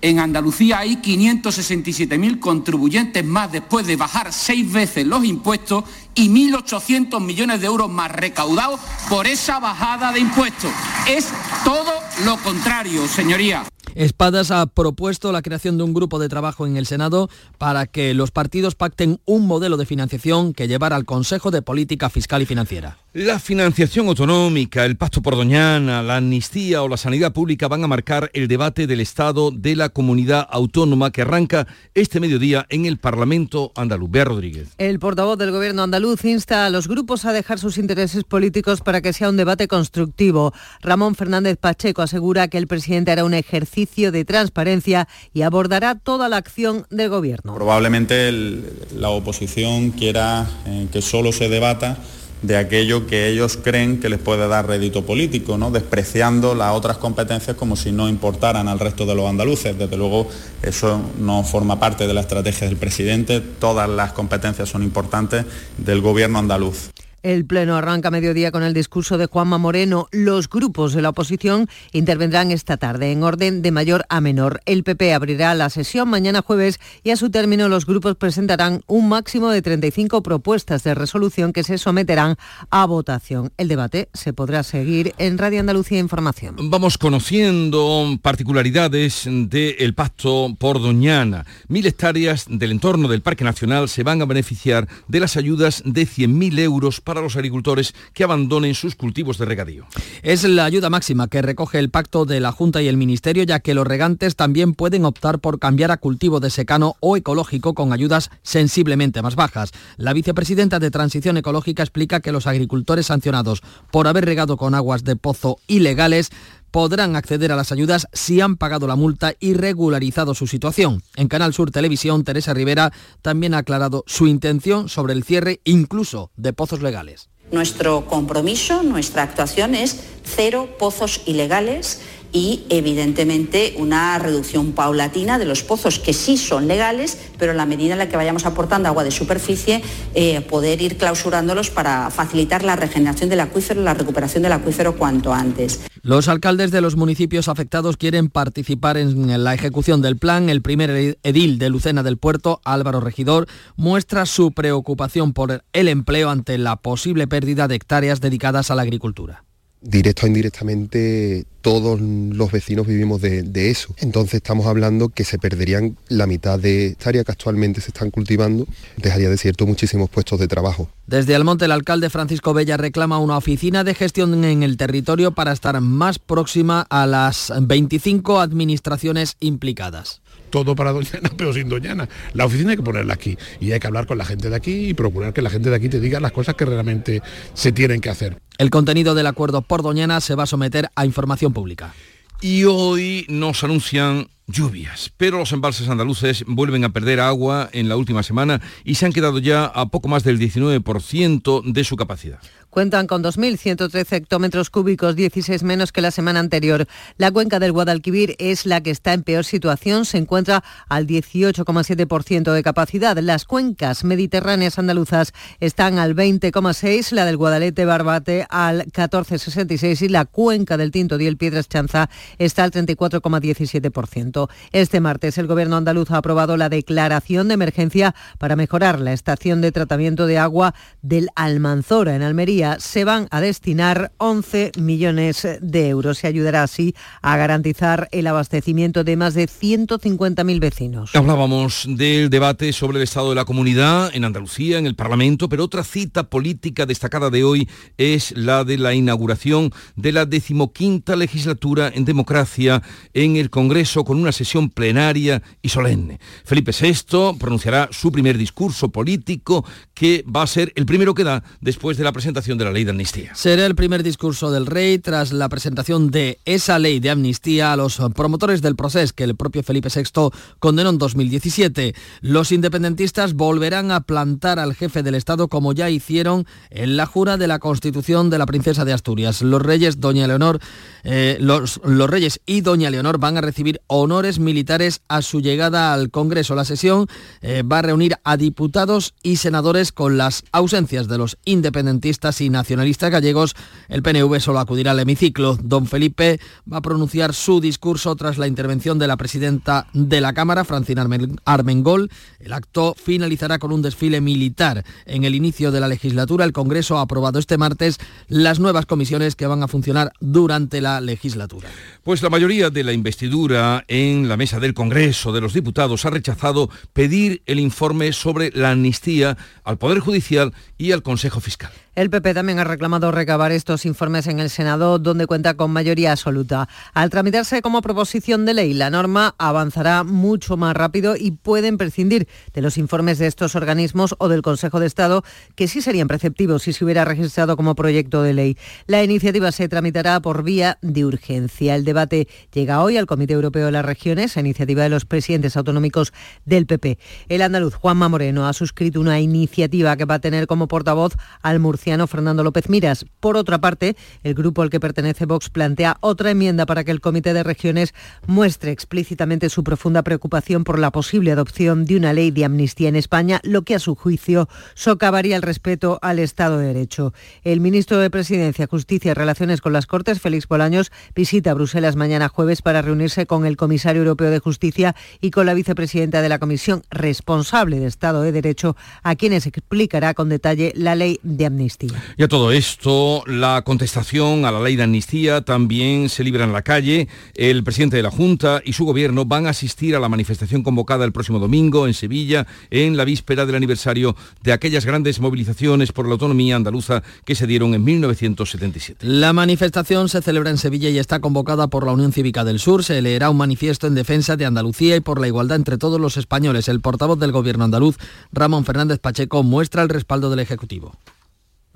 En 0.06 0.20
Andalucía 0.20 0.78
hay 0.78 0.98
567.000 0.98 2.38
contribuyentes 2.38 3.24
más 3.24 3.50
después 3.50 3.88
de 3.88 3.96
bajar 3.96 4.32
seis 4.32 4.72
veces 4.72 5.04
los 5.04 5.24
impuestos 5.24 5.82
y 6.14 6.28
1.800 6.28 7.20
millones 7.20 7.60
de 7.60 7.66
euros 7.66 7.90
más 7.90 8.12
recaudados 8.12 8.78
por 9.08 9.26
esa 9.26 9.58
bajada 9.58 10.12
de 10.12 10.20
impuestos. 10.20 10.70
Es 11.08 11.32
todo 11.64 11.90
lo 12.24 12.36
contrario, 12.36 13.08
señoría. 13.08 13.64
Espadas 13.96 14.52
ha 14.52 14.66
propuesto 14.66 15.32
la 15.32 15.42
creación 15.42 15.76
de 15.76 15.82
un 15.82 15.92
grupo 15.92 16.20
de 16.20 16.28
trabajo 16.28 16.68
en 16.68 16.76
el 16.76 16.86
Senado 16.86 17.28
para 17.58 17.86
que 17.86 18.14
los 18.14 18.30
partidos 18.30 18.76
pacten 18.76 19.18
un 19.24 19.48
modelo 19.48 19.76
de 19.76 19.86
financiación 19.86 20.52
que 20.52 20.68
llevara 20.68 20.94
al 20.94 21.04
Consejo 21.04 21.50
de 21.50 21.62
Política 21.62 22.10
Fiscal 22.10 22.42
y 22.42 22.46
Financiera. 22.46 22.98
La 23.16 23.38
financiación 23.38 24.08
autonómica, 24.08 24.84
el 24.84 24.98
pacto 24.98 25.22
por 25.22 25.36
Doñana, 25.36 26.02
la 26.02 26.18
amnistía 26.18 26.82
o 26.82 26.88
la 26.88 26.98
sanidad 26.98 27.32
pública 27.32 27.66
van 27.66 27.82
a 27.82 27.86
marcar 27.86 28.30
el 28.34 28.46
debate 28.46 28.86
del 28.86 29.00
Estado 29.00 29.50
de 29.50 29.74
la 29.74 29.88
comunidad 29.88 30.46
autónoma 30.50 31.10
que 31.10 31.22
arranca 31.22 31.66
este 31.94 32.20
mediodía 32.20 32.66
en 32.68 32.84
el 32.84 32.98
Parlamento 32.98 33.72
andaluz. 33.74 34.10
Bea 34.10 34.26
Rodríguez. 34.26 34.68
El 34.76 34.98
portavoz 34.98 35.38
del 35.38 35.50
Gobierno 35.50 35.82
andaluz 35.82 36.26
insta 36.26 36.66
a 36.66 36.68
los 36.68 36.88
grupos 36.88 37.24
a 37.24 37.32
dejar 37.32 37.58
sus 37.58 37.78
intereses 37.78 38.22
políticos 38.22 38.82
para 38.82 39.00
que 39.00 39.14
sea 39.14 39.30
un 39.30 39.38
debate 39.38 39.66
constructivo. 39.66 40.52
Ramón 40.82 41.14
Fernández 41.14 41.56
Pacheco 41.56 42.02
asegura 42.02 42.48
que 42.48 42.58
el 42.58 42.66
presidente 42.66 43.12
hará 43.12 43.24
un 43.24 43.32
ejercicio 43.32 44.12
de 44.12 44.26
transparencia 44.26 45.08
y 45.32 45.40
abordará 45.40 45.94
toda 45.94 46.28
la 46.28 46.36
acción 46.36 46.84
del 46.90 47.08
Gobierno. 47.08 47.54
Probablemente 47.54 48.28
el, 48.28 48.62
la 48.94 49.08
oposición 49.08 49.92
quiera 49.92 50.46
eh, 50.66 50.88
que 50.92 51.00
solo 51.00 51.32
se 51.32 51.48
debata 51.48 51.96
de 52.42 52.56
aquello 52.56 53.06
que 53.06 53.28
ellos 53.28 53.58
creen 53.62 53.98
que 53.98 54.08
les 54.08 54.18
puede 54.18 54.46
dar 54.46 54.66
rédito 54.66 55.04
político, 55.04 55.56
¿no? 55.56 55.70
despreciando 55.70 56.54
las 56.54 56.74
otras 56.74 56.98
competencias 56.98 57.56
como 57.56 57.76
si 57.76 57.92
no 57.92 58.08
importaran 58.08 58.68
al 58.68 58.78
resto 58.78 59.06
de 59.06 59.14
los 59.14 59.28
andaluces. 59.28 59.76
Desde 59.76 59.96
luego 59.96 60.28
eso 60.62 61.00
no 61.18 61.42
forma 61.44 61.80
parte 61.80 62.06
de 62.06 62.14
la 62.14 62.20
estrategia 62.20 62.68
del 62.68 62.76
presidente, 62.76 63.40
todas 63.40 63.88
las 63.88 64.12
competencias 64.12 64.68
son 64.68 64.82
importantes 64.82 65.44
del 65.78 66.00
gobierno 66.00 66.38
andaluz. 66.38 66.90
El 67.26 67.44
Pleno 67.44 67.74
arranca 67.74 68.06
a 68.06 68.12
mediodía 68.12 68.52
con 68.52 68.62
el 68.62 68.72
discurso 68.72 69.18
de 69.18 69.26
Juanma 69.26 69.58
Moreno. 69.58 70.06
Los 70.12 70.48
grupos 70.48 70.92
de 70.92 71.02
la 71.02 71.08
oposición 71.08 71.68
intervendrán 71.90 72.52
esta 72.52 72.76
tarde 72.76 73.10
en 73.10 73.24
orden 73.24 73.62
de 73.62 73.72
mayor 73.72 74.06
a 74.08 74.20
menor. 74.20 74.60
El 74.64 74.84
PP 74.84 75.12
abrirá 75.12 75.52
la 75.56 75.68
sesión 75.68 76.08
mañana 76.08 76.40
jueves 76.40 76.78
y 77.02 77.10
a 77.10 77.16
su 77.16 77.28
término 77.30 77.68
los 77.68 77.84
grupos 77.84 78.14
presentarán 78.14 78.84
un 78.86 79.08
máximo 79.08 79.50
de 79.50 79.60
35 79.60 80.22
propuestas 80.22 80.84
de 80.84 80.94
resolución 80.94 81.52
que 81.52 81.64
se 81.64 81.78
someterán 81.78 82.36
a 82.70 82.86
votación. 82.86 83.50
El 83.56 83.66
debate 83.66 84.08
se 84.14 84.32
podrá 84.32 84.62
seguir 84.62 85.12
en 85.18 85.36
Radio 85.36 85.58
Andalucía 85.58 85.98
Información. 85.98 86.54
Vamos 86.70 86.96
conociendo 86.96 88.16
particularidades 88.22 89.24
del 89.26 89.94
pacto 89.94 90.54
por 90.60 90.80
Doñana. 90.80 91.44
Mil 91.66 91.86
hectáreas 91.86 92.46
del 92.48 92.70
entorno 92.70 93.08
del 93.08 93.22
Parque 93.22 93.42
Nacional 93.42 93.88
se 93.88 94.04
van 94.04 94.22
a 94.22 94.26
beneficiar 94.26 94.86
de 95.08 95.18
las 95.18 95.36
ayudas 95.36 95.82
de 95.84 96.06
100.000 96.06 96.60
euros 96.60 97.00
para 97.00 97.15
los 97.22 97.36
agricultores 97.36 97.94
que 98.12 98.24
abandonen 98.24 98.74
sus 98.74 98.94
cultivos 98.94 99.38
de 99.38 99.44
regadío. 99.44 99.86
Es 100.22 100.44
la 100.44 100.64
ayuda 100.64 100.90
máxima 100.90 101.28
que 101.28 101.42
recoge 101.42 101.78
el 101.78 101.90
pacto 101.90 102.24
de 102.24 102.40
la 102.40 102.52
Junta 102.52 102.82
y 102.82 102.88
el 102.88 102.96
Ministerio, 102.96 103.44
ya 103.44 103.60
que 103.60 103.74
los 103.74 103.86
regantes 103.86 104.36
también 104.36 104.74
pueden 104.74 105.04
optar 105.04 105.38
por 105.38 105.58
cambiar 105.58 105.90
a 105.90 105.96
cultivo 105.96 106.40
de 106.40 106.50
secano 106.50 106.96
o 107.00 107.16
ecológico 107.16 107.74
con 107.74 107.92
ayudas 107.92 108.30
sensiblemente 108.42 109.22
más 109.22 109.36
bajas. 109.36 109.72
La 109.96 110.12
vicepresidenta 110.12 110.78
de 110.78 110.90
Transición 110.90 111.36
Ecológica 111.36 111.82
explica 111.82 112.20
que 112.20 112.32
los 112.32 112.46
agricultores 112.46 113.06
sancionados 113.06 113.62
por 113.90 114.08
haber 114.08 114.24
regado 114.24 114.56
con 114.56 114.74
aguas 114.74 115.04
de 115.04 115.16
pozo 115.16 115.58
ilegales 115.66 116.30
podrán 116.76 117.16
acceder 117.16 117.52
a 117.52 117.56
las 117.56 117.72
ayudas 117.72 118.06
si 118.12 118.42
han 118.42 118.56
pagado 118.58 118.86
la 118.86 118.96
multa 118.96 119.32
y 119.40 119.54
regularizado 119.54 120.34
su 120.34 120.46
situación. 120.46 121.02
En 121.16 121.26
Canal 121.26 121.54
Sur 121.54 121.70
Televisión, 121.70 122.22
Teresa 122.22 122.52
Rivera 122.52 122.92
también 123.22 123.54
ha 123.54 123.58
aclarado 123.58 124.04
su 124.06 124.26
intención 124.26 124.90
sobre 124.90 125.14
el 125.14 125.24
cierre 125.24 125.62
incluso 125.64 126.32
de 126.36 126.52
pozos 126.52 126.82
legales. 126.82 127.30
Nuestro 127.50 128.04
compromiso, 128.04 128.82
nuestra 128.82 129.22
actuación 129.22 129.74
es 129.74 130.02
cero 130.22 130.68
pozos 130.78 131.22
ilegales 131.24 132.02
y 132.32 132.64
evidentemente 132.68 133.74
una 133.78 134.18
reducción 134.18 134.72
paulatina 134.72 135.38
de 135.38 135.44
los 135.44 135.62
pozos 135.62 135.98
que 135.98 136.12
sí 136.12 136.36
son 136.36 136.68
legales, 136.68 137.18
pero 137.38 137.52
en 137.52 137.58
la 137.58 137.66
medida 137.66 137.92
en 137.92 137.98
la 137.98 138.08
que 138.08 138.16
vayamos 138.16 138.46
aportando 138.46 138.88
agua 138.88 139.04
de 139.04 139.10
superficie, 139.10 139.82
eh, 140.14 140.40
poder 140.42 140.82
ir 140.82 140.96
clausurándolos 140.96 141.70
para 141.70 142.10
facilitar 142.10 142.62
la 142.62 142.76
regeneración 142.76 143.30
del 143.30 143.40
acuífero, 143.40 143.82
la 143.82 143.94
recuperación 143.94 144.42
del 144.42 144.52
acuífero 144.52 144.96
cuanto 144.96 145.32
antes. 145.32 145.80
Los 146.02 146.28
alcaldes 146.28 146.70
de 146.70 146.80
los 146.80 146.96
municipios 146.96 147.48
afectados 147.48 147.96
quieren 147.96 148.28
participar 148.28 148.96
en 148.96 149.42
la 149.42 149.54
ejecución 149.54 150.02
del 150.02 150.16
plan. 150.16 150.48
El 150.48 150.62
primer 150.62 151.16
edil 151.22 151.58
de 151.58 151.70
Lucena 151.70 152.02
del 152.02 152.16
Puerto, 152.16 152.60
Álvaro 152.64 153.00
Regidor, 153.00 153.48
muestra 153.76 154.26
su 154.26 154.52
preocupación 154.52 155.32
por 155.32 155.64
el 155.72 155.88
empleo 155.88 156.30
ante 156.30 156.58
la 156.58 156.76
posible 156.76 157.26
pérdida 157.26 157.66
de 157.66 157.74
hectáreas 157.74 158.20
dedicadas 158.20 158.70
a 158.70 158.74
la 158.74 158.82
agricultura 158.82 159.45
directo 159.86 160.26
o 160.26 160.28
indirectamente 160.28 161.44
todos 161.60 162.00
los 162.00 162.52
vecinos 162.52 162.86
vivimos 162.86 163.20
de, 163.20 163.42
de, 163.42 163.70
eso. 163.70 163.94
Entonces 163.98 164.34
estamos 164.34 164.66
hablando 164.66 165.08
que 165.08 165.24
se 165.24 165.38
perderían 165.38 165.96
la 166.08 166.26
mitad 166.26 166.58
de 166.58 166.88
hectáreas 166.88 167.24
que 167.24 167.32
actualmente 167.32 167.80
se 167.80 167.88
están 167.88 168.10
cultivando, 168.10 168.66
dejaría 168.96 169.28
desierto 169.28 169.66
muchísimos 169.66 170.08
puestos 170.08 170.38
de 170.38 170.46
trabajo. 170.46 170.88
Desde 171.06 171.34
Almonte 171.34 171.64
el 171.64 171.72
alcalde 171.72 172.08
Francisco 172.08 172.54
Bella 172.54 172.76
reclama 172.76 173.18
una 173.18 173.36
oficina 173.36 173.82
de 173.82 173.94
gestión 173.94 174.44
en 174.44 174.62
el 174.62 174.76
territorio 174.76 175.32
para 175.32 175.52
estar 175.52 175.80
más 175.80 176.18
próxima 176.20 176.86
a 176.88 177.06
las 177.06 177.52
25 177.60 178.40
administraciones 178.40 179.36
implicadas 179.40 180.20
todo 180.50 180.74
para 180.74 180.92
Doñana, 180.92 181.30
pero 181.36 181.52
sin 181.52 181.68
Doñana. 181.68 182.08
La 182.32 182.46
oficina 182.46 182.70
hay 182.70 182.76
que 182.76 182.82
ponerla 182.82 183.14
aquí 183.14 183.36
y 183.60 183.72
hay 183.72 183.80
que 183.80 183.86
hablar 183.86 184.06
con 184.06 184.18
la 184.18 184.24
gente 184.24 184.50
de 184.50 184.56
aquí 184.56 184.88
y 184.88 184.94
procurar 184.94 185.32
que 185.32 185.42
la 185.42 185.50
gente 185.50 185.70
de 185.70 185.76
aquí 185.76 185.88
te 185.88 186.00
diga 186.00 186.20
las 186.20 186.32
cosas 186.32 186.54
que 186.54 186.64
realmente 186.64 187.22
se 187.54 187.72
tienen 187.72 188.00
que 188.00 188.10
hacer. 188.10 188.40
El 188.58 188.70
contenido 188.70 189.14
del 189.14 189.26
acuerdo 189.26 189.62
por 189.62 189.82
Doñana 189.82 190.20
se 190.20 190.34
va 190.34 190.44
a 190.44 190.46
someter 190.46 190.90
a 190.94 191.04
información 191.04 191.52
pública. 191.52 191.94
Y 192.40 192.64
hoy 192.64 193.24
nos 193.28 193.64
anuncian 193.64 194.28
lluvias, 194.46 195.10
pero 195.16 195.38
los 195.38 195.52
embalses 195.52 195.88
andaluces 195.88 196.44
vuelven 196.46 196.84
a 196.84 196.90
perder 196.90 197.18
agua 197.18 197.68
en 197.72 197.88
la 197.88 197.96
última 197.96 198.22
semana 198.22 198.60
y 198.84 198.94
se 198.94 199.06
han 199.06 199.12
quedado 199.12 199.38
ya 199.38 199.64
a 199.64 199.86
poco 199.86 200.08
más 200.08 200.22
del 200.22 200.38
19% 200.38 201.62
de 201.64 201.84
su 201.84 201.96
capacidad. 201.96 202.38
Cuentan 202.76 203.06
con 203.06 203.24
2.113 203.24 204.12
hectómetros 204.12 204.68
cúbicos, 204.68 205.16
16 205.16 205.62
menos 205.62 205.92
que 205.92 206.02
la 206.02 206.10
semana 206.10 206.40
anterior. 206.40 206.86
La 207.16 207.30
cuenca 207.30 207.58
del 207.58 207.72
Guadalquivir 207.72 208.36
es 208.38 208.66
la 208.66 208.82
que 208.82 208.90
está 208.90 209.14
en 209.14 209.22
peor 209.22 209.46
situación, 209.46 210.04
se 210.04 210.18
encuentra 210.18 210.62
al 210.90 211.06
18,7% 211.06 212.52
de 212.52 212.62
capacidad. 212.62 213.16
Las 213.16 213.46
cuencas 213.46 214.04
mediterráneas 214.04 214.78
andaluzas 214.78 215.32
están 215.58 215.98
al 215.98 216.14
20,6%, 216.14 217.12
la 217.12 217.24
del 217.24 217.38
Guadalete 217.38 217.86
Barbate 217.86 218.46
al 218.50 218.84
14,66% 218.92 220.02
y 220.02 220.08
la 220.10 220.26
cuenca 220.26 220.76
del 220.76 220.90
Tinto 220.90 221.16
Diel 221.16 221.38
Piedras 221.38 221.70
Chanza 221.70 222.10
está 222.36 222.62
al 222.64 222.72
34,17%. 222.72 224.50
Este 224.72 225.00
martes 225.00 225.38
el 225.38 225.46
Gobierno 225.46 225.78
andaluz 225.78 226.10
ha 226.10 226.18
aprobado 226.18 226.58
la 226.58 226.68
declaración 226.68 227.48
de 227.48 227.54
emergencia 227.54 228.14
para 228.36 228.54
mejorar 228.54 229.00
la 229.00 229.14
estación 229.14 229.62
de 229.62 229.72
tratamiento 229.72 230.26
de 230.26 230.36
agua 230.36 230.74
del 231.00 231.30
Almanzora 231.36 232.14
en 232.14 232.20
Almería 232.20 232.65
se 232.78 233.04
van 233.04 233.26
a 233.30 233.40
destinar 233.40 234.12
11 234.18 234.72
millones 234.78 235.48
de 235.62 235.88
euros. 235.88 236.18
Se 236.18 236.26
ayudará 236.26 236.62
así 236.62 236.94
a 237.22 237.36
garantizar 237.38 238.08
el 238.12 238.26
abastecimiento 238.26 239.04
de 239.04 239.16
más 239.16 239.32
de 239.32 239.48
150.000 239.48 240.60
vecinos. 240.60 241.10
Hablábamos 241.14 241.86
del 241.88 242.28
debate 242.28 242.72
sobre 242.74 242.98
el 242.98 243.04
estado 243.04 243.30
de 243.30 243.36
la 243.36 243.46
comunidad 243.46 244.14
en 244.14 244.24
Andalucía, 244.26 244.78
en 244.78 244.86
el 244.86 244.96
Parlamento, 244.96 245.48
pero 245.48 245.64
otra 245.64 245.82
cita 245.82 246.24
política 246.24 246.84
destacada 246.84 247.30
de 247.30 247.42
hoy 247.42 247.68
es 247.96 248.36
la 248.36 248.64
de 248.64 248.76
la 248.76 248.92
inauguración 248.92 249.72
de 249.94 250.12
la 250.12 250.26
decimoquinta 250.26 251.16
legislatura 251.16 251.90
en 251.94 252.04
democracia 252.04 252.82
en 253.14 253.36
el 253.36 253.48
Congreso 253.48 254.04
con 254.04 254.18
una 254.18 254.26
una 254.26 254.32
sesión 254.32 254.70
plenaria 254.70 255.40
y 255.62 255.68
solemne. 255.68 256.18
Felipe 256.44 256.72
VI 256.72 257.38
pronunciará 257.38 257.88
su 257.92 258.10
primer 258.10 258.36
discurso 258.36 258.88
político 258.88 259.64
que 259.94 260.24
va 260.24 260.42
a 260.42 260.48
ser 260.48 260.72
el 260.74 260.84
primero 260.84 261.14
que 261.14 261.22
da 261.22 261.44
después 261.60 261.96
de 261.96 262.02
la 262.02 262.10
presentación 262.10 262.55
de 262.58 262.64
la 262.64 262.72
ley 262.72 262.84
de 262.84 262.90
amnistía. 262.90 263.34
Será 263.34 263.66
el 263.66 263.74
primer 263.74 264.02
discurso 264.02 264.50
del 264.50 264.66
rey 264.66 264.98
tras 264.98 265.32
la 265.32 265.48
presentación 265.48 266.10
de 266.10 266.38
esa 266.44 266.78
ley 266.78 267.00
de 267.00 267.10
amnistía 267.10 267.72
a 267.72 267.76
los 267.76 268.00
promotores 268.14 268.62
del 268.62 268.76
proceso 268.76 268.96
que 269.14 269.24
el 269.24 269.36
propio 269.36 269.62
Felipe 269.62 269.88
VI 269.94 270.30
condenó 270.58 270.90
en 270.90 270.98
2017. 270.98 271.94
Los 272.20 272.52
independentistas 272.52 273.34
volverán 273.34 273.90
a 273.90 274.00
plantar 274.00 274.58
al 274.58 274.74
jefe 274.74 275.02
del 275.02 275.14
Estado 275.14 275.48
como 275.48 275.72
ya 275.72 275.90
hicieron 275.90 276.46
en 276.70 276.96
la 276.96 277.06
jura 277.06 277.36
de 277.36 277.46
la 277.46 277.58
Constitución 277.58 278.30
de 278.30 278.38
la 278.38 278.46
Princesa 278.46 278.84
de 278.84 278.92
Asturias. 278.92 279.42
Los 279.42 279.62
reyes, 279.62 280.00
doña 280.00 280.26
Leonor, 280.26 280.60
eh, 281.04 281.36
los, 281.40 281.80
los 281.84 282.08
reyes 282.08 282.40
y 282.46 282.60
doña 282.62 282.90
Leonor 282.90 283.18
van 283.18 283.36
a 283.36 283.40
recibir 283.40 283.80
honores 283.86 284.38
militares 284.38 285.02
a 285.08 285.22
su 285.22 285.40
llegada 285.40 285.92
al 285.92 286.10
Congreso. 286.10 286.54
La 286.54 286.64
sesión 286.64 287.06
eh, 287.42 287.62
va 287.62 287.80
a 287.80 287.82
reunir 287.82 288.16
a 288.24 288.36
diputados 288.36 289.14
y 289.22 289.36
senadores 289.36 289.92
con 289.92 290.16
las 290.16 290.44
ausencias 290.52 291.08
de 291.08 291.18
los 291.18 291.38
independentistas 291.44 292.40
y 292.40 292.45
nacionalistas 292.50 293.10
gallegos. 293.10 293.54
El 293.88 294.02
PNV 294.02 294.40
solo 294.40 294.58
acudirá 294.58 294.92
al 294.92 295.00
hemiciclo. 295.00 295.58
Don 295.62 295.86
Felipe 295.86 296.40
va 296.70 296.78
a 296.78 296.82
pronunciar 296.82 297.34
su 297.34 297.60
discurso 297.60 298.14
tras 298.16 298.38
la 298.38 298.46
intervención 298.46 298.98
de 298.98 299.06
la 299.06 299.16
presidenta 299.16 299.86
de 299.92 300.20
la 300.20 300.32
Cámara, 300.32 300.64
Francina 300.64 301.06
Armengol. 301.44 302.10
El 302.40 302.52
acto 302.52 302.94
finalizará 302.96 303.58
con 303.58 303.72
un 303.72 303.82
desfile 303.82 304.20
militar. 304.20 304.84
En 305.04 305.24
el 305.24 305.34
inicio 305.34 305.70
de 305.70 305.80
la 305.80 305.88
legislatura, 305.88 306.44
el 306.44 306.52
Congreso 306.52 306.98
ha 306.98 307.02
aprobado 307.02 307.38
este 307.38 307.58
martes 307.58 307.98
las 308.28 308.60
nuevas 308.60 308.86
comisiones 308.86 309.36
que 309.36 309.46
van 309.46 309.62
a 309.62 309.68
funcionar 309.68 310.12
durante 310.20 310.80
la 310.80 311.00
legislatura. 311.00 311.68
Pues 312.06 312.22
la 312.22 312.30
mayoría 312.30 312.70
de 312.70 312.84
la 312.84 312.92
investidura 312.92 313.84
en 313.88 314.28
la 314.28 314.36
mesa 314.36 314.60
del 314.60 314.74
Congreso 314.74 315.32
de 315.32 315.40
los 315.40 315.54
Diputados 315.54 316.04
ha 316.04 316.10
rechazado 316.10 316.70
pedir 316.92 317.42
el 317.46 317.58
informe 317.58 318.12
sobre 318.12 318.52
la 318.52 318.70
amnistía 318.70 319.36
al 319.64 319.76
Poder 319.76 319.98
Judicial 319.98 320.54
y 320.78 320.92
al 320.92 321.02
Consejo 321.02 321.40
Fiscal. 321.40 321.72
El 321.96 322.10
PP 322.10 322.34
también 322.34 322.58
ha 322.58 322.64
reclamado 322.64 323.10
recabar 323.10 323.52
estos 323.52 323.86
informes 323.86 324.26
en 324.26 324.38
el 324.38 324.50
Senado, 324.50 324.98
donde 324.98 325.26
cuenta 325.26 325.54
con 325.54 325.70
mayoría 325.70 326.12
absoluta. 326.12 326.68
Al 326.92 327.08
tramitarse 327.08 327.62
como 327.62 327.80
proposición 327.80 328.44
de 328.44 328.52
ley, 328.52 328.74
la 328.74 328.90
norma 328.90 329.34
avanzará 329.38 330.04
mucho 330.04 330.58
más 330.58 330.76
rápido 330.76 331.16
y 331.16 331.30
pueden 331.30 331.78
prescindir 331.78 332.28
de 332.52 332.60
los 332.60 332.76
informes 332.76 333.18
de 333.18 333.26
estos 333.26 333.54
organismos 333.54 334.14
o 334.18 334.28
del 334.28 334.42
Consejo 334.42 334.78
de 334.78 334.86
Estado, 334.86 335.24
que 335.54 335.68
sí 335.68 335.80
serían 335.80 336.06
preceptivos 336.06 336.64
si 336.64 336.74
se 336.74 336.84
hubiera 336.84 337.06
registrado 337.06 337.56
como 337.56 337.74
proyecto 337.74 338.22
de 338.22 338.34
ley. 338.34 338.58
La 338.86 339.02
iniciativa 339.02 339.50
se 339.50 339.66
tramitará 339.70 340.20
por 340.20 340.42
vía 340.42 340.76
de 340.82 341.06
urgencia. 341.06 341.76
Debate 341.96 342.28
llega 342.52 342.82
hoy 342.82 342.98
al 342.98 343.06
Comité 343.06 343.32
Europeo 343.32 343.64
de 343.64 343.72
las 343.72 343.84
Regiones, 343.84 344.36
a 344.36 344.40
iniciativa 344.40 344.82
de 344.82 344.90
los 344.90 345.06
presidentes 345.06 345.56
autonómicos 345.56 346.12
del 346.44 346.66
PP. 346.66 346.98
El 347.30 347.40
andaluz 347.40 347.74
Juanma 347.74 348.10
Moreno 348.10 348.46
ha 348.46 348.52
suscrito 348.52 349.00
una 349.00 349.18
iniciativa 349.18 349.96
que 349.96 350.04
va 350.04 350.16
a 350.16 350.18
tener 350.18 350.46
como 350.46 350.68
portavoz 350.68 351.14
al 351.40 351.58
Murcia 351.58 351.96
Fernando 352.06 352.44
López 352.44 352.68
Miras. 352.68 353.06
Por 353.18 353.38
otra 353.38 353.62
parte, 353.62 353.96
el 354.22 354.34
grupo 354.34 354.60
al 354.60 354.68
que 354.68 354.78
pertenece 354.78 355.24
Vox 355.24 355.48
plantea 355.48 355.96
otra 356.00 356.32
enmienda 356.32 356.66
para 356.66 356.84
que 356.84 356.90
el 356.90 357.00
Comité 357.00 357.32
de 357.32 357.42
Regiones 357.42 357.94
muestre 358.26 358.72
explícitamente 358.72 359.48
su 359.48 359.64
profunda 359.64 360.02
preocupación 360.02 360.64
por 360.64 360.78
la 360.78 360.90
posible 360.90 361.32
adopción 361.32 361.86
de 361.86 361.96
una 361.96 362.12
ley 362.12 362.30
de 362.30 362.44
amnistía 362.44 362.90
en 362.90 362.96
España, 362.96 363.40
lo 363.42 363.62
que 363.62 363.74
a 363.74 363.78
su 363.78 363.94
juicio 363.94 364.50
socavaría 364.74 365.36
el 365.36 365.42
respeto 365.42 365.98
al 366.02 366.18
Estado 366.18 366.58
de 366.58 366.66
Derecho. 366.66 367.14
El 367.42 367.60
ministro 367.60 367.98
de 367.98 368.10
Presidencia, 368.10 368.66
Justicia 368.66 369.12
y 369.12 369.14
Relaciones 369.14 369.62
con 369.62 369.72
las 369.72 369.86
Cortes, 369.86 370.20
Félix 370.20 370.46
Bolaños, 370.46 370.90
visita 371.14 371.54
Bruselas 371.54 371.85
mañana 371.94 372.28
jueves 372.28 372.62
para 372.62 372.82
reunirse 372.82 373.26
con 373.26 373.46
el 373.46 373.56
comisario 373.56 374.02
europeo 374.02 374.30
de 374.30 374.40
Justicia 374.40 374.96
y 375.20 375.30
con 375.30 375.46
la 375.46 375.54
vicepresidenta 375.54 376.22
de 376.22 376.28
la 376.28 376.40
Comisión 376.40 376.82
responsable 376.90 377.78
de 377.78 377.86
Estado 377.86 378.22
de 378.22 378.32
Derecho, 378.32 378.76
a 379.04 379.14
quienes 379.14 379.46
explicará 379.46 380.14
con 380.14 380.28
detalle 380.28 380.72
la 380.74 380.96
ley 380.96 381.20
de 381.22 381.46
amnistía. 381.46 382.02
Y 382.16 382.22
a 382.22 382.28
todo 382.28 382.50
esto, 382.50 383.22
la 383.26 383.62
contestación 383.62 384.44
a 384.44 384.50
la 384.50 384.60
ley 384.60 384.74
de 384.76 384.82
amnistía 384.82 385.42
también 385.42 386.08
se 386.08 386.24
libra 386.24 386.44
en 386.44 386.52
la 386.52 386.62
calle. 386.62 387.08
El 387.34 387.62
presidente 387.62 387.96
de 387.96 388.02
la 388.02 388.10
Junta 388.10 388.62
y 388.64 388.72
su 388.72 388.84
gobierno 388.84 389.24
van 389.24 389.46
a 389.46 389.50
asistir 389.50 389.94
a 389.94 390.00
la 390.00 390.08
manifestación 390.08 390.62
convocada 390.62 391.04
el 391.04 391.12
próximo 391.12 391.38
domingo 391.38 391.86
en 391.86 391.94
Sevilla, 391.94 392.46
en 392.70 392.96
la 392.96 393.04
víspera 393.04 393.44
del 393.44 393.56
aniversario 393.56 394.16
de 394.42 394.52
aquellas 394.52 394.86
grandes 394.86 395.20
movilizaciones 395.20 395.92
por 395.92 396.06
la 396.06 396.12
autonomía 396.12 396.56
andaluza 396.56 397.02
que 397.24 397.34
se 397.34 397.46
dieron 397.46 397.74
en 397.74 397.84
1977. 397.84 399.06
La 399.06 399.32
manifestación 399.32 400.08
se 400.08 400.22
celebra 400.22 400.50
en 400.50 400.58
Sevilla 400.58 400.88
y 400.88 400.98
está 400.98 401.20
convocada 401.20 401.68
por 401.68 401.75
la 401.84 401.92
Unión 401.92 402.12
Cívica 402.12 402.44
del 402.44 402.60
Sur. 402.60 402.84
Se 402.84 403.02
leerá 403.02 403.28
un 403.28 403.36
manifiesto 403.36 403.86
en 403.86 403.94
defensa 403.94 404.36
de 404.36 404.46
Andalucía 404.46 404.96
y 404.96 405.00
por 405.00 405.20
la 405.20 405.26
igualdad 405.26 405.56
entre 405.56 405.76
todos 405.76 406.00
los 406.00 406.16
españoles. 406.16 406.68
El 406.68 406.80
portavoz 406.80 407.18
del 407.18 407.32
gobierno 407.32 407.64
andaluz, 407.64 407.96
Ramón 408.32 408.64
Fernández 408.64 409.00
Pacheco, 409.00 409.42
muestra 409.42 409.82
el 409.82 409.88
respaldo 409.88 410.30
del 410.30 410.40
Ejecutivo 410.40 410.92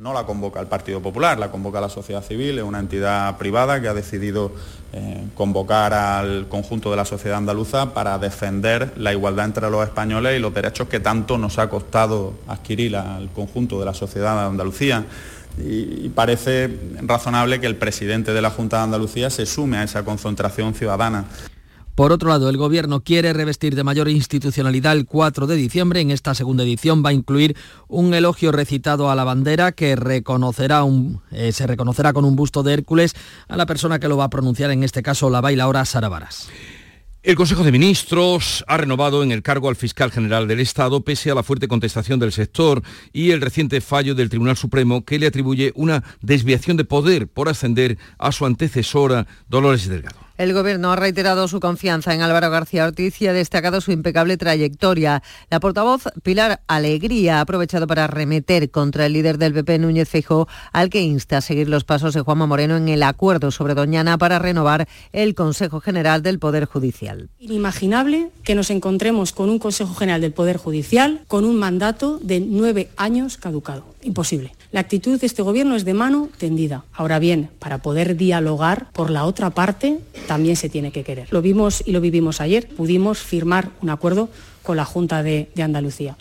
no 0.01 0.15
la 0.15 0.25
convoca 0.25 0.61
el 0.61 0.67
Partido 0.67 1.03
Popular, 1.03 1.39
la 1.39 1.51
convoca 1.51 1.79
la 1.79 1.91
sociedad 1.91 2.25
civil, 2.25 2.59
es 2.59 2.65
una 2.65 2.79
entidad 2.79 3.37
privada 3.37 3.83
que 3.83 3.89
ha 3.89 3.93
decidido 3.93 4.51
eh, 4.95 5.27
convocar 5.35 5.93
al 5.93 6.49
conjunto 6.49 6.91
de 6.91 6.97
la 6.97 7.05
sociedad 7.05 7.37
andaluza 7.37 7.93
para 7.93 8.19
defender 8.19 8.95
la 8.97 9.13
igualdad 9.13 9.45
entre 9.45 9.71
los 9.71 9.85
españoles 9.85 10.39
y 10.39 10.41
los 10.41 10.55
derechos 10.55 10.89
que 10.89 11.01
tanto 11.01 11.37
nos 11.37 11.59
ha 11.59 11.69
costado 11.69 12.33
adquirir 12.49 12.97
al 12.97 13.29
conjunto 13.29 13.79
de 13.79 13.85
la 13.85 13.93
sociedad 13.93 14.47
Andalucía. 14.47 15.05
Y 15.65 16.09
parece 16.15 16.71
razonable 17.03 17.61
que 17.61 17.67
el 17.67 17.77
presidente 17.77 18.33
de 18.33 18.43
la 18.43 18.51
Junta 18.51 18.79
de 18.79 18.85
Andalucía 18.85 19.31
se 19.31 19.47
sume 19.47 19.79
a 19.79 19.85
esa 19.85 20.05
concentración 20.05 20.75
ciudadana. 20.75 21.27
Por 22.01 22.13
otro 22.13 22.31
lado, 22.31 22.49
el 22.49 22.57
Gobierno 22.57 23.01
quiere 23.01 23.35
revestir 23.35 23.75
de 23.75 23.85
mayor 23.85 24.09
institucionalidad 24.09 24.95
el 24.95 25.05
4 25.05 25.47
de 25.47 25.55
diciembre. 25.57 26.01
En 26.01 26.11
esta 26.11 26.35
segunda 26.35 26.63
edición 26.63 27.05
va 27.05 27.11
a 27.11 27.13
incluir 27.13 27.57
un 27.89 28.15
elogio 28.15 28.53
recitado 28.53 29.11
a 29.11 29.15
la 29.15 29.25
bandera 29.25 29.73
que 29.73 29.97
reconocerá 29.97 30.83
eh, 31.31 31.53
se 31.53 31.67
reconocerá 31.67 32.15
con 32.15 32.25
un 32.25 32.37
busto 32.37 32.63
de 32.63 32.73
Hércules 32.73 33.15
a 33.49 33.57
la 33.59 33.67
persona 33.67 33.99
que 33.99 34.09
lo 34.09 34.17
va 34.17 34.25
a 34.25 34.31
pronunciar, 34.31 34.71
en 34.71 34.83
este 34.83 35.03
caso 35.03 35.29
la 35.29 35.43
bailaora 35.43 35.85
Sara 35.85 36.09
Varas. 36.09 36.49
El 37.23 37.37
Consejo 37.37 37.65
de 37.65 37.71
Ministros 37.71 38.65
ha 38.67 38.79
renovado 38.79 39.23
en 39.23 39.31
el 39.31 39.43
cargo 39.43 39.69
al 39.69 39.77
fiscal 39.77 40.11
general 40.11 40.49
del 40.49 40.59
Estado 40.59 41.03
pese 41.03 41.31
a 41.31 41.35
la 41.35 41.43
fuerte 41.43 41.69
contestación 41.69 42.19
del 42.19 42.33
sector 42.33 42.83
y 43.13 43.33
el 43.33 43.43
reciente 43.43 43.83
fallo 43.83 44.15
del 44.15 44.31
Tribunal 44.31 44.57
Supremo 44.57 45.05
que 45.05 45.19
le 45.19 45.27
atribuye 45.27 45.71
una 45.75 46.03
desviación 46.23 46.79
de 46.79 46.87
poder 46.87 47.29
por 47.29 47.51
ascender 47.51 47.99
a 48.17 48.33
su 48.33 48.47
antecesora 48.47 49.27
Dolores 49.51 49.87
Delgado. 49.87 50.30
El 50.41 50.55
Gobierno 50.55 50.91
ha 50.91 50.97
reiterado 50.97 51.49
su 51.49 51.61
confianza 51.61 52.15
en 52.15 52.23
Álvaro 52.23 52.49
García 52.49 52.87
Ortiz 52.87 53.21
y 53.21 53.27
ha 53.27 53.35
destacado 53.35 53.83
su 53.83 53.93
impecable 53.93 54.39
trayectoria. 54.39 55.23
La 55.51 55.61
portavoz 55.61 56.05
Pilar 56.23 56.63
Alegría 56.67 57.37
ha 57.37 57.41
aprovechado 57.43 57.87
para 57.87 58.07
remeter 58.07 58.71
contra 58.71 59.05
el 59.05 59.13
líder 59.13 59.37
del 59.37 59.53
PP, 59.53 59.81
Núñez 59.81 60.09
Feijóo, 60.09 60.49
al 60.73 60.89
que 60.89 61.03
insta 61.03 61.37
a 61.37 61.41
seguir 61.43 61.69
los 61.69 61.85
pasos 61.85 62.15
de 62.15 62.23
Juanma 62.23 62.47
Moreno 62.47 62.79
en 62.79 62.89
el 62.89 63.03
acuerdo 63.03 63.51
sobre 63.51 63.75
Doñana 63.75 64.17
para 64.17 64.39
renovar 64.39 64.89
el 65.13 65.35
Consejo 65.35 65.83
General 65.83 66.23
del 66.23 66.39
Poder 66.39 66.65
Judicial. 66.65 67.29
Inimaginable 67.39 68.31
que 68.43 68.55
nos 68.55 68.71
encontremos 68.71 69.35
con 69.35 69.51
un 69.51 69.59
Consejo 69.59 69.93
General 69.93 70.23
del 70.23 70.33
Poder 70.33 70.57
Judicial 70.57 71.21
con 71.29 71.45
un 71.45 71.57
mandato 71.57 72.19
de 72.23 72.41
nueve 72.41 72.89
años 72.97 73.37
caducado. 73.37 73.85
Imposible. 74.01 74.53
La 74.73 74.81
actitud 74.81 75.19
de 75.19 75.27
este 75.27 75.43
Gobierno 75.43 75.75
es 75.75 75.85
de 75.85 75.95
mano 75.95 76.29
tendida. 76.39 76.85
Ahora 76.93 77.19
bien, 77.19 77.51
para 77.59 77.79
poder 77.79 78.17
dialogar 78.17 78.87
por 78.93 79.11
la 79.11 79.25
otra 79.25 79.51
parte, 79.51 79.99
también 80.29 80.55
se 80.55 80.69
tiene 80.69 80.93
que 80.93 81.03
querer. 81.03 81.27
Lo 81.33 81.43
vimos 81.43 81.83
y 81.85 81.91
lo 81.91 82.01
vivimos 82.01 82.41
ayer. 82.41 82.69
Pudimos 82.69 83.19
firmar 83.19 83.71
un 83.83 83.91
acuerdo 83.91 84.29
con 84.63 84.77
la 84.77 84.85
Junta 84.85 85.25
de, 85.25 85.49
Andalucía. 85.61 86.17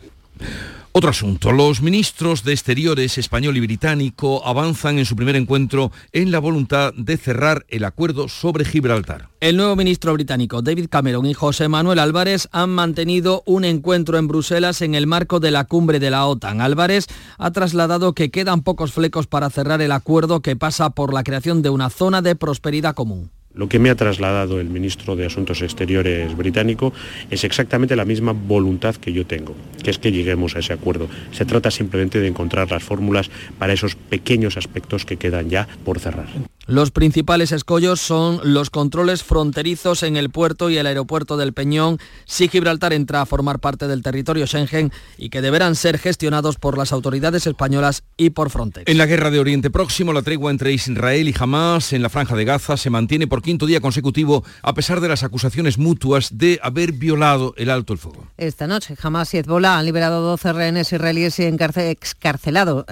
Otro 0.92 1.12
asunto. 1.12 1.52
Los 1.52 1.84
ministros 1.84 2.44
de 2.44 2.52
Exteriores 2.52 3.20
español 3.20 3.56
y 3.56 3.60
británico 3.60 4.42
avanzan 4.44 4.98
en 4.98 5.06
su 5.06 5.16
primer 5.16 5.36
encuentro 5.36 5.92
en 6.14 6.32
la 6.32 6.40
voluntad 6.40 6.94
de 6.96 7.16
cerrar 7.16 7.64
el 7.70 7.84
acuerdo 7.84 8.28
sobre 8.28 8.66
Gibraltar. 8.66 9.30
El 9.40 9.56
nuevo 9.56 9.76
ministro 9.76 10.14
británico 10.14 10.64
David 10.64 10.88
Cameron 10.90 11.28
y 11.28 11.36
José 11.36 11.68
Manuel 11.68 12.00
Álvarez 12.00 12.50
han 12.52 12.72
mantenido 12.72 13.44
un 13.46 13.66
encuentro 13.66 14.18
en 14.18 14.28
Bruselas 14.28 14.82
en 14.82 14.96
el 14.96 15.06
marco 15.06 15.40
de 15.40 15.52
la 15.52 15.66
cumbre 15.66 16.00
de 16.00 16.10
la 16.10 16.26
OTAN. 16.26 16.60
Álvarez 16.60 17.06
ha 17.38 17.52
trasladado 17.52 18.14
que 18.14 18.32
quedan 18.32 18.64
pocos 18.64 18.92
flecos 18.92 19.28
para 19.28 19.52
cerrar 19.52 19.84
el 19.84 19.92
acuerdo 19.92 20.42
que 20.42 20.56
pasa 20.56 20.90
por 20.90 21.14
la 21.14 21.24
creación 21.24 21.62
de 21.62 21.70
una 21.70 21.92
zona 21.92 22.24
de 22.24 22.36
prosperidad 22.36 22.96
común. 22.96 23.30
Lo 23.60 23.68
que 23.68 23.78
me 23.78 23.90
ha 23.90 23.96
trasladado 23.96 24.62
el 24.62 24.70
ministro 24.70 25.18
de 25.18 25.26
Asuntos 25.26 25.62
Exteriores 25.62 26.34
británico 26.38 26.94
es 27.30 27.44
exactamente 27.44 27.98
la 27.98 28.06
misma 28.06 28.32
voluntad 28.32 28.96
que 28.96 29.12
yo 29.12 29.26
tengo, 29.26 29.54
que 29.84 29.92
es 29.92 30.00
que 30.00 30.14
lleguemos 30.14 30.56
a 30.56 30.60
ese 30.60 30.72
acuerdo. 30.72 31.10
Se 31.34 31.44
trata 31.44 31.70
simplemente 31.70 32.22
de 32.22 32.28
encontrar 32.30 32.72
las 32.72 32.84
fórmulas 32.84 33.30
para 33.58 33.74
esos 33.74 33.96
pequeños 33.96 34.56
aspectos 34.56 35.04
que 35.04 35.18
quedan 35.18 35.50
ya 35.50 35.68
por 35.84 36.00
cerrar. 36.00 36.28
Los 36.66 36.92
principales 36.92 37.52
escollos 37.52 38.00
son 38.00 38.40
los 38.44 38.70
controles 38.70 39.24
fronterizos 39.24 40.04
en 40.04 40.18
el 40.18 40.30
puerto 40.30 40.70
y 40.70 40.78
el 40.78 40.86
aeropuerto 40.86 41.36
del 41.36 41.54
Peñón 41.54 42.00
si 42.26 42.48
Gibraltar 42.48 42.94
entra 42.94 43.22
a 43.22 43.26
formar 43.26 43.60
parte 43.60 43.88
del 43.88 44.04
territorio 44.04 44.46
Schengen 44.46 44.92
y 45.18 45.30
que 45.30 45.42
deberán 45.42 45.76
ser 45.76 45.98
gestionados 45.98 46.58
por 46.58 46.78
las 46.78 46.92
autoridades 46.92 47.48
españolas 47.48 48.04
y 48.18 48.32
por 48.32 48.50
Frontex. 48.50 48.90
En 48.90 48.98
la 48.98 49.08
guerra 49.08 49.32
de 49.32 49.40
Oriente 49.40 49.72
Próximo, 49.72 50.14
la 50.14 50.22
tregua 50.22 50.52
entre 50.52 50.72
Israel 50.72 51.28
y 51.28 51.36
Hamas 51.38 51.94
en 51.94 52.04
la 52.04 52.10
franja 52.10 52.36
de 52.36 52.46
Gaza 52.46 52.78
se 52.78 52.90
mantiene 52.90 53.28
por 53.28 53.42
quinto 53.42 53.66
día 53.66 53.82
consecutivo 53.82 54.44
a 54.62 54.74
pesar 54.74 55.02
de 55.02 55.10
las 55.10 55.24
acusaciones 55.24 55.78
mutuas 55.78 56.38
de 56.38 56.60
haber 56.62 56.92
violado 56.92 57.54
el 57.58 57.72
alto 57.72 57.94
el 57.94 58.00
fuego. 58.00 58.28
Esta 58.38 58.68
noche 58.68 58.96
Hamas 59.02 59.34
y 59.34 59.38
Hezbollah 59.38 59.80
han 59.80 59.86
liberado 59.86 60.22
12 60.22 60.54
rehenes 60.54 60.94
israelíes 60.94 61.40
y 61.40 61.44
excarcelado 61.44 62.86
30 62.86 62.88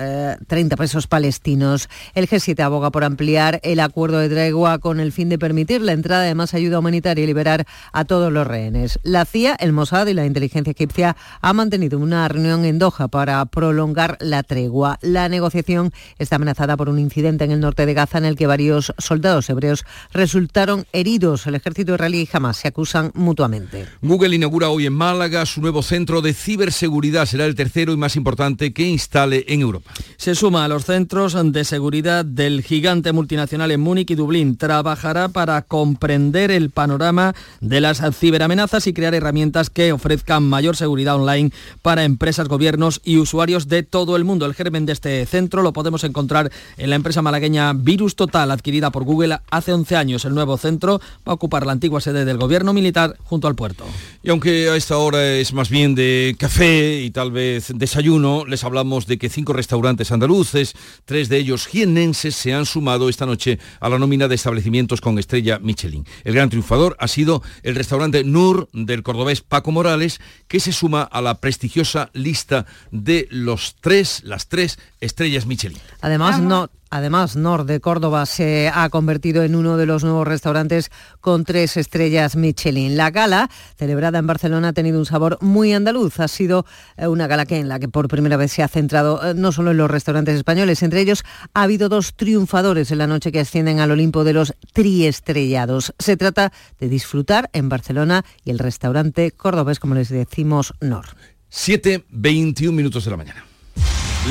eh, 0.74 0.78
presos 0.78 1.08
palestinos. 1.08 1.90
El 2.16 2.28
G7 2.28 2.60
aboga 2.62 2.92
por 2.92 3.04
ampliar 3.04 3.60
el 3.68 3.82
acuerdo 3.82 4.20
de 4.20 4.30
tregua 4.30 4.80
con 4.80 5.02
el 5.02 5.12
fin 5.12 5.28
de 5.28 5.38
permitir 5.38 5.82
la 5.82 5.92
entrada 5.92 6.24
de 6.24 6.36
más 6.36 6.54
ayuda 6.54 6.80
humanitaria 6.80 7.24
y 7.24 7.28
liberar 7.28 7.66
a 7.92 8.06
todos 8.06 8.32
los 8.32 8.48
rehenes. 8.48 8.98
La 9.04 9.26
CIA, 9.26 9.56
el 9.60 9.74
Mossad 9.74 10.08
y 10.08 10.14
la 10.14 10.26
inteligencia 10.26 10.72
egipcia 10.72 11.18
han 11.42 11.56
mantenido 11.58 12.00
una 12.00 12.28
reunión 12.30 12.64
en 12.64 12.80
Doha 12.80 13.10
para 13.10 13.44
prolongar 13.46 14.18
la 14.22 14.44
tregua. 14.44 15.00
La 15.02 15.28
negociación 15.28 15.92
está 16.18 16.38
amenazada 16.38 16.78
por 16.78 16.88
un 16.88 16.98
incidente 16.98 17.44
en 17.44 17.52
el 17.52 17.60
norte 17.60 17.86
de 17.86 17.94
Gaza 17.94 18.20
en 18.20 18.26
el 18.26 18.38
que 18.38 18.48
varios 18.48 18.94
soldados 18.98 19.50
hebreos 19.50 19.84
resultaron 20.14 20.86
heridos. 20.94 21.46
El 21.46 21.56
ejército 21.56 21.94
israelí 21.94 22.22
y 22.22 22.30
Hamas 22.32 22.58
se 22.58 22.70
acusan 22.70 23.12
mutuamente. 23.16 23.86
Google 24.02 24.36
inaugura 24.36 24.70
hoy 24.70 24.86
en 24.86 24.94
Málaga 24.94 25.46
su 25.46 25.60
nuevo 25.60 25.84
centro 25.84 26.22
de 26.22 26.34
ciberseguridad. 26.34 27.26
Será 27.26 27.46
el 27.46 27.56
tercero 27.56 27.92
y 27.92 27.98
más 27.98 28.16
importante 28.16 28.72
que 28.72 28.88
instale 28.88 29.44
en 29.50 29.60
Europa. 29.60 29.92
Se 30.16 30.36
suma 30.36 30.64
a 30.64 30.68
los 30.70 30.86
centros 30.86 31.36
de 31.52 31.66
seguridad 31.66 32.24
del 32.24 32.62
gigante 32.62 33.12
multinacional 33.12 33.47
en 33.54 33.80
Múnich 33.80 34.12
y 34.12 34.16
Dublín. 34.16 34.58
Trabajará 34.58 35.30
para 35.30 35.62
comprender 35.62 36.52
el 36.52 36.70
panorama 36.70 37.34
de 37.62 37.80
las 37.80 38.02
ciberamenazas 38.16 38.88
y 38.88 38.94
crear 38.94 39.16
herramientas 39.16 39.70
que 39.70 39.94
ofrezcan 39.94 40.44
mayor 40.44 40.76
seguridad 40.76 41.16
online 41.16 41.52
para 41.82 42.04
empresas, 42.04 42.48
gobiernos 42.48 43.02
y 43.04 43.18
usuarios 43.18 43.68
de 43.68 43.84
todo 43.84 44.16
el 44.16 44.26
mundo. 44.26 44.46
El 44.46 44.54
germen 44.54 44.86
de 44.86 44.94
este 44.94 45.26
centro 45.26 45.62
lo 45.62 45.74
podemos 45.74 46.04
encontrar 46.04 46.52
en 46.78 46.90
la 46.90 46.98
empresa 46.98 47.22
malagueña 47.22 47.74
Virus 47.74 48.16
Total, 48.16 48.52
adquirida 48.52 48.92
por 48.92 49.04
Google 49.04 49.40
hace 49.50 49.74
11 49.74 49.96
años. 49.96 50.26
El 50.26 50.36
nuevo 50.36 50.58
centro 50.58 51.00
va 51.28 51.32
a 51.32 51.36
ocupar 51.36 51.66
la 51.66 51.72
antigua 51.72 52.02
sede 52.02 52.26
del 52.26 52.38
gobierno 52.38 52.74
militar 52.74 53.16
junto 53.24 53.48
al 53.48 53.56
puerto. 53.56 53.86
Y 54.24 54.30
aunque 54.30 54.70
a 54.70 54.76
esta 54.76 54.98
hora 54.98 55.36
es 55.36 55.54
más 55.54 55.70
bien 55.70 55.96
de 55.96 56.36
café 56.38 57.02
y 57.02 57.12
tal 57.12 57.32
vez 57.32 57.72
desayuno, 57.74 58.46
les 58.46 58.64
hablamos 58.64 59.08
de 59.08 59.18
que 59.18 59.30
cinco 59.30 59.54
restaurantes 59.54 60.12
andaluces, 60.12 60.74
tres 61.06 61.30
de 61.30 61.38
ellos 61.38 61.66
jienenses, 61.68 62.36
se 62.36 62.54
han 62.54 62.66
sumado 62.66 63.10
esta 63.10 63.26
noche 63.26 63.37
a 63.80 63.90
la 63.90 64.00
nómina 64.00 64.28
de 64.28 64.36
establecimientos 64.36 65.02
con 65.02 65.20
estrella 65.20 65.60
Michelin. 65.60 66.06
El 66.24 66.34
gran 66.34 66.50
triunfador 66.50 66.96
ha 67.00 67.08
sido 67.08 67.44
el 67.64 67.76
restaurante 67.76 68.24
Nur 68.24 68.70
del 68.74 69.04
cordobés 69.04 69.42
Paco 69.42 69.72
Morales, 69.72 70.20
que 70.48 70.60
se 70.60 70.72
suma 70.72 71.04
a 71.04 71.22
la 71.22 71.36
prestigiosa 71.36 72.10
lista 72.14 72.66
de 72.92 73.28
los 73.30 73.76
tres, 73.80 74.22
las 74.24 74.48
tres 74.48 74.80
estrellas 75.02 75.46
Michelin. 75.46 75.80
Además, 76.02 76.40
no, 76.40 76.70
Además, 76.90 77.36
Nord 77.36 77.66
de 77.66 77.80
Córdoba 77.80 78.26
se 78.26 78.72
ha 78.74 78.90
convertido 78.90 79.44
en 79.44 79.56
uno 79.56 79.78
de 79.78 79.86
los 79.86 80.04
nuevos 80.04 80.28
restaurantes 80.28 80.90
con 81.20 81.44
tres 81.44 81.78
estrellas 81.78 82.36
Michelin. 82.36 82.98
La 82.98 83.12
gala, 83.12 83.50
celebrada 83.78 84.20
en 84.20 84.28
Barcelona, 84.28 84.70
ha 84.70 84.74
tenido 84.74 85.00
un 85.00 85.06
sabor 85.06 85.38
muy 85.42 85.74
andaluz. 85.74 86.20
Ha 86.20 86.28
sido 86.28 86.66
eh, 86.96 87.08
una 87.08 87.28
gala 87.28 87.46
que 87.46 87.58
en 87.58 87.68
la 87.68 87.80
que 87.80 87.90
por 87.90 88.08
primera 88.08 88.38
vez 88.38 88.52
se 88.52 88.64
ha 88.64 88.68
centrado 88.68 89.24
eh, 89.24 89.34
no 89.34 89.52
solo 89.52 89.72
en 89.72 89.78
los 89.78 89.92
restaurantes 89.92 90.36
españoles, 90.36 90.84
entre 90.84 91.02
ellos 91.02 91.24
ha 91.54 91.64
habido 91.64 91.90
dos 91.90 92.14
triunfadores 92.16 92.92
en 92.92 93.00
la 93.00 93.08
noche 93.08 93.32
que 93.32 93.40
ascienden 93.40 93.80
al 93.80 93.92
Olimpo 93.92 94.24
de 94.24 94.34
los 94.34 94.54
triestrellados. 94.74 95.94
Se 96.00 96.18
trata 96.18 96.52
de 96.80 96.90
disfrutar 96.90 97.50
en 97.54 97.70
Barcelona 97.70 98.24
y 98.44 98.52
el 98.52 98.60
restaurante 98.60 99.32
cordobés, 99.32 99.80
como 99.80 99.96
les 99.96 100.10
decimos, 100.10 100.74
Nord. 100.80 101.10
7, 101.50 102.06
21 102.10 102.76
minutos 102.76 103.06
de 103.06 103.12
la 103.12 103.18
mañana. 103.18 103.46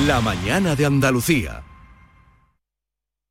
La 0.06 0.20
mañana 0.20 0.76
de 0.76 0.84
Andalucía. 0.84 1.65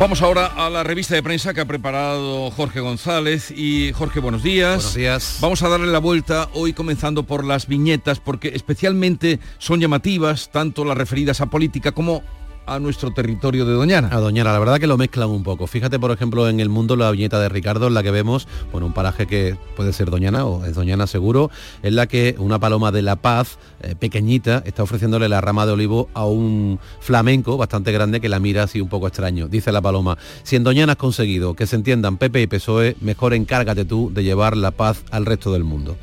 Vamos 0.00 0.22
ahora 0.22 0.46
a 0.46 0.70
la 0.70 0.82
revista 0.82 1.14
de 1.14 1.22
prensa 1.22 1.52
que 1.52 1.60
ha 1.60 1.66
preparado 1.66 2.50
Jorge 2.52 2.80
González. 2.80 3.50
Y 3.54 3.92
Jorge, 3.92 4.18
buenos 4.18 4.42
días. 4.42 4.76
Buenos 4.76 4.94
días. 4.94 5.38
Vamos 5.42 5.62
a 5.62 5.68
darle 5.68 5.88
la 5.88 5.98
vuelta 5.98 6.48
hoy 6.54 6.72
comenzando 6.72 7.24
por 7.24 7.44
las 7.44 7.66
viñetas, 7.66 8.18
porque 8.18 8.48
especialmente 8.48 9.40
son 9.58 9.78
llamativas 9.78 10.50
tanto 10.50 10.86
las 10.86 10.96
referidas 10.96 11.42
a 11.42 11.50
política 11.50 11.92
como 11.92 12.22
a 12.66 12.78
nuestro 12.78 13.10
territorio 13.12 13.64
de 13.64 13.72
Doñana. 13.72 14.08
A 14.12 14.20
Doñana, 14.20 14.52
la 14.52 14.58
verdad 14.58 14.78
que 14.78 14.86
lo 14.86 14.96
mezclan 14.96 15.28
un 15.30 15.42
poco. 15.42 15.66
Fíjate, 15.66 15.98
por 15.98 16.10
ejemplo, 16.10 16.48
en 16.48 16.60
el 16.60 16.68
mundo 16.68 16.96
la 16.96 17.10
viñeta 17.10 17.40
de 17.40 17.48
Ricardo, 17.48 17.88
en 17.88 17.94
la 17.94 18.02
que 18.02 18.10
vemos, 18.10 18.46
bueno, 18.72 18.86
un 18.86 18.92
paraje 18.92 19.26
que 19.26 19.56
puede 19.76 19.92
ser 19.92 20.10
Doñana 20.10 20.44
o 20.44 20.64
es 20.64 20.74
Doñana 20.74 21.06
seguro, 21.06 21.50
en 21.82 21.96
la 21.96 22.06
que 22.06 22.36
una 22.38 22.58
paloma 22.58 22.92
de 22.92 23.02
La 23.02 23.16
Paz, 23.16 23.58
eh, 23.82 23.94
pequeñita, 23.98 24.62
está 24.64 24.82
ofreciéndole 24.82 25.28
la 25.28 25.40
rama 25.40 25.66
de 25.66 25.72
olivo 25.72 26.08
a 26.14 26.26
un 26.26 26.78
flamenco 27.00 27.56
bastante 27.56 27.92
grande 27.92 28.20
que 28.20 28.28
la 28.28 28.40
mira 28.40 28.64
así 28.64 28.80
un 28.80 28.88
poco 28.88 29.06
extraño. 29.06 29.48
Dice 29.48 29.72
la 29.72 29.80
paloma, 29.80 30.18
si 30.42 30.56
en 30.56 30.64
Doñana 30.64 30.92
has 30.92 30.98
conseguido 30.98 31.54
que 31.54 31.66
se 31.66 31.76
entiendan 31.76 32.16
Pepe 32.16 32.42
y 32.42 32.46
PSOE, 32.46 32.96
mejor 33.00 33.34
encárgate 33.34 33.84
tú 33.84 34.10
de 34.12 34.24
llevar 34.24 34.56
la 34.56 34.70
paz 34.70 35.04
al 35.10 35.26
resto 35.26 35.52
del 35.52 35.64
mundo. 35.64 35.96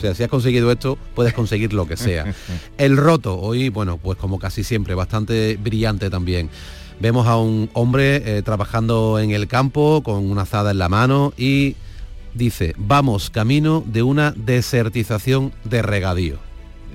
O 0.00 0.02
sea, 0.02 0.14
si 0.14 0.22
has 0.22 0.30
conseguido 0.30 0.72
esto, 0.72 0.96
puedes 1.14 1.34
conseguir 1.34 1.74
lo 1.74 1.86
que 1.86 1.98
sea. 1.98 2.24
El 2.78 2.96
roto, 2.96 3.38
hoy, 3.38 3.68
bueno, 3.68 3.98
pues 3.98 4.16
como 4.16 4.38
casi 4.38 4.64
siempre, 4.64 4.94
bastante 4.94 5.58
brillante 5.62 6.08
también. 6.08 6.48
Vemos 7.00 7.26
a 7.26 7.36
un 7.36 7.68
hombre 7.74 8.38
eh, 8.38 8.42
trabajando 8.42 9.18
en 9.18 9.32
el 9.32 9.46
campo 9.46 10.02
con 10.02 10.30
una 10.30 10.42
azada 10.42 10.70
en 10.70 10.78
la 10.78 10.88
mano 10.88 11.34
y 11.36 11.76
dice, 12.32 12.74
vamos 12.78 13.28
camino 13.28 13.84
de 13.86 14.02
una 14.02 14.32
desertización 14.32 15.52
de 15.64 15.82
regadío. 15.82 16.38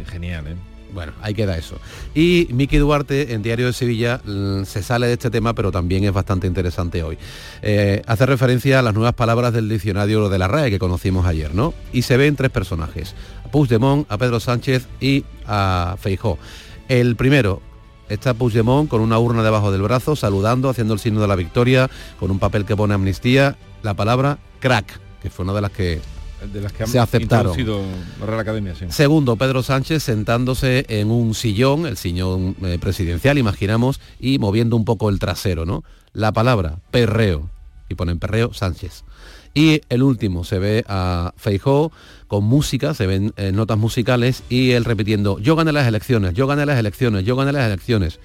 Genial, 0.08 0.48
¿eh? 0.48 0.75
Bueno, 0.94 1.14
ahí 1.22 1.34
queda 1.34 1.58
eso. 1.58 1.78
Y 2.14 2.48
Miki 2.52 2.78
Duarte, 2.78 3.34
en 3.34 3.42
Diario 3.42 3.68
de 3.68 3.74
Sevilla, 3.74 4.22
mm, 4.24 4.64
se 4.64 4.82
sale 4.82 5.08
de 5.08 5.14
este 5.14 5.30
tema, 5.30 5.54
pero 5.54 5.72
también 5.72 6.04
es 6.04 6.14
bastante 6.14 6.48
interesante 6.48 7.04
hoy. 7.04 7.18
Eh, 7.62 8.02
hace 8.08 8.26
referencia 8.26 8.80
a 8.80 8.82
las 8.82 8.94
nuevas 8.94 9.14
palabras 9.14 9.54
del 9.54 9.68
diccionario 9.68 10.30
de 10.30 10.38
la 10.38 10.48
RAE 10.48 10.70
que 10.70 10.80
conocimos 10.80 11.26
ayer, 11.26 11.54
¿no? 11.54 11.74
Y 11.92 12.04
se 12.04 12.18
ven 12.18 12.36
tres 12.36 12.52
personajes, 12.52 13.16
a 13.44 13.50
Puigdemont, 13.50 14.10
a 14.10 14.18
Pedro 14.18 14.40
Sánchez 14.40 14.88
y 15.02 15.26
a 15.46 15.98
Feijó. 16.00 16.38
El 16.88 17.16
primero, 17.16 17.62
está 18.10 18.34
Puigdemont 18.34 18.90
con 18.90 19.02
una 19.02 19.20
urna 19.20 19.44
debajo 19.44 19.72
del 19.72 19.82
brazo, 19.82 20.16
saludando, 20.16 20.70
haciendo 20.70 20.94
el 20.94 21.00
signo 21.00 21.22
de 21.22 21.28
la 21.28 21.36
victoria, 21.36 21.90
con 22.20 22.32
un 22.32 22.40
papel 22.40 22.66
que 22.66 22.76
pone 22.76 22.94
amnistía, 22.94 23.58
la 23.82 23.94
palabra 23.94 24.38
crack, 24.60 25.00
que 25.22 25.30
fue 25.30 25.44
una 25.44 25.54
de 25.54 25.62
las 25.62 25.72
que 25.72 26.00
de 26.52 26.62
las 26.62 26.74
que 26.74 26.86
se 26.88 27.00
aceptaron. 27.00 27.56
la 28.20 28.26
Real 28.26 28.40
Academia. 28.40 28.74
Segundo, 28.90 29.36
Pedro 29.36 29.64
Sánchez 29.64 30.04
sentándose 30.04 30.86
en 30.90 31.12
un 31.12 31.34
sillón, 31.34 31.86
el 31.86 31.98
sillón 31.98 32.56
eh, 32.64 32.78
presidencial, 32.80 33.38
imaginamos, 33.38 34.00
y 34.20 34.40
moviendo 34.40 34.76
un 34.76 34.86
poco 34.86 35.10
el 35.10 35.20
trasero, 35.20 35.66
¿no? 35.66 35.84
La 36.14 36.32
palabra 36.32 36.80
perreo, 36.92 37.50
y 37.90 37.96
ponen 37.96 38.20
perreo 38.20 38.54
Sánchez. 38.54 39.04
Y 39.54 39.82
el 39.90 40.04
último, 40.04 40.44
se 40.44 40.60
ve 40.60 40.84
a 40.88 41.34
Feijó 41.38 41.92
con 42.28 42.44
música, 42.44 42.94
se 42.94 43.08
ven 43.08 43.34
eh, 43.38 43.52
notas 43.54 43.78
musicales 43.78 44.44
y 44.50 44.72
él 44.72 44.84
repitiendo, 44.84 45.40
yo 45.40 45.56
gané 45.56 45.72
las 45.72 45.88
elecciones, 45.88 46.34
yo 46.34 46.46
gané 46.46 46.66
las 46.66 46.78
elecciones, 46.78 47.24
yo 47.24 47.36
gané 47.36 47.54
las 47.54 47.66
elecciones. 47.66 48.20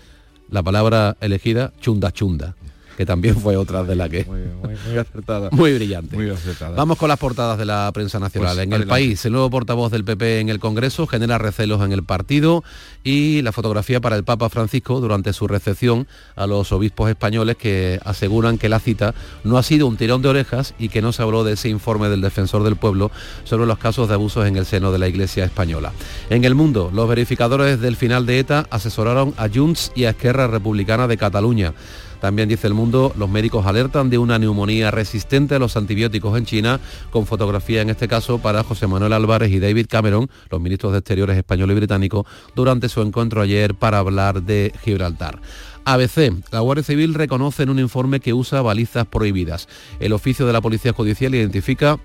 La 0.50 0.64
palabra 0.64 1.16
elegida, 1.20 1.72
chunda 1.80 2.10
chunda 2.10 2.56
que 3.00 3.06
también 3.06 3.34
fue 3.34 3.56
otra 3.56 3.82
de 3.82 3.96
la 3.96 4.10
que... 4.10 4.26
Muy, 4.26 4.98
acertada. 4.98 5.48
muy 5.52 5.72
brillante. 5.72 6.14
Muy 6.16 6.28
acertada. 6.28 6.76
Vamos 6.76 6.98
con 6.98 7.08
las 7.08 7.18
portadas 7.18 7.56
de 7.56 7.64
la 7.64 7.90
prensa 7.94 8.18
nacional. 8.18 8.56
Pues 8.56 8.66
en 8.66 8.74
el 8.74 8.86
país, 8.86 9.24
el 9.24 9.32
nuevo 9.32 9.48
portavoz 9.48 9.90
del 9.90 10.04
PP 10.04 10.40
en 10.40 10.50
el 10.50 10.60
Congreso 10.60 11.06
genera 11.06 11.38
recelos 11.38 11.82
en 11.82 11.92
el 11.92 12.02
partido 12.02 12.62
y 13.02 13.40
la 13.40 13.52
fotografía 13.52 14.02
para 14.02 14.16
el 14.16 14.24
Papa 14.24 14.50
Francisco 14.50 15.00
durante 15.00 15.32
su 15.32 15.48
recepción 15.48 16.06
a 16.36 16.46
los 16.46 16.72
obispos 16.72 17.08
españoles 17.08 17.56
que 17.56 17.98
aseguran 18.04 18.58
que 18.58 18.68
la 18.68 18.80
cita 18.80 19.14
no 19.44 19.56
ha 19.56 19.62
sido 19.62 19.86
un 19.86 19.96
tirón 19.96 20.20
de 20.20 20.28
orejas 20.28 20.74
y 20.78 20.90
que 20.90 21.00
no 21.00 21.14
se 21.14 21.22
habló 21.22 21.42
de 21.42 21.54
ese 21.54 21.70
informe 21.70 22.10
del 22.10 22.20
defensor 22.20 22.64
del 22.64 22.76
pueblo 22.76 23.10
sobre 23.44 23.64
los 23.64 23.78
casos 23.78 24.08
de 24.08 24.14
abusos 24.14 24.46
en 24.46 24.58
el 24.58 24.66
seno 24.66 24.92
de 24.92 24.98
la 24.98 25.08
Iglesia 25.08 25.46
española. 25.46 25.92
En 26.28 26.44
el 26.44 26.54
mundo, 26.54 26.90
los 26.92 27.08
verificadores 27.08 27.80
del 27.80 27.96
final 27.96 28.26
de 28.26 28.40
ETA 28.40 28.66
asesoraron 28.68 29.32
a 29.38 29.48
Junts 29.48 29.90
y 29.94 30.04
a 30.04 30.10
Esquerra 30.10 30.48
Republicana 30.48 31.08
de 31.08 31.16
Cataluña 31.16 31.72
También 32.20 32.48
dice 32.48 32.66
el 32.66 32.74
mundo, 32.74 33.12
los 33.16 33.28
médicos 33.28 33.66
alertan 33.66 34.10
de 34.10 34.18
una 34.18 34.38
neumonía 34.38 34.90
resistente 34.90 35.54
a 35.54 35.58
los 35.58 35.76
antibióticos 35.76 36.36
en 36.36 36.44
China, 36.44 36.80
con 37.10 37.26
fotografía 37.26 37.82
en 37.82 37.90
este 37.90 38.08
caso 38.08 38.38
para 38.38 38.62
José 38.62 38.86
Manuel 38.86 39.12
Álvarez 39.12 39.50
y 39.50 39.58
David 39.58 39.86
Cameron, 39.88 40.28
los 40.50 40.60
ministros 40.60 40.92
de 40.92 40.98
Exteriores 40.98 41.36
español 41.36 41.70
y 41.70 41.74
británico, 41.74 42.26
durante 42.54 42.88
su 42.88 43.00
encuentro 43.02 43.40
ayer 43.40 43.74
para 43.74 43.98
hablar 43.98 44.42
de 44.42 44.72
Gibraltar. 44.82 45.40
ABC, 45.84 46.32
la 46.52 46.60
Guardia 46.60 46.84
Civil 46.84 47.14
reconoce 47.14 47.62
en 47.62 47.70
un 47.70 47.78
informe 47.78 48.20
que 48.20 48.34
usa 48.34 48.62
balizas 48.62 49.06
prohibidas. 49.06 49.68
El 49.98 50.12
oficio 50.12 50.46
de 50.46 50.52
la 50.52 50.60
Policía 50.60 50.92
Judicial 50.92 51.34
identifica 51.34 51.98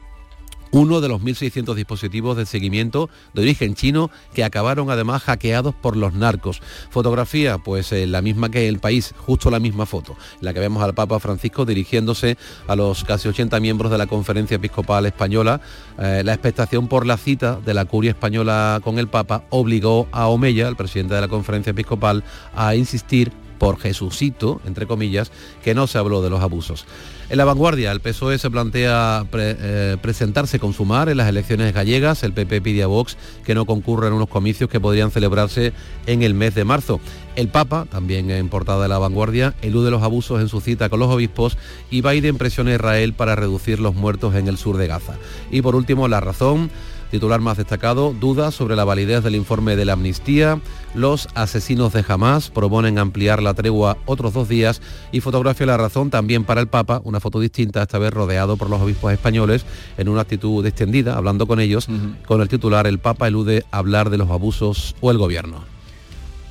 uno 0.76 1.00
de 1.00 1.08
los 1.08 1.22
1.600 1.22 1.74
dispositivos 1.74 2.36
de 2.36 2.46
seguimiento 2.46 3.10
de 3.34 3.44
origen 3.44 3.76
chino 3.76 4.12
que 4.34 4.44
acabaron 4.44 4.90
además 4.90 5.24
hackeados 5.24 5.74
por 5.74 5.96
los 5.96 6.14
narcos. 6.14 6.62
Fotografía, 6.90 7.58
pues 7.58 7.94
eh, 7.94 8.06
la 8.08 8.22
misma 8.22 8.50
que 8.50 8.68
el 8.68 8.80
país, 8.80 9.14
justo 9.18 9.50
la 9.50 9.62
misma 9.62 9.86
foto, 9.86 10.18
la 10.42 10.54
que 10.54 10.60
vemos 10.60 10.84
al 10.84 10.94
Papa 10.94 11.22
Francisco 11.22 11.66
dirigiéndose 11.66 12.38
a 12.68 12.76
los 12.76 13.06
casi 13.06 13.30
80 13.30 13.58
miembros 13.62 13.90
de 13.90 13.98
la 13.98 14.08
Conferencia 14.08 14.56
Episcopal 14.56 15.06
Española. 15.06 15.62
Eh, 15.98 16.24
la 16.26 16.34
expectación 16.34 16.90
por 16.90 17.06
la 17.06 17.16
cita 17.16 17.58
de 17.66 17.74
la 17.74 17.86
curia 17.86 18.12
española 18.12 18.82
con 18.84 19.00
el 19.00 19.08
Papa 19.08 19.46
obligó 19.52 20.10
a 20.12 20.28
Omeya, 20.28 20.68
el 20.68 20.76
presidente 20.76 21.16
de 21.16 21.22
la 21.22 21.30
Conferencia 21.30 21.72
Episcopal, 21.72 22.26
a 22.54 22.76
insistir 22.76 23.32
por 23.58 23.80
Jesucito, 23.80 24.62
entre 24.66 24.88
comillas, 24.88 25.32
que 25.64 25.74
no 25.74 25.88
se 25.88 25.98
habló 25.98 26.22
de 26.22 26.30
los 26.30 26.42
abusos. 26.42 26.86
En 27.28 27.38
la 27.38 27.46
vanguardia, 27.46 27.92
el 27.92 28.02
PSOE 28.02 28.38
se 28.38 28.52
plantea 28.52 29.26
eh, 29.34 29.98
presentarse 30.00 30.60
con 30.60 30.74
Sumar 30.74 31.10
en 31.10 31.18
las 31.18 31.28
elecciones 31.28 31.74
gallegas. 31.74 32.22
El 32.24 32.34
PP 32.34 32.62
pide 32.62 32.84
a 32.84 32.88
Vox 32.88 33.18
que 33.44 33.56
no 33.56 33.66
concurra 33.66 34.08
en 34.08 34.14
unos 34.14 34.30
comicios 34.30 34.70
que 34.70 34.80
podrían 34.80 35.10
celebrarse 35.10 35.74
en 36.06 36.22
el 36.22 36.36
mes 36.36 36.54
de 36.54 36.66
marzo. 36.66 37.00
El 37.36 37.48
Papa, 37.48 37.88
también 37.90 38.30
en 38.30 38.48
portada 38.50 38.84
de 38.84 38.90
la 38.90 39.00
vanguardia, 39.00 39.56
elude 39.64 39.90
los 39.90 40.04
abusos 40.04 40.40
en 40.40 40.50
su 40.50 40.62
cita 40.62 40.90
con 40.90 41.00
los 41.00 41.10
obispos 41.10 41.58
y 41.90 42.02
Biden 42.02 42.38
presiona 42.38 42.72
a 42.72 42.76
Israel 42.76 43.14
para 43.14 43.36
reducir 43.36 43.80
los 43.80 43.96
muertos 43.96 44.36
en 44.36 44.48
el 44.48 44.58
sur 44.58 44.78
de 44.78 44.86
Gaza. 44.86 45.16
Y 45.50 45.64
por 45.64 45.76
último, 45.76 46.08
la 46.08 46.20
razón. 46.20 46.70
Titular 47.12 47.40
más 47.40 47.58
destacado, 47.58 48.14
dudas 48.20 48.56
sobre 48.56 48.76
la 48.76 48.84
validez 48.84 49.24
del 49.24 49.36
informe 49.36 49.76
de 49.76 49.86
la 49.86 49.94
amnistía. 49.94 50.60
Los 50.94 51.28
asesinos 51.36 51.94
de 51.94 52.04
Hamas 52.08 52.50
proponen 52.50 52.98
ampliar 52.98 53.42
la 53.42 53.54
tregua 53.54 53.98
otros 54.06 54.34
dos 54.34 54.50
días 54.50 54.82
y 55.12 55.22
fotografía 55.22 55.66
la 55.66 55.78
razón 55.78 56.10
también 56.10 56.44
para 56.44 56.62
el 56.62 56.68
Papa, 56.68 57.02
una 57.04 57.20
foto 57.20 57.40
distinta, 57.40 57.84
esta 57.84 58.00
vez 58.00 58.14
rodeado 58.14 58.58
por 58.58 58.70
los 58.70 58.82
obispos 58.82 59.14
españoles 59.14 59.66
en 59.98 60.10
una 60.10 60.22
actitud 60.22 60.66
extendida, 60.66 61.16
hablando 61.16 61.48
con 61.48 61.60
ellos, 61.60 61.88
con 62.26 62.42
el 62.42 62.50
titular 62.50 62.88
El 62.88 63.00
Papa 63.00 63.28
elude 63.28 63.66
hablar 63.72 64.10
de 64.10 64.18
los 64.18 64.30
abusos 64.30 64.96
o 65.02 65.12
el 65.12 65.18
gobierno. 65.18 65.64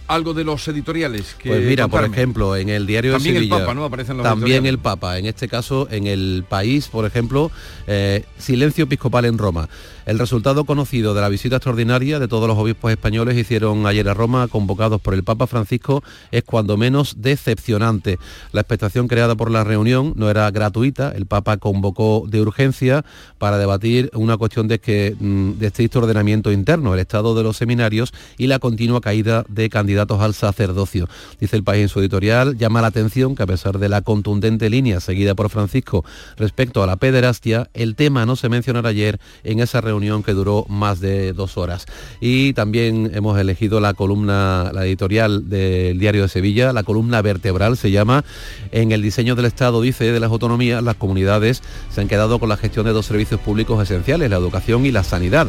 Algo 0.06 0.34
de 0.34 0.44
los 0.44 0.68
editoriales 0.68 1.34
que 1.38 1.48
pues 1.48 1.64
mira 1.64 1.88
por 1.88 2.04
ejemplo 2.04 2.56
en 2.56 2.68
el 2.68 2.86
diario 2.86 3.12
también 3.12 3.36
de 3.36 3.40
Sevilla 3.40 3.56
el 3.56 3.60
Papa 3.62 3.74
no 3.74 3.84
aparecen 3.86 4.18
los 4.18 4.24
también 4.24 4.66
el 4.66 4.78
Papa. 4.78 5.18
En 5.18 5.24
este 5.24 5.48
caso 5.48 5.88
en 5.90 6.06
el 6.06 6.44
país 6.46 6.88
por 6.88 7.06
ejemplo 7.06 7.50
eh, 7.86 8.22
silencio 8.36 8.84
episcopal 8.84 9.24
en 9.24 9.38
Roma 9.38 9.70
el 10.06 10.18
resultado 10.18 10.64
conocido 10.64 11.14
de 11.14 11.20
la 11.20 11.28
visita 11.28 11.56
extraordinaria 11.56 12.18
de 12.18 12.28
todos 12.28 12.46
los 12.46 12.58
obispos 12.58 12.90
españoles 12.90 13.38
hicieron 13.38 13.86
ayer 13.86 14.08
a 14.08 14.14
Roma 14.14 14.48
convocados 14.48 15.00
por 15.00 15.14
el 15.14 15.24
Papa 15.24 15.46
Francisco 15.46 16.02
es 16.30 16.44
cuando 16.44 16.76
menos 16.76 17.16
decepcionante 17.18 18.18
la 18.52 18.60
expectación 18.60 19.08
creada 19.08 19.34
por 19.34 19.50
la 19.50 19.64
reunión 19.64 20.12
no 20.16 20.28
era 20.28 20.50
gratuita 20.50 21.12
el 21.12 21.26
Papa 21.26 21.56
convocó 21.56 22.24
de 22.28 22.42
urgencia 22.42 23.04
para 23.38 23.56
debatir 23.56 24.10
una 24.14 24.36
cuestión 24.36 24.68
de 24.68 24.78
que 24.78 25.16
mm, 25.18 25.52
de 25.52 25.68
estricto 25.68 26.00
ordenamiento 26.00 26.52
interno 26.52 26.92
el 26.92 27.00
estado 27.00 27.34
de 27.34 27.42
los 27.42 27.56
seminarios 27.56 28.12
y 28.36 28.46
la 28.46 28.58
continua 28.58 29.00
caída 29.00 29.44
de 29.48 29.70
candidatos 29.70 30.20
al 30.20 30.34
sacerdocio. 30.34 31.08
Dice 31.40 31.56
el 31.56 31.64
país 31.64 31.82
en 31.82 31.88
su 31.88 32.00
editorial, 32.00 32.58
llama 32.58 32.82
la 32.82 32.88
atención 32.88 33.34
que 33.34 33.42
a 33.42 33.46
pesar 33.46 33.78
de 33.78 33.88
la 33.88 34.02
contundente 34.02 34.68
línea 34.68 35.00
seguida 35.00 35.34
por 35.34 35.48
Francisco 35.48 36.04
respecto 36.36 36.82
a 36.82 36.86
la 36.86 36.96
pederastia, 36.96 37.70
el 37.74 37.94
tema 37.96 38.26
no 38.26 38.36
se 38.36 38.48
mencionará 38.48 38.90
ayer 38.90 39.18
en 39.44 39.60
esa 39.60 39.80
reunión 39.80 39.93
que 40.24 40.32
duró 40.32 40.66
más 40.68 41.00
de 41.00 41.32
dos 41.32 41.56
horas. 41.56 41.86
Y 42.20 42.52
también 42.52 43.10
hemos 43.14 43.38
elegido 43.38 43.80
la 43.80 43.94
columna, 43.94 44.70
la 44.72 44.84
editorial 44.84 45.48
del 45.48 45.98
Diario 45.98 46.22
de 46.22 46.28
Sevilla, 46.28 46.72
la 46.72 46.82
columna 46.82 47.22
vertebral 47.22 47.76
se 47.76 47.90
llama, 47.90 48.24
en 48.72 48.92
el 48.92 49.02
diseño 49.02 49.34
del 49.36 49.44
Estado, 49.44 49.80
dice, 49.80 50.10
de 50.10 50.20
las 50.20 50.30
autonomías, 50.30 50.82
las 50.82 50.96
comunidades 50.96 51.62
se 51.90 52.00
han 52.00 52.08
quedado 52.08 52.38
con 52.38 52.48
la 52.48 52.56
gestión 52.56 52.86
de 52.86 52.92
dos 52.92 53.06
servicios 53.06 53.40
públicos 53.40 53.82
esenciales, 53.82 54.30
la 54.30 54.36
educación 54.36 54.84
y 54.84 54.90
la 54.90 55.04
sanidad. 55.04 55.48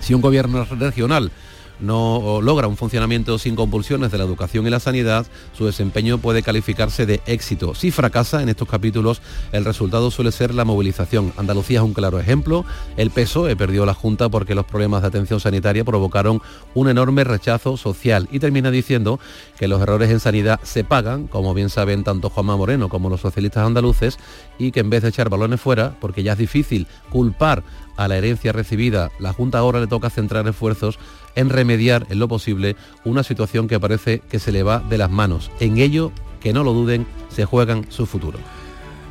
Si 0.00 0.14
un 0.14 0.20
gobierno 0.20 0.64
regional 0.64 1.32
no 1.80 2.40
logra 2.42 2.68
un 2.68 2.76
funcionamiento 2.76 3.38
sin 3.38 3.56
compulsiones 3.56 4.10
de 4.10 4.18
la 4.18 4.24
educación 4.24 4.66
y 4.66 4.70
la 4.70 4.80
sanidad, 4.80 5.26
su 5.56 5.66
desempeño 5.66 6.18
puede 6.18 6.42
calificarse 6.42 7.06
de 7.06 7.20
éxito. 7.26 7.74
Si 7.74 7.90
fracasa 7.90 8.42
en 8.42 8.48
estos 8.48 8.68
capítulos, 8.68 9.20
el 9.52 9.64
resultado 9.64 10.10
suele 10.10 10.32
ser 10.32 10.54
la 10.54 10.64
movilización. 10.64 11.32
Andalucía 11.36 11.80
es 11.80 11.84
un 11.84 11.94
claro 11.94 12.18
ejemplo. 12.18 12.64
El 12.96 13.10
PSOE 13.10 13.56
perdió 13.56 13.86
la 13.86 13.94
Junta 13.94 14.28
porque 14.28 14.54
los 14.54 14.66
problemas 14.66 15.02
de 15.02 15.08
atención 15.08 15.40
sanitaria 15.40 15.84
provocaron 15.84 16.40
un 16.74 16.88
enorme 16.88 17.24
rechazo 17.24 17.76
social 17.76 18.28
y 18.30 18.38
termina 18.38 18.70
diciendo 18.70 19.20
que 19.58 19.68
los 19.68 19.80
errores 19.80 20.10
en 20.10 20.20
sanidad 20.20 20.60
se 20.62 20.84
pagan, 20.84 21.26
como 21.26 21.54
bien 21.54 21.70
saben 21.70 22.04
tanto 22.04 22.30
Juanma 22.30 22.56
Moreno 22.56 22.88
como 22.88 23.08
los 23.10 23.20
socialistas 23.20 23.66
andaluces, 23.66 24.18
y 24.58 24.70
que 24.70 24.80
en 24.80 24.90
vez 24.90 25.02
de 25.02 25.08
echar 25.10 25.28
balones 25.28 25.60
fuera, 25.60 25.96
porque 26.00 26.22
ya 26.22 26.32
es 26.32 26.38
difícil 26.38 26.86
culpar 27.10 27.62
a 27.96 28.08
la 28.08 28.16
herencia 28.16 28.52
recibida, 28.52 29.10
la 29.18 29.32
Junta 29.32 29.58
ahora 29.58 29.80
le 29.80 29.86
toca 29.86 30.10
centrar 30.10 30.46
esfuerzos 30.46 30.98
en 31.36 31.50
remediar 31.50 32.06
en 32.10 32.18
lo 32.18 32.26
posible 32.26 32.74
una 33.04 33.22
situación 33.22 33.68
que 33.68 33.78
parece 33.78 34.20
que 34.28 34.40
se 34.40 34.50
le 34.50 34.62
va 34.62 34.80
de 34.80 34.98
las 34.98 35.10
manos. 35.10 35.50
En 35.60 35.78
ello, 35.78 36.10
que 36.40 36.52
no 36.52 36.64
lo 36.64 36.72
duden, 36.72 37.06
se 37.28 37.44
juegan 37.44 37.86
su 37.90 38.06
futuro. 38.06 38.38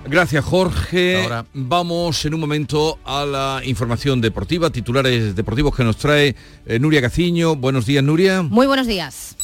Gracias 0.07 0.45
Jorge. 0.45 1.23
Ahora. 1.23 1.45
Vamos 1.53 2.25
en 2.25 2.33
un 2.33 2.39
momento 2.39 2.99
a 3.05 3.25
la 3.25 3.61
información 3.65 4.21
deportiva, 4.21 4.69
titulares 4.69 5.35
deportivos 5.35 5.75
que 5.75 5.83
nos 5.83 5.97
trae 5.97 6.35
eh, 6.65 6.79
Nuria 6.79 7.01
Caciño. 7.01 7.55
Buenos 7.55 7.85
días 7.85 8.03
Nuria. 8.03 8.43
Muy 8.43 8.67
buenos 8.67 8.87
días. 8.87 9.35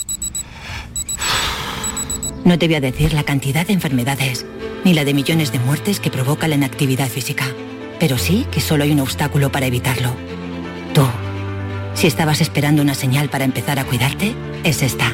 No 2.43 2.57
te 2.57 2.67
voy 2.67 2.75
a 2.75 2.81
decir 2.81 3.13
la 3.13 3.23
cantidad 3.23 3.65
de 3.65 3.73
enfermedades, 3.73 4.45
ni 4.83 4.93
la 4.93 5.05
de 5.05 5.13
millones 5.13 5.51
de 5.51 5.59
muertes 5.59 5.99
que 5.99 6.09
provoca 6.09 6.47
la 6.47 6.55
inactividad 6.55 7.07
física, 7.07 7.45
pero 7.99 8.17
sí 8.17 8.45
que 8.51 8.61
solo 8.61 8.83
hay 8.83 8.91
un 8.91 8.99
obstáculo 8.99 9.51
para 9.51 9.67
evitarlo. 9.67 10.09
Tú. 10.93 11.05
Si 11.93 12.07
estabas 12.07 12.41
esperando 12.41 12.81
una 12.81 12.95
señal 12.95 13.29
para 13.29 13.45
empezar 13.45 13.79
a 13.79 13.85
cuidarte, 13.85 14.33
es 14.63 14.81
esta. 14.81 15.11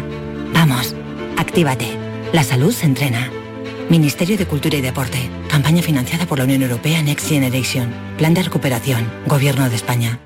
Vamos, 0.53 0.95
actívate. 1.37 1.97
La 2.33 2.43
salud 2.43 2.71
se 2.71 2.85
entrena. 2.85 3.31
Ministerio 3.89 4.37
de 4.37 4.45
Cultura 4.45 4.77
y 4.77 4.81
Deporte. 4.81 5.29
Campaña 5.49 5.81
financiada 5.81 6.25
por 6.25 6.37
la 6.37 6.43
Unión 6.43 6.61
Europea 6.61 7.01
Next 7.01 7.27
Generation. 7.27 7.93
Plan 8.17 8.33
de 8.33 8.43
recuperación. 8.43 9.09
Gobierno 9.25 9.69
de 9.69 9.75
España. 9.75 10.19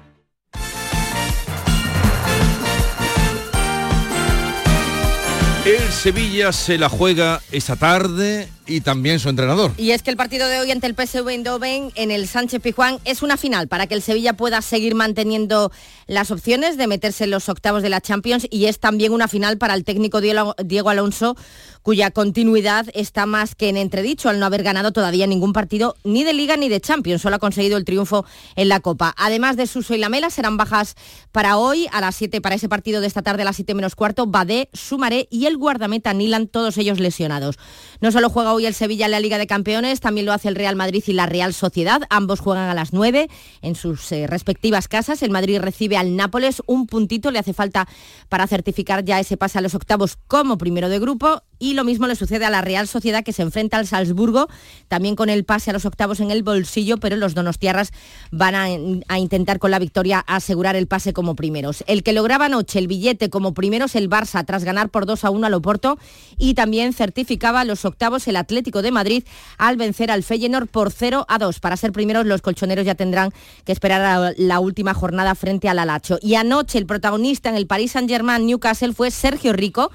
El 5.65 5.91
Sevilla 5.91 6.51
se 6.51 6.79
la 6.79 6.89
juega 6.89 7.39
esta 7.51 7.75
tarde 7.75 8.49
y 8.67 8.81
también 8.81 9.19
su 9.19 9.29
entrenador. 9.29 9.71
Y 9.77 9.91
es 9.91 10.03
que 10.03 10.11
el 10.11 10.17
partido 10.17 10.47
de 10.47 10.59
hoy 10.59 10.71
ante 10.71 10.87
el 10.87 10.95
PSV 10.95 11.27
Eindhoven 11.29 11.91
en 11.95 12.11
el 12.11 12.27
Sánchez 12.27 12.61
Pijuán 12.61 12.99
es 13.05 13.21
una 13.21 13.37
final 13.37 13.67
para 13.67 13.87
que 13.87 13.95
el 13.95 14.01
Sevilla 14.01 14.33
pueda 14.33 14.61
seguir 14.61 14.95
manteniendo 14.95 15.71
las 16.07 16.31
opciones 16.31 16.77
de 16.77 16.87
meterse 16.87 17.25
en 17.25 17.31
los 17.31 17.49
octavos 17.49 17.83
de 17.83 17.89
la 17.89 18.01
Champions 18.01 18.47
y 18.49 18.65
es 18.65 18.79
también 18.79 19.13
una 19.13 19.27
final 19.27 19.57
para 19.57 19.73
el 19.73 19.83
técnico 19.83 20.21
Diego 20.21 20.89
Alonso 20.89 21.35
cuya 21.81 22.11
continuidad 22.11 22.87
está 22.93 23.25
más 23.25 23.55
que 23.55 23.69
en 23.69 23.77
entredicho 23.77 24.29
al 24.29 24.39
no 24.39 24.45
haber 24.45 24.63
ganado 24.63 24.91
todavía 24.91 25.25
ningún 25.27 25.53
partido 25.53 25.95
ni 26.03 26.23
de 26.23 26.33
Liga 26.33 26.57
ni 26.57 26.69
de 26.69 26.79
Champions, 26.79 27.21
solo 27.21 27.37
ha 27.37 27.39
conseguido 27.39 27.77
el 27.77 27.85
triunfo 27.85 28.25
en 28.55 28.69
la 28.69 28.79
Copa. 28.79 29.13
Además 29.17 29.57
de 29.57 29.67
Suso 29.67 29.95
y 29.95 29.97
Lamela 29.97 30.29
serán 30.29 30.57
bajas 30.57 30.95
para 31.31 31.57
hoy 31.57 31.87
a 31.91 32.01
las 32.01 32.15
7 32.15 32.41
para 32.41 32.55
ese 32.55 32.69
partido 32.69 33.01
de 33.01 33.07
esta 33.07 33.21
tarde 33.21 33.41
a 33.41 33.45
las 33.45 33.55
7 33.55 33.73
menos 33.73 33.95
cuarto, 33.95 34.27
Badé, 34.27 34.69
Sumaré 34.73 35.27
y 35.31 35.45
el 35.47 35.57
guardameta 35.57 36.13
Nilan, 36.13 36.47
todos 36.47 36.77
ellos 36.77 36.99
lesionados. 36.99 37.57
No 37.99 38.11
solo 38.11 38.29
juega 38.29 38.50
hoy 38.53 38.65
el 38.65 38.73
Sevilla 38.73 39.05
en 39.05 39.11
la 39.11 39.19
Liga 39.19 39.37
de 39.37 39.47
Campeones, 39.47 39.99
también 39.99 40.25
lo 40.25 40.33
hace 40.33 40.47
el 40.47 40.55
Real 40.55 40.75
Madrid 40.75 41.03
y 41.07 41.13
la 41.13 41.25
Real 41.25 41.53
Sociedad. 41.53 42.01
Ambos 42.09 42.39
juegan 42.39 42.69
a 42.69 42.73
las 42.73 42.93
9 42.93 43.29
en 43.61 43.75
sus 43.75 44.11
eh, 44.11 44.27
respectivas 44.27 44.87
casas. 44.87 45.23
El 45.23 45.31
Madrid 45.31 45.59
recibe 45.59 45.97
al 45.97 46.15
Nápoles 46.15 46.61
un 46.65 46.87
puntito, 46.87 47.31
le 47.31 47.39
hace 47.39 47.53
falta 47.53 47.87
para 48.29 48.47
certificar 48.47 49.03
ya 49.03 49.19
ese 49.19 49.37
pase 49.37 49.57
a 49.57 49.61
los 49.61 49.75
octavos 49.75 50.17
como 50.27 50.57
primero 50.57 50.89
de 50.89 50.99
grupo. 50.99 51.43
Y 51.61 51.75
lo 51.75 51.83
mismo 51.83 52.07
le 52.07 52.15
sucede 52.15 52.43
a 52.43 52.49
la 52.49 52.61
Real 52.61 52.87
Sociedad 52.87 53.23
que 53.23 53.33
se 53.33 53.43
enfrenta 53.43 53.77
al 53.77 53.85
Salzburgo, 53.85 54.47
también 54.87 55.15
con 55.15 55.29
el 55.29 55.45
pase 55.45 55.69
a 55.69 55.73
los 55.73 55.85
octavos 55.85 56.19
en 56.19 56.31
el 56.31 56.41
bolsillo, 56.41 56.97
pero 56.97 57.15
los 57.17 57.35
donostiarras 57.35 57.91
van 58.31 58.55
a, 58.55 58.65
a 59.07 59.19
intentar 59.19 59.59
con 59.59 59.69
la 59.69 59.77
victoria 59.77 60.23
asegurar 60.25 60.75
el 60.75 60.87
pase 60.87 61.13
como 61.13 61.35
primeros. 61.35 61.83
El 61.85 62.01
que 62.01 62.13
lograba 62.13 62.45
anoche 62.45 62.79
el 62.79 62.87
billete 62.87 63.29
como 63.29 63.53
primeros 63.53 63.93
el 63.95 64.09
Barça 64.09 64.43
tras 64.43 64.63
ganar 64.63 64.89
por 64.89 65.05
2 65.05 65.23
a 65.23 65.29
1 65.29 65.45
al 65.45 65.53
Oporto 65.53 65.99
y 66.39 66.55
también 66.55 66.93
certificaba 66.93 67.63
los 67.63 67.85
octavos 67.85 68.27
el 68.27 68.37
Atlético 68.37 68.81
de 68.81 68.89
Madrid 68.89 69.23
al 69.59 69.77
vencer 69.77 70.09
al 70.09 70.23
Feyenoord 70.23 70.67
por 70.67 70.91
0 70.91 71.27
a 71.29 71.37
2. 71.37 71.59
Para 71.59 71.77
ser 71.77 71.91
primeros 71.91 72.25
los 72.25 72.41
colchoneros 72.41 72.87
ya 72.87 72.95
tendrán 72.95 73.33
que 73.65 73.71
esperar 73.71 74.01
a 74.01 74.33
la 74.35 74.59
última 74.59 74.95
jornada 74.95 75.35
frente 75.35 75.69
al 75.69 75.77
Alacho. 75.77 76.17
Y 76.23 76.33
anoche 76.33 76.79
el 76.79 76.87
protagonista 76.87 77.49
en 77.49 77.55
el 77.55 77.67
Paris 77.67 77.91
Saint-Germain 77.91 78.47
Newcastle 78.47 78.93
fue 78.93 79.11
Sergio 79.11 79.53
Rico 79.53 79.91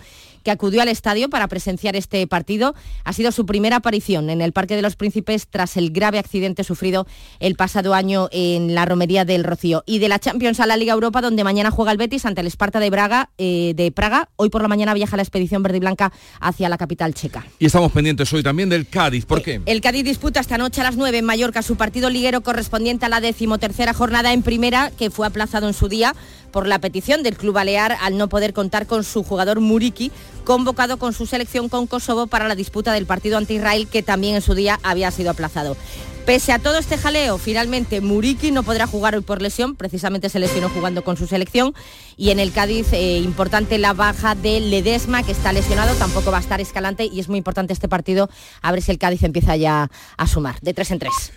que 0.47 0.53
acudió 0.53 0.81
al 0.81 0.87
estadio 0.87 1.29
para 1.29 1.49
presenciar 1.49 1.97
este 1.97 2.25
partido. 2.29 2.77
Ha 3.03 3.13
sido 3.13 3.33
su 3.33 3.47
primera 3.47 3.79
aparición 3.79 4.31
en 4.31 4.41
el 4.41 4.53
Parque 4.53 4.77
de 4.77 4.83
los 4.83 4.95
Príncipes 4.95 5.49
tras 5.51 5.77
el 5.77 5.91
grave 5.91 6.21
accidente 6.21 6.63
sufrido 6.63 7.05
el 7.41 7.57
pasado 7.57 7.95
año 7.95 8.29
en 8.31 8.73
la 8.73 8.85
romería 8.85 9.25
del 9.25 9.43
Rocío. 9.43 9.83
Y 9.87 9.99
de 9.99 10.09
la 10.09 10.21
Champions 10.21 10.61
a 10.61 10.67
la 10.67 10.77
Liga 10.77 10.93
Europa, 10.93 11.21
donde 11.21 11.43
mañana 11.43 11.73
juega 11.73 11.91
el 11.91 11.99
Betis 11.99 12.27
ante 12.27 12.43
el 12.43 12.47
Esparta 12.47 12.79
de, 12.79 12.91
Braga, 12.91 13.31
eh, 13.39 13.73
de 13.75 13.91
Praga. 13.91 14.29
Hoy 14.37 14.49
por 14.49 14.63
la 14.63 14.69
mañana 14.69 14.95
viaja 14.95 15.17
la 15.17 15.25
expedición 15.25 15.65
verde 15.65 15.79
y 15.79 15.81
blanca 15.81 16.13
hacia 16.39 16.69
la 16.69 16.79
capital 16.79 17.13
checa. 17.13 17.45
Y 17.59 17.67
estamos 17.67 17.91
pendientes 17.91 18.33
hoy 18.33 18.45
también 18.45 18.69
del 18.69 18.87
Cádiz. 18.87 19.27
¿Por 19.27 19.43
qué? 19.43 19.61
El 19.67 19.81
Cádiz 19.81 20.05
disputa 20.05 20.39
esta 20.39 20.59
noche 20.59 20.81
a 20.81 20.85
las 20.85 20.97
9 20.97 21.19
en 21.19 21.25
Mallorca 21.25 21.63
su 21.63 21.75
partido 21.75 22.09
liguero 22.09 22.43
correspondiente 22.43 23.05
a 23.05 23.09
la 23.09 23.21
decimotercera 23.21 23.95
jornada 23.95 24.33
en 24.33 24.45
primera, 24.45 24.93
que 24.97 25.11
fue 25.11 25.27
aplazado 25.27 25.67
en 25.67 25.75
su 25.75 25.89
día 25.89 26.15
por 26.57 26.67
la 26.67 26.79
petición 26.79 27.23
del 27.23 27.37
club 27.37 27.53
balear 27.53 27.99
al 28.01 28.17
no 28.17 28.31
poder 28.31 28.55
contar 28.55 28.87
con 28.87 29.05
su 29.05 29.23
jugador 29.23 29.61
Muriki, 29.61 30.11
convocado 30.43 30.97
con 30.97 31.13
su 31.13 31.27
selección 31.27 31.69
con 31.69 31.87
Kosovo 31.87 32.29
para 32.29 32.49
la 32.49 32.55
disputa 32.55 32.95
del 32.95 33.05
partido 33.05 33.37
anti-Israel, 33.37 33.89
que 33.89 34.03
también 34.03 34.37
en 34.37 34.41
su 34.41 34.55
día 34.55 34.81
había 34.83 35.11
sido 35.11 35.31
aplazado. 35.33 35.77
Pese 36.25 36.53
a 36.53 36.59
todo 36.59 36.79
este 36.79 36.97
jaleo, 36.97 37.37
finalmente 37.37 38.01
Muriki 38.01 38.53
no 38.53 38.63
podrá 38.63 38.87
jugar 38.87 39.15
hoy 39.15 39.21
por 39.21 39.43
lesión, 39.43 39.77
precisamente 39.77 40.31
se 40.31 40.39
lesionó 40.39 40.71
jugando 40.71 41.05
con 41.05 41.19
su 41.19 41.27
selección. 41.27 41.75
Y 42.17 42.31
en 42.31 42.41
el 42.41 42.53
Cádiz, 42.53 42.91
eh, 42.95 43.19
importante 43.19 43.77
la 43.77 43.93
baja 43.93 44.35
de 44.35 44.59
Ledesma, 44.61 45.25
que 45.25 45.33
está 45.33 45.53
lesionado, 45.53 45.95
tampoco 45.97 46.31
va 46.31 46.39
a 46.39 46.41
estar 46.41 46.63
Escalante 46.63 47.05
y 47.05 47.21
es 47.21 47.29
muy 47.29 47.37
importante 47.37 47.75
este 47.75 47.87
partido, 47.87 48.31
a 48.63 48.73
ver 48.73 48.81
si 48.81 48.93
el 48.93 48.99
Cádiz 48.99 49.23
empieza 49.25 49.57
ya 49.57 49.91
a 50.17 50.27
sumar, 50.27 50.59
de 50.63 50.73
tres 50.73 50.91
en 50.91 51.01
tres. 51.01 51.33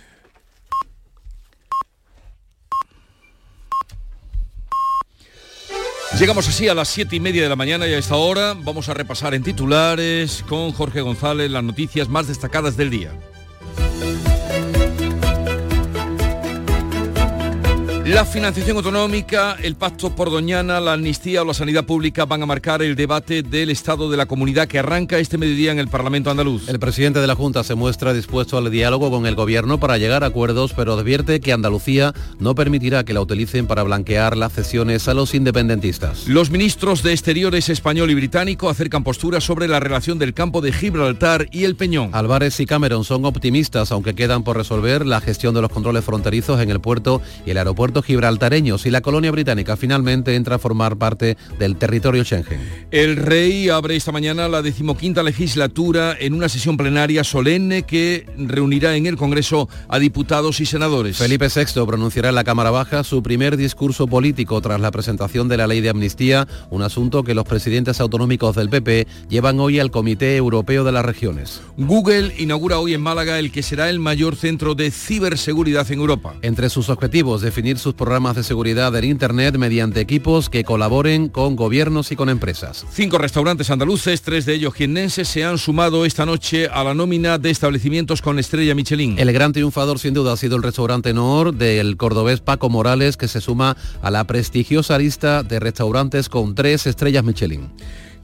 Llegamos 6.18 6.48
así 6.48 6.68
a 6.68 6.74
las 6.74 6.88
siete 6.88 7.16
y 7.16 7.20
media 7.20 7.42
de 7.42 7.48
la 7.48 7.56
mañana 7.56 7.86
y 7.86 7.94
a 7.94 7.98
esta 7.98 8.16
hora 8.16 8.54
vamos 8.54 8.88
a 8.88 8.94
repasar 8.94 9.32
en 9.34 9.42
titulares 9.42 10.44
con 10.48 10.72
Jorge 10.72 11.00
González 11.00 11.50
las 11.50 11.62
noticias 11.62 12.08
más 12.08 12.26
destacadas 12.26 12.76
del 12.76 12.90
día. 12.90 13.12
La 18.10 18.24
financiación 18.24 18.76
autonómica, 18.76 19.56
el 19.62 19.76
pacto 19.76 20.16
por 20.16 20.32
Doñana, 20.32 20.80
la 20.80 20.94
amnistía 20.94 21.42
o 21.42 21.44
la 21.44 21.54
sanidad 21.54 21.84
pública 21.84 22.24
van 22.24 22.42
a 22.42 22.46
marcar 22.46 22.82
el 22.82 22.96
debate 22.96 23.44
del 23.44 23.70
estado 23.70 24.10
de 24.10 24.16
la 24.16 24.26
comunidad 24.26 24.66
que 24.66 24.80
arranca 24.80 25.20
este 25.20 25.38
mediodía 25.38 25.70
en 25.70 25.78
el 25.78 25.86
Parlamento 25.86 26.28
andaluz. 26.28 26.68
El 26.68 26.80
presidente 26.80 27.20
de 27.20 27.28
la 27.28 27.36
Junta 27.36 27.62
se 27.62 27.76
muestra 27.76 28.12
dispuesto 28.12 28.58
al 28.58 28.68
diálogo 28.68 29.12
con 29.12 29.26
el 29.26 29.36
gobierno 29.36 29.78
para 29.78 29.96
llegar 29.96 30.24
a 30.24 30.26
acuerdos, 30.26 30.72
pero 30.74 30.94
advierte 30.94 31.38
que 31.38 31.52
Andalucía 31.52 32.12
no 32.40 32.56
permitirá 32.56 33.04
que 33.04 33.12
la 33.12 33.20
utilicen 33.20 33.68
para 33.68 33.84
blanquear 33.84 34.36
las 34.36 34.54
cesiones 34.54 35.06
a 35.06 35.14
los 35.14 35.32
independentistas. 35.32 36.26
Los 36.26 36.50
ministros 36.50 37.04
de 37.04 37.12
Exteriores 37.12 37.68
español 37.68 38.10
y 38.10 38.14
británico 38.16 38.68
acercan 38.68 39.04
posturas 39.04 39.44
sobre 39.44 39.68
la 39.68 39.78
relación 39.78 40.18
del 40.18 40.34
campo 40.34 40.60
de 40.60 40.72
Gibraltar 40.72 41.46
y 41.52 41.62
el 41.62 41.76
Peñón. 41.76 42.10
Álvarez 42.12 42.58
y 42.58 42.66
Cameron 42.66 43.04
son 43.04 43.24
optimistas, 43.24 43.92
aunque 43.92 44.16
quedan 44.16 44.42
por 44.42 44.56
resolver 44.56 45.06
la 45.06 45.20
gestión 45.20 45.54
de 45.54 45.62
los 45.62 45.70
controles 45.70 46.04
fronterizos 46.04 46.60
en 46.60 46.70
el 46.70 46.80
puerto 46.80 47.22
y 47.46 47.52
el 47.52 47.58
aeropuerto 47.58 47.99
gibraltareños 48.02 48.86
y 48.86 48.90
la 48.90 49.00
colonia 49.00 49.30
británica 49.30 49.76
finalmente 49.76 50.34
entra 50.34 50.56
a 50.56 50.58
formar 50.58 50.96
parte 50.96 51.36
del 51.58 51.76
territorio 51.76 52.24
Schengen. 52.24 52.60
El 52.90 53.16
rey 53.16 53.68
abre 53.68 53.96
esta 53.96 54.12
mañana 54.12 54.48
la 54.48 54.62
decimoquinta 54.62 55.22
legislatura 55.22 56.16
en 56.18 56.34
una 56.34 56.48
sesión 56.48 56.76
plenaria 56.76 57.24
solemne 57.24 57.82
que 57.82 58.26
reunirá 58.36 58.96
en 58.96 59.06
el 59.06 59.16
Congreso 59.16 59.68
a 59.88 59.98
diputados 59.98 60.60
y 60.60 60.66
senadores. 60.66 61.16
Felipe 61.16 61.48
VI 61.54 61.86
pronunciará 61.86 62.30
en 62.30 62.34
la 62.34 62.44
Cámara 62.44 62.70
Baja 62.70 63.04
su 63.04 63.22
primer 63.22 63.56
discurso 63.56 64.06
político 64.06 64.60
tras 64.60 64.80
la 64.80 64.90
presentación 64.90 65.48
de 65.48 65.56
la 65.56 65.66
ley 65.66 65.80
de 65.80 65.90
amnistía, 65.90 66.46
un 66.70 66.82
asunto 66.82 67.22
que 67.22 67.34
los 67.34 67.44
presidentes 67.44 68.00
autonómicos 68.00 68.56
del 68.56 68.70
PP 68.70 69.06
llevan 69.28 69.60
hoy 69.60 69.78
al 69.78 69.90
Comité 69.90 70.36
Europeo 70.36 70.84
de 70.84 70.92
las 70.92 71.04
Regiones. 71.04 71.60
Google 71.76 72.34
inaugura 72.38 72.78
hoy 72.78 72.94
en 72.94 73.00
Málaga 73.00 73.38
el 73.38 73.52
que 73.52 73.62
será 73.62 73.90
el 73.90 73.98
mayor 73.98 74.36
centro 74.36 74.74
de 74.74 74.90
ciberseguridad 74.90 75.90
en 75.90 76.00
Europa. 76.00 76.34
Entre 76.42 76.70
sus 76.70 76.88
objetivos, 76.88 77.40
definir 77.40 77.78
sus 77.90 77.96
programas 77.96 78.36
de 78.36 78.44
seguridad 78.44 78.94
en 78.94 79.04
Internet 79.04 79.56
mediante 79.58 79.98
equipos 79.98 80.48
que 80.48 80.62
colaboren 80.62 81.28
con 81.28 81.56
gobiernos 81.56 82.12
y 82.12 82.16
con 82.16 82.28
empresas. 82.28 82.86
Cinco 82.92 83.18
restaurantes 83.18 83.68
andaluces, 83.68 84.22
tres 84.22 84.46
de 84.46 84.54
ellos 84.54 84.74
jiennenses, 84.74 85.26
se 85.26 85.44
han 85.44 85.58
sumado 85.58 86.04
esta 86.04 86.24
noche 86.24 86.68
a 86.68 86.84
la 86.84 86.94
nómina 86.94 87.38
de 87.38 87.50
establecimientos 87.50 88.22
con 88.22 88.38
estrella 88.38 88.76
Michelin. 88.76 89.18
El 89.18 89.32
gran 89.32 89.52
triunfador 89.52 89.98
sin 89.98 90.14
duda 90.14 90.34
ha 90.34 90.36
sido 90.36 90.56
el 90.56 90.62
restaurante 90.62 91.12
Noor 91.12 91.52
del 91.52 91.96
cordobés 91.96 92.40
Paco 92.40 92.68
Morales, 92.68 93.16
que 93.16 93.26
se 93.26 93.40
suma 93.40 93.76
a 94.02 94.10
la 94.12 94.22
prestigiosa 94.22 94.96
lista 94.96 95.42
de 95.42 95.58
restaurantes 95.58 96.28
con 96.28 96.54
tres 96.54 96.86
estrellas 96.86 97.24
Michelin. 97.24 97.70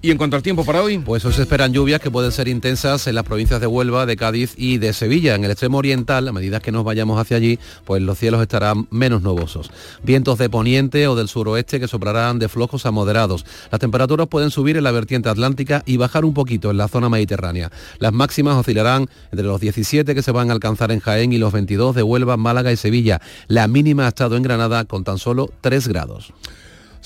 ¿Y 0.02 0.10
en 0.10 0.18
cuanto 0.18 0.36
al 0.36 0.42
tiempo 0.42 0.64
para 0.64 0.82
hoy? 0.82 0.98
Pues 0.98 1.24
hoy 1.24 1.32
se 1.32 1.42
esperan 1.42 1.72
lluvias 1.72 2.00
que 2.00 2.10
pueden 2.10 2.30
ser 2.30 2.48
intensas 2.48 3.06
en 3.06 3.14
las 3.14 3.24
provincias 3.24 3.60
de 3.60 3.66
Huelva, 3.66 4.04
de 4.04 4.16
Cádiz 4.16 4.52
y 4.56 4.76
de 4.76 4.92
Sevilla. 4.92 5.34
En 5.34 5.44
el 5.44 5.50
extremo 5.50 5.78
oriental, 5.78 6.28
a 6.28 6.32
medida 6.32 6.60
que 6.60 6.70
nos 6.70 6.84
vayamos 6.84 7.18
hacia 7.18 7.38
allí, 7.38 7.58
pues 7.84 8.02
los 8.02 8.18
cielos 8.18 8.42
estarán 8.42 8.86
menos 8.90 9.22
nubosos. 9.22 9.70
Vientos 10.04 10.38
de 10.38 10.50
poniente 10.50 11.08
o 11.08 11.16
del 11.16 11.28
suroeste 11.28 11.80
que 11.80 11.88
soplarán 11.88 12.38
de 12.38 12.48
flojos 12.48 12.84
a 12.84 12.90
moderados. 12.90 13.46
Las 13.72 13.80
temperaturas 13.80 14.28
pueden 14.28 14.50
subir 14.50 14.76
en 14.76 14.84
la 14.84 14.92
vertiente 14.92 15.30
atlántica 15.30 15.82
y 15.86 15.96
bajar 15.96 16.24
un 16.26 16.34
poquito 16.34 16.70
en 16.70 16.76
la 16.76 16.88
zona 16.88 17.08
mediterránea. 17.08 17.72
Las 17.98 18.12
máximas 18.12 18.56
oscilarán 18.56 19.08
entre 19.32 19.46
los 19.46 19.60
17 19.60 20.14
que 20.14 20.22
se 20.22 20.30
van 20.30 20.50
a 20.50 20.52
alcanzar 20.52 20.92
en 20.92 21.00
Jaén 21.00 21.32
y 21.32 21.38
los 21.38 21.52
22 21.52 21.96
de 21.96 22.02
Huelva, 22.02 22.36
Málaga 22.36 22.70
y 22.70 22.76
Sevilla. 22.76 23.22
La 23.48 23.66
mínima 23.66 24.04
ha 24.04 24.08
estado 24.08 24.36
en 24.36 24.42
Granada 24.42 24.84
con 24.84 25.04
tan 25.04 25.18
solo 25.18 25.50
3 25.62 25.88
grados. 25.88 26.32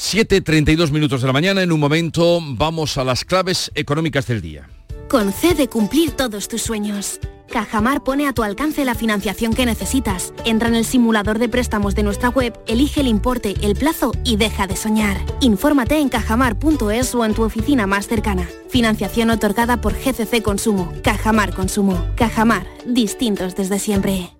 7.32 0.01 0.91
minutos 0.91 1.21
de 1.21 1.27
la 1.27 1.33
mañana. 1.33 1.63
En 1.63 1.73
un 1.73 1.79
momento 1.79 2.41
vamos 2.43 2.97
a 2.97 3.05
las 3.05 3.25
claves 3.25 3.71
económicas 3.75 4.27
del 4.27 4.41
día. 4.41 4.69
Concede 5.09 5.69
cumplir 5.69 6.13
todos 6.13 6.49
tus 6.49 6.63
sueños. 6.63 7.21
Cajamar 7.49 8.03
pone 8.03 8.27
a 8.27 8.33
tu 8.33 8.43
alcance 8.43 8.85
la 8.85 8.95
financiación 8.95 9.53
que 9.53 9.67
necesitas. 9.67 10.33
Entra 10.45 10.69
en 10.69 10.77
el 10.77 10.85
simulador 10.85 11.39
de 11.39 11.49
préstamos 11.49 11.95
de 11.95 12.03
nuestra 12.03 12.31
web, 12.31 12.59
elige 12.67 13.01
el 13.01 13.09
importe, 13.09 13.55
el 13.61 13.75
plazo 13.75 14.13
y 14.25 14.37
deja 14.37 14.67
de 14.67 14.77
soñar. 14.77 15.19
Infórmate 15.41 15.99
en 15.99 16.09
cajamar.es 16.09 17.15
o 17.15 17.25
en 17.25 17.35
tu 17.35 17.43
oficina 17.43 17.87
más 17.87 18.09
cercana. 18.09 18.49
Financiación 18.69 19.31
otorgada 19.31 19.81
por 19.81 19.95
GCC 19.95 20.43
Consumo. 20.43 20.93
Cajamar 21.03 21.53
Consumo. 21.53 22.07
Cajamar. 22.17 22.67
Distintos 22.87 23.55
desde 23.55 23.79
siempre. 23.79 24.40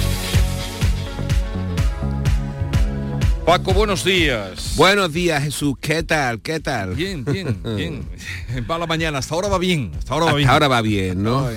Paco, 3.45 3.73
buenos 3.73 4.03
días. 4.05 4.75
Buenos 4.77 5.11
días, 5.11 5.43
Jesús. 5.43 5.73
¿Qué 5.81 6.03
tal? 6.03 6.39
¿Qué 6.41 6.59
tal? 6.59 6.93
Bien, 6.95 7.25
bien, 7.25 7.57
bien. 7.75 8.05
Va 8.69 8.77
la 8.77 8.87
mañana. 8.87 9.17
Hasta 9.17 9.35
ahora 9.35 9.47
va 9.49 9.57
bien. 9.57 9.91
Hasta 9.97 10.13
ahora 10.13 10.25
va 10.25 10.31
Hasta 10.31 10.37
bien. 10.37 10.49
ahora 10.49 10.67
va 10.67 10.81
bien, 10.81 11.23
¿no? 11.23 11.47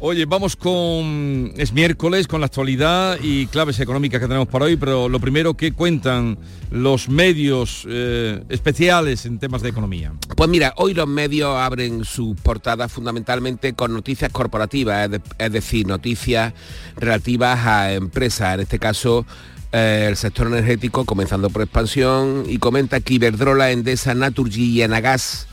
Oye, 0.00 0.26
vamos 0.26 0.54
con... 0.54 1.52
Es 1.56 1.72
miércoles 1.72 2.28
con 2.28 2.40
la 2.40 2.46
actualidad 2.46 3.18
y 3.20 3.46
claves 3.46 3.80
económicas 3.80 4.20
que 4.20 4.26
tenemos 4.28 4.46
para 4.48 4.66
hoy, 4.66 4.76
pero 4.76 5.08
lo 5.08 5.18
primero 5.18 5.54
que 5.54 5.72
cuentan 5.72 6.38
los 6.70 7.08
medios 7.08 7.84
eh, 7.88 8.42
especiales 8.48 9.24
en 9.26 9.38
temas 9.40 9.62
de 9.62 9.70
economía. 9.70 10.12
Pues 10.36 10.48
mira, 10.50 10.72
hoy 10.76 10.94
los 10.94 11.08
medios 11.08 11.56
abren 11.56 12.04
sus 12.04 12.36
portadas 12.40 12.92
fundamentalmente 12.92 13.72
con 13.72 13.92
noticias 13.92 14.30
corporativas, 14.30 15.06
es, 15.06 15.10
de- 15.10 15.20
es 15.38 15.52
decir, 15.52 15.86
noticias 15.86 16.52
relativas 16.96 17.66
a 17.66 17.92
empresas, 17.94 18.54
en 18.54 18.60
este 18.60 18.78
caso 18.78 19.26
eh, 19.72 20.06
el 20.08 20.16
sector 20.16 20.46
energético 20.46 21.04
comenzando 21.04 21.50
por 21.50 21.62
expansión 21.62 22.44
y 22.46 22.58
comenta 22.58 23.00
que 23.00 23.14
Iberdrola, 23.14 23.70
Endesa, 23.70 24.14
Naturgy 24.14 24.64
y 24.64 24.82
Enagas 24.82 25.46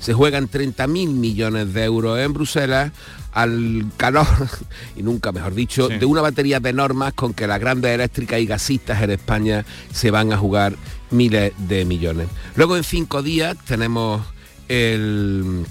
se 0.00 0.14
juegan 0.14 0.48
30.000 0.48 1.08
millones 1.08 1.74
de 1.74 1.84
euros 1.84 2.18
en 2.18 2.32
Bruselas 2.32 2.92
al 3.32 3.86
calor, 3.96 4.26
y 4.96 5.02
nunca 5.02 5.30
mejor 5.30 5.54
dicho, 5.54 5.88
de 5.88 6.04
una 6.04 6.20
batería 6.20 6.58
de 6.58 6.72
normas 6.72 7.12
con 7.12 7.34
que 7.34 7.46
las 7.46 7.60
grandes 7.60 7.92
eléctricas 7.92 8.40
y 8.40 8.46
gasistas 8.46 9.02
en 9.02 9.10
España 9.10 9.64
se 9.92 10.10
van 10.10 10.32
a 10.32 10.36
jugar 10.36 10.74
miles 11.10 11.52
de 11.58 11.84
millones. 11.84 12.28
Luego 12.56 12.76
en 12.76 12.82
cinco 12.84 13.22
días 13.22 13.56
tenemos 13.66 14.22
el 14.68 15.64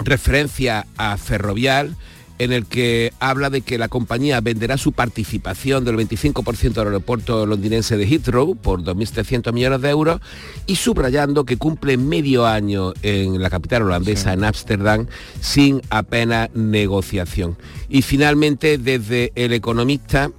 referencia 0.00 0.86
a 0.96 1.16
Ferrovial, 1.16 1.96
en 2.38 2.52
el 2.52 2.66
que 2.66 3.12
habla 3.18 3.50
de 3.50 3.62
que 3.62 3.78
la 3.78 3.88
compañía 3.88 4.40
venderá 4.40 4.76
su 4.76 4.92
participación 4.92 5.84
del 5.84 5.96
25% 5.96 6.72
del 6.72 6.86
aeropuerto 6.86 7.46
londinense 7.46 7.96
de 7.96 8.06
Heathrow 8.06 8.56
por 8.56 8.82
2.300 8.82 9.52
millones 9.52 9.80
de 9.80 9.90
euros 9.90 10.20
y 10.66 10.76
subrayando 10.76 11.44
que 11.44 11.56
cumple 11.56 11.96
medio 11.96 12.46
año 12.46 12.92
en 13.02 13.42
la 13.42 13.50
capital 13.50 13.82
holandesa, 13.82 14.32
en 14.32 14.44
Ámsterdam, 14.44 15.06
sin 15.40 15.80
apenas 15.90 16.50
negociación. 16.54 17.56
Y 17.88 18.02
finalmente, 18.02 18.78
desde 18.78 19.32
El 19.34 19.52
Economista 19.52 20.30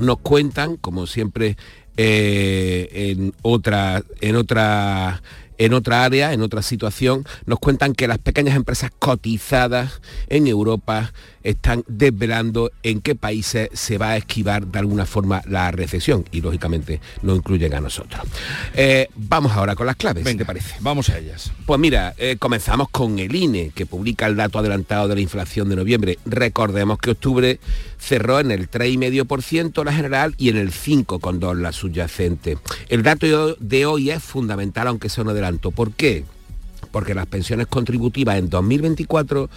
nos 0.00 0.18
cuentan, 0.18 0.76
como 0.76 1.06
siempre, 1.06 1.56
eh, 1.96 2.88
en 2.92 3.34
otra, 3.42 4.02
en 4.20 4.36
otra 4.36 5.22
en 5.58 5.74
otra 5.74 6.04
área, 6.04 6.32
en 6.32 6.42
otra 6.42 6.62
situación, 6.62 7.24
nos 7.46 7.58
cuentan 7.58 7.94
que 7.94 8.08
las 8.08 8.18
pequeñas 8.18 8.56
empresas 8.56 8.90
cotizadas 8.98 10.00
en 10.28 10.46
Europa 10.46 11.12
están 11.42 11.84
desvelando 11.86 12.70
en 12.82 13.00
qué 13.00 13.14
países 13.14 13.70
se 13.72 13.98
va 13.98 14.10
a 14.10 14.16
esquivar 14.16 14.66
de 14.66 14.78
alguna 14.78 15.06
forma 15.06 15.42
la 15.46 15.70
recesión 15.70 16.24
y 16.32 16.40
lógicamente 16.40 17.00
no 17.22 17.34
incluyen 17.34 17.74
a 17.74 17.80
nosotros. 17.80 18.22
Eh, 18.74 19.08
vamos 19.14 19.52
ahora 19.52 19.74
con 19.74 19.86
las 19.86 19.96
claves, 19.96 20.24
Venga, 20.24 20.38
¿te 20.38 20.46
parece? 20.46 20.76
Vamos 20.80 21.08
a 21.08 21.18
ellas. 21.18 21.52
Pues 21.66 21.80
mira, 21.80 22.14
eh, 22.18 22.36
comenzamos 22.38 22.88
con 22.90 23.18
el 23.18 23.34
INE, 23.34 23.70
que 23.74 23.86
publica 23.86 24.26
el 24.26 24.36
dato 24.36 24.58
adelantado 24.58 25.08
de 25.08 25.14
la 25.14 25.20
inflación 25.20 25.68
de 25.68 25.76
noviembre. 25.76 26.18
Recordemos 26.24 26.98
que 26.98 27.10
octubre 27.10 27.60
cerró 27.98 28.40
en 28.40 28.50
el 28.50 28.70
3,5% 28.70 29.84
la 29.84 29.92
general 29.92 30.34
y 30.38 30.48
en 30.48 30.56
el 30.56 30.70
5,2% 30.70 31.54
la 31.54 31.72
subyacente. 31.72 32.58
El 32.88 33.02
dato 33.02 33.56
de 33.56 33.86
hoy 33.86 34.10
es 34.10 34.22
fundamental, 34.22 34.88
aunque 34.88 35.08
sea 35.08 35.24
un 35.24 35.30
adelanto. 35.30 35.70
¿Por 35.70 35.92
qué? 35.92 36.24
Porque 36.90 37.14
las 37.14 37.26
pensiones 37.26 37.66
contributivas 37.66 38.36
en 38.38 38.48
2024 38.48 39.48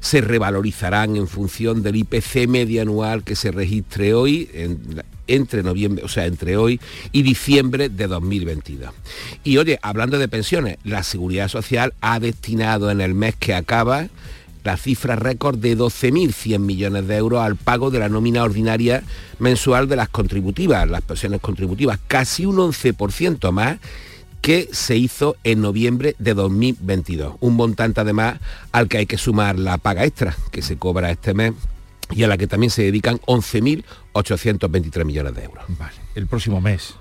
se 0.00 0.20
revalorizarán 0.20 1.16
en 1.16 1.28
función 1.28 1.82
del 1.82 1.96
IPC 1.96 2.48
medio 2.48 2.82
anual 2.82 3.24
que 3.24 3.36
se 3.36 3.50
registre 3.50 4.14
hoy 4.14 4.50
en, 4.52 5.02
entre 5.26 5.62
noviembre, 5.62 6.04
o 6.04 6.08
sea, 6.08 6.26
entre 6.26 6.56
hoy 6.56 6.80
y 7.12 7.22
diciembre 7.22 7.88
de 7.88 8.06
2022. 8.06 8.92
Y 9.44 9.58
oye, 9.58 9.78
hablando 9.82 10.18
de 10.18 10.28
pensiones, 10.28 10.78
la 10.84 11.02
Seguridad 11.02 11.48
Social 11.48 11.94
ha 12.00 12.18
destinado 12.18 12.90
en 12.90 13.00
el 13.00 13.14
mes 13.14 13.36
que 13.36 13.54
acaba 13.54 14.08
la 14.64 14.76
cifra 14.76 15.16
récord 15.16 15.56
de 15.56 15.78
12.100 15.78 16.58
millones 16.58 17.06
de 17.06 17.16
euros 17.16 17.40
al 17.40 17.56
pago 17.56 17.90
de 17.90 18.00
la 18.00 18.08
nómina 18.08 18.42
ordinaria 18.44 19.02
mensual 19.38 19.88
de 19.88 19.96
las 19.96 20.08
contributivas, 20.08 20.88
las 20.88 21.02
pensiones 21.02 21.40
contributivas, 21.40 21.98
casi 22.06 22.44
un 22.44 22.56
11% 22.56 23.50
más 23.52 23.78
que 24.40 24.68
se 24.72 24.96
hizo 24.96 25.36
en 25.44 25.60
noviembre 25.60 26.14
de 26.18 26.34
2022. 26.34 27.36
Un 27.40 27.56
montante 27.56 28.00
además 28.00 28.38
al 28.72 28.88
que 28.88 28.98
hay 28.98 29.06
que 29.06 29.18
sumar 29.18 29.58
la 29.58 29.78
paga 29.78 30.04
extra 30.04 30.36
que 30.50 30.62
se 30.62 30.76
cobra 30.76 31.10
este 31.10 31.34
mes 31.34 31.52
y 32.10 32.22
a 32.22 32.28
la 32.28 32.38
que 32.38 32.46
también 32.46 32.70
se 32.70 32.82
dedican 32.82 33.18
11.823 33.20 35.04
millones 35.04 35.34
de 35.34 35.44
euros. 35.44 35.64
Vale, 35.78 35.92
el 36.14 36.26
próximo 36.26 36.60
mes. 36.60 36.94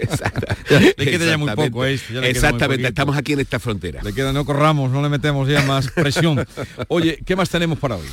Exactamente. 0.00 0.94
Le 0.96 1.10
queda 1.10 1.26
ya 1.26 1.38
muy 1.38 1.50
poco 1.54 1.84
esto. 1.84 2.12
ya 2.14 2.20
le 2.20 2.20
queda 2.20 2.20
muy 2.20 2.28
Exactamente, 2.30 2.66
poquito. 2.74 2.88
estamos 2.88 3.16
aquí 3.16 3.32
en 3.32 3.40
esta 3.40 3.58
frontera. 3.58 4.02
Le 4.02 4.12
queda, 4.12 4.32
no 4.32 4.44
corramos, 4.44 4.90
no 4.90 5.02
le 5.02 5.08
metemos 5.08 5.48
ya 5.48 5.62
más 5.62 5.88
presión. 5.90 6.46
Oye, 6.88 7.18
¿qué 7.24 7.34
más 7.36 7.50
tenemos 7.50 7.78
para 7.78 7.96
hoy? 7.96 8.06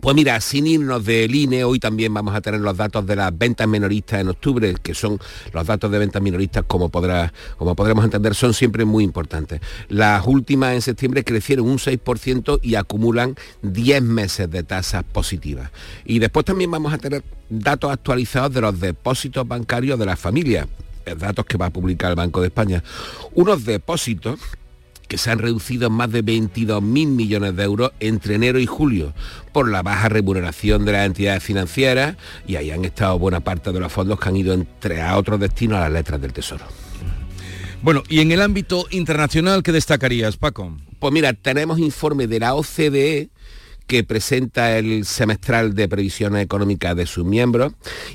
Pues 0.00 0.16
mira, 0.16 0.40
sin 0.40 0.66
irnos 0.66 1.04
del 1.04 1.34
INE, 1.34 1.62
hoy 1.64 1.78
también 1.78 2.14
vamos 2.14 2.34
a 2.34 2.40
tener 2.40 2.60
los 2.60 2.74
datos 2.74 3.04
de 3.06 3.16
las 3.16 3.36
ventas 3.36 3.68
minoristas 3.68 4.20
en 4.20 4.28
octubre, 4.28 4.74
que 4.82 4.94
son 4.94 5.18
los 5.52 5.66
datos 5.66 5.90
de 5.90 5.98
ventas 5.98 6.22
minoristas, 6.22 6.64
como, 6.66 6.88
podrá, 6.88 7.34
como 7.58 7.74
podremos 7.74 8.06
entender, 8.06 8.34
son 8.34 8.54
siempre 8.54 8.86
muy 8.86 9.04
importantes. 9.04 9.60
Las 9.88 10.26
últimas 10.26 10.72
en 10.72 10.80
septiembre 10.80 11.22
crecieron 11.22 11.68
un 11.68 11.76
6% 11.76 12.60
y 12.62 12.76
acumulan 12.76 13.36
10 13.60 14.02
meses 14.02 14.50
de 14.50 14.62
tasas 14.62 15.04
positivas. 15.04 15.70
Y 16.06 16.18
después 16.18 16.46
también 16.46 16.70
vamos 16.70 16.94
a 16.94 16.98
tener 16.98 17.22
datos 17.50 17.92
actualizados 17.92 18.54
de 18.54 18.62
los 18.62 18.80
depósitos 18.80 19.46
bancarios 19.46 19.98
de 19.98 20.06
las 20.06 20.18
familias, 20.18 20.66
eh, 21.04 21.14
datos 21.14 21.44
que 21.44 21.58
va 21.58 21.66
a 21.66 21.70
publicar 21.70 22.08
el 22.08 22.16
Banco 22.16 22.40
de 22.40 22.46
España. 22.46 22.82
Unos 23.34 23.66
depósitos 23.66 24.40
que 25.10 25.18
se 25.18 25.28
han 25.32 25.40
reducido 25.40 25.90
más 25.90 26.12
de 26.12 26.24
22.000 26.24 26.80
millones 27.08 27.56
de 27.56 27.64
euros 27.64 27.90
entre 27.98 28.36
enero 28.36 28.60
y 28.60 28.66
julio 28.66 29.12
por 29.52 29.68
la 29.68 29.82
baja 29.82 30.08
remuneración 30.08 30.84
de 30.84 30.92
las 30.92 31.04
entidades 31.04 31.42
financieras 31.42 32.16
y 32.46 32.54
ahí 32.54 32.70
han 32.70 32.84
estado 32.84 33.18
buena 33.18 33.40
parte 33.40 33.72
de 33.72 33.80
los 33.80 33.92
fondos 33.92 34.20
que 34.20 34.28
han 34.28 34.36
ido 34.36 34.54
entre 34.54 35.02
a 35.02 35.18
otros 35.18 35.40
destinos 35.40 35.78
a 35.78 35.80
las 35.80 35.92
letras 35.92 36.20
del 36.20 36.32
Tesoro. 36.32 36.64
Bueno, 37.82 38.04
y 38.08 38.20
en 38.20 38.30
el 38.30 38.40
ámbito 38.40 38.86
internacional, 38.90 39.64
¿qué 39.64 39.72
destacarías, 39.72 40.36
Paco? 40.36 40.76
Pues 41.00 41.12
mira, 41.12 41.32
tenemos 41.32 41.80
informe 41.80 42.28
de 42.28 42.38
la 42.38 42.54
OCDE 42.54 43.30
que 43.90 44.04
presenta 44.04 44.78
el 44.78 45.04
semestral 45.04 45.74
de 45.74 45.88
previsiones 45.88 46.44
económicas 46.44 46.94
de 46.94 47.06
sus 47.06 47.24
miembros. 47.24 47.72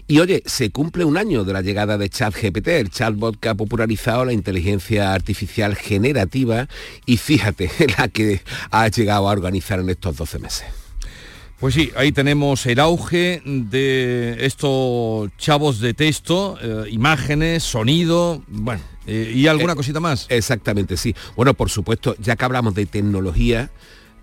Y 0.08 0.20
oye, 0.20 0.42
se 0.46 0.70
cumple 0.70 1.04
un 1.04 1.18
año 1.18 1.44
de 1.44 1.52
la 1.52 1.62
llegada 1.62 1.98
de 1.98 2.08
ChatGPT, 2.08 2.70
el 2.70 2.90
chatbot 2.90 3.38
que 3.38 3.50
ha 3.50 3.56
popularizado 3.56 4.24
la 4.24 4.32
inteligencia 4.32 5.12
artificial 5.14 5.76
generativa 5.76 6.70
y 7.06 7.18
fíjate 7.18 7.70
la 7.98 8.08
que 8.08 8.40
ha 8.72 8.88
llegado 8.88 9.28
a 9.28 9.34
organizar 9.34 9.82
en 9.82 9.90
estos 9.90 10.16
12 10.16 10.40
meses. 10.40 10.66
Pues 11.60 11.74
sí, 11.74 11.92
ahí 11.98 12.14
tenemos 12.14 12.66
el 12.68 12.80
auge 12.80 13.42
de 13.46 14.38
estos 14.46 15.30
chavos 15.38 15.82
de 15.82 15.94
texto, 15.94 16.58
eh, 16.62 16.90
imágenes, 16.90 17.64
sonido, 17.64 18.44
bueno, 18.48 18.82
eh, 19.08 19.34
y 19.36 19.48
alguna 19.48 19.74
Eh, 19.74 19.76
cosita 19.76 20.00
más. 20.00 20.26
Exactamente, 20.30 20.96
sí. 20.96 21.14
Bueno, 21.36 21.54
por 21.54 21.70
supuesto, 21.70 22.16
ya 22.20 22.38
que 22.38 22.46
hablamos 22.46 22.76
de 22.76 22.86
tecnología, 22.86 23.72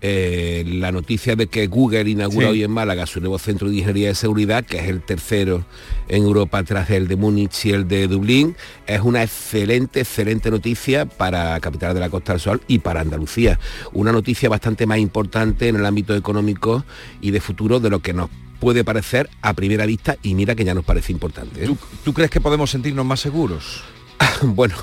eh, 0.05 0.63
la 0.67 0.91
noticia 0.91 1.35
de 1.37 1.47
que 1.47 1.65
Google 1.67 2.09
inaugura 2.09 2.47
Sí. 2.47 2.51
hoy 2.51 2.63
en 2.63 2.71
Málaga 2.71 3.05
su 3.05 3.21
nuevo 3.21 3.39
centro 3.39 3.69
de 3.69 3.75
ingeniería 3.77 4.09
de 4.09 4.15
seguridad, 4.15 4.65
que 4.65 4.77
es 4.79 4.89
el 4.89 5.01
tercero 5.01 5.65
en 6.09 6.23
Europa 6.23 6.61
tras 6.63 6.89
el 6.89 7.07
de 7.07 7.15
Múnich 7.15 7.65
y 7.65 7.71
el 7.71 7.87
de 7.87 8.07
Dublín, 8.07 8.55
es 8.85 8.99
una 8.99 9.23
excelente, 9.23 10.01
excelente 10.01 10.51
noticia 10.51 11.05
para 11.05 11.57
Capital 11.61 11.93
de 11.93 12.01
la 12.01 12.09
Costa 12.09 12.33
del 12.33 12.41
Sol 12.41 12.61
y 12.67 12.79
para 12.79 12.99
Andalucía. 12.99 13.59
Una 13.93 14.11
noticia 14.11 14.49
bastante 14.49 14.85
más 14.85 14.99
importante 14.99 15.69
en 15.69 15.77
el 15.77 15.85
ámbito 15.85 16.13
económico 16.15 16.83
y 17.21 17.31
de 17.31 17.39
futuro 17.39 17.79
de 17.79 17.89
lo 17.89 17.99
que 17.99 18.11
nos 18.13 18.29
puede 18.59 18.83
parecer 18.83 19.29
a 19.41 19.53
primera 19.53 19.85
vista 19.85 20.17
y 20.21 20.35
mira 20.35 20.53
que 20.55 20.65
ya 20.65 20.73
nos 20.73 20.83
parece 20.83 21.11
importante. 21.13 21.63
¿eh? 21.63 21.67
¿Tú, 21.67 21.77
tú 22.03 22.13
crees 22.13 22.29
que 22.29 22.41
podemos 22.41 22.69
sentirnos 22.71 23.05
más 23.05 23.21
seguros? 23.21 23.83
Bueno, 24.43 24.75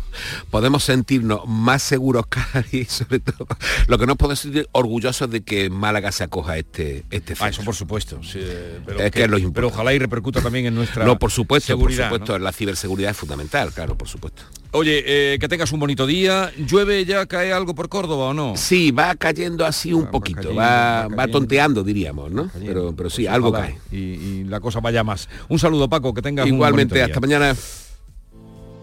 podemos 0.50 0.84
sentirnos 0.84 1.40
más 1.46 1.82
seguros 1.82 2.26
y 2.72 2.84
sobre 2.86 3.20
todo 3.20 3.46
lo 3.86 3.98
que 3.98 4.06
nos 4.06 4.16
podemos 4.16 4.40
sentir 4.40 4.68
orgullosos 4.72 5.30
de 5.30 5.42
que 5.42 5.70
Málaga 5.70 6.12
se 6.12 6.24
acoja 6.24 6.52
a 6.52 6.58
este, 6.58 7.04
este 7.10 7.34
Ah, 7.40 7.48
eso 7.48 7.62
por 7.64 7.74
supuesto. 7.74 8.20
sí, 8.22 8.38
eh, 8.40 8.80
pero, 8.84 9.00
Es 9.00 9.10
que 9.10 9.24
es 9.24 9.30
lo 9.30 9.38
pero 9.52 9.68
ojalá 9.68 9.92
y 9.92 9.98
repercuta 9.98 10.40
también 10.40 10.66
en 10.66 10.74
nuestra 10.74 11.04
No, 11.04 11.18
por 11.18 11.30
supuesto, 11.30 11.66
seguridad, 11.66 12.08
por 12.08 12.18
supuesto, 12.18 12.38
¿no? 12.38 12.44
la 12.44 12.52
ciberseguridad 12.52 13.10
es 13.10 13.16
fundamental, 13.16 13.72
claro, 13.72 13.96
por 13.96 14.08
supuesto. 14.08 14.42
Oye, 14.72 15.02
eh, 15.06 15.38
que 15.38 15.48
tengas 15.48 15.72
un 15.72 15.80
bonito 15.80 16.06
día. 16.06 16.52
¿Llueve 16.58 17.04
ya, 17.06 17.24
cae 17.24 17.52
algo 17.52 17.74
por 17.74 17.88
Córdoba 17.88 18.26
o 18.26 18.34
no? 18.34 18.54
Sí, 18.56 18.90
va 18.90 19.14
cayendo 19.14 19.64
así 19.64 19.94
un 19.94 20.10
poquito, 20.10 20.40
cayendo, 20.42 20.60
va, 20.60 21.08
va 21.08 21.26
tonteando, 21.26 21.82
diríamos, 21.82 22.30
¿no? 22.30 22.50
Pero, 22.66 22.94
pero 22.94 23.08
sí, 23.08 23.22
Pues 23.22 23.34
algo 23.34 23.50
cae. 23.50 23.78
Y, 23.90 23.96
y 23.96 24.44
la 24.44 24.60
cosa 24.60 24.80
vaya 24.80 25.02
más. 25.02 25.28
Un 25.48 25.58
saludo, 25.58 25.88
Paco, 25.88 26.12
que 26.12 26.20
tengas 26.20 26.46
un 26.46 26.54
Igualmente, 26.54 27.02
hasta 27.02 27.18
mañana. 27.18 27.56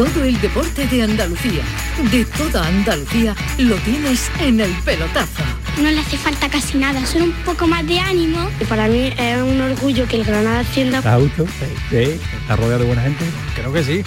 Todo 0.00 0.24
el 0.24 0.40
deporte 0.40 0.86
de 0.86 1.02
Andalucía, 1.02 1.62
de 2.10 2.24
toda 2.24 2.66
Andalucía, 2.66 3.36
lo 3.58 3.76
tienes 3.76 4.30
en 4.40 4.58
el 4.58 4.72
pelotazo. 4.82 5.42
No 5.76 5.90
le 5.90 6.00
hace 6.00 6.16
falta 6.16 6.48
casi 6.48 6.78
nada, 6.78 7.04
solo 7.04 7.26
un 7.26 7.32
poco 7.44 7.66
más 7.66 7.86
de 7.86 8.00
ánimo. 8.00 8.48
Y 8.58 8.64
para 8.64 8.88
mí 8.88 9.12
es 9.18 9.42
un 9.42 9.60
orgullo 9.60 10.08
que 10.08 10.16
el 10.16 10.24
Granada 10.24 10.60
ascienda. 10.60 10.98
¿Está 10.98 11.12
a 11.12 11.18
gusto? 11.18 11.44
Sí. 11.90 12.18
¿Está 12.40 12.56
rodeado 12.56 12.78
de 12.78 12.84
buena 12.86 13.02
gente? 13.02 13.26
Creo 13.54 13.74
que 13.74 13.84
sí. 13.84 14.02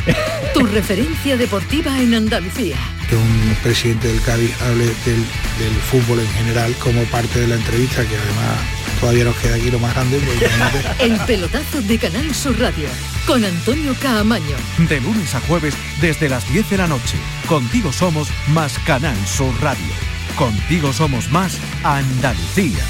Tu 0.56 0.66
referencia 0.66 1.38
deportiva 1.38 1.96
en 2.02 2.16
Andalucía. 2.16 2.76
que 3.08 3.16
un 3.16 3.56
presidente 3.62 4.08
del 4.08 4.22
Cádiz 4.24 4.52
hable 4.64 4.86
del, 4.86 5.24
del 5.60 5.76
fútbol 5.92 6.22
en 6.22 6.30
general 6.30 6.74
como 6.80 7.04
parte 7.04 7.40
de 7.40 7.50
la 7.50 7.56
entrevista, 7.56 8.02
que 8.02 8.16
además 8.18 8.58
todavía 9.00 9.26
nos 9.26 9.36
queda 9.36 9.56
aquí 9.58 9.70
lo 9.70 9.78
más 9.78 9.94
grande. 9.94 10.20
pues. 10.20 11.00
El 11.00 11.20
pelotazo 11.28 11.82
de 11.84 12.00
Canal 12.00 12.34
Sur 12.34 12.58
Radio 12.60 12.88
con 13.28 13.44
Antonio 13.46 13.96
Caamaño. 14.02 14.56
De 14.90 15.00
lunes 15.02 15.34
a 15.36 15.40
jueves 15.42 15.76
desde 16.02 16.30
las 16.30 16.52
10 16.52 16.70
de 16.70 16.78
la 16.78 16.88
noche. 16.88 17.18
Contigo 17.48 17.92
somos 17.92 18.30
más 18.50 18.78
Canal 18.80 19.18
Sur 19.28 19.54
Radio. 19.62 19.94
Contigo 20.36 20.94
somos 20.94 21.30
más 21.32 21.60
Andalucía. 21.84 22.84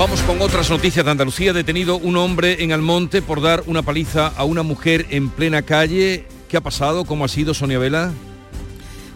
Vamos 0.00 0.22
con 0.22 0.40
otras 0.40 0.70
noticias 0.70 1.04
de 1.04 1.10
Andalucía. 1.10 1.52
Detenido 1.52 1.98
un 1.98 2.16
hombre 2.16 2.64
en 2.64 2.72
Almonte 2.72 3.20
por 3.20 3.42
dar 3.42 3.64
una 3.66 3.82
paliza 3.82 4.28
a 4.28 4.44
una 4.44 4.62
mujer 4.62 5.06
en 5.10 5.28
plena 5.28 5.60
calle. 5.60 6.26
¿Qué 6.48 6.56
ha 6.56 6.62
pasado? 6.62 7.04
¿Cómo 7.04 7.26
ha 7.26 7.28
sido, 7.28 7.52
Sonia 7.52 7.78
Vela? 7.78 8.12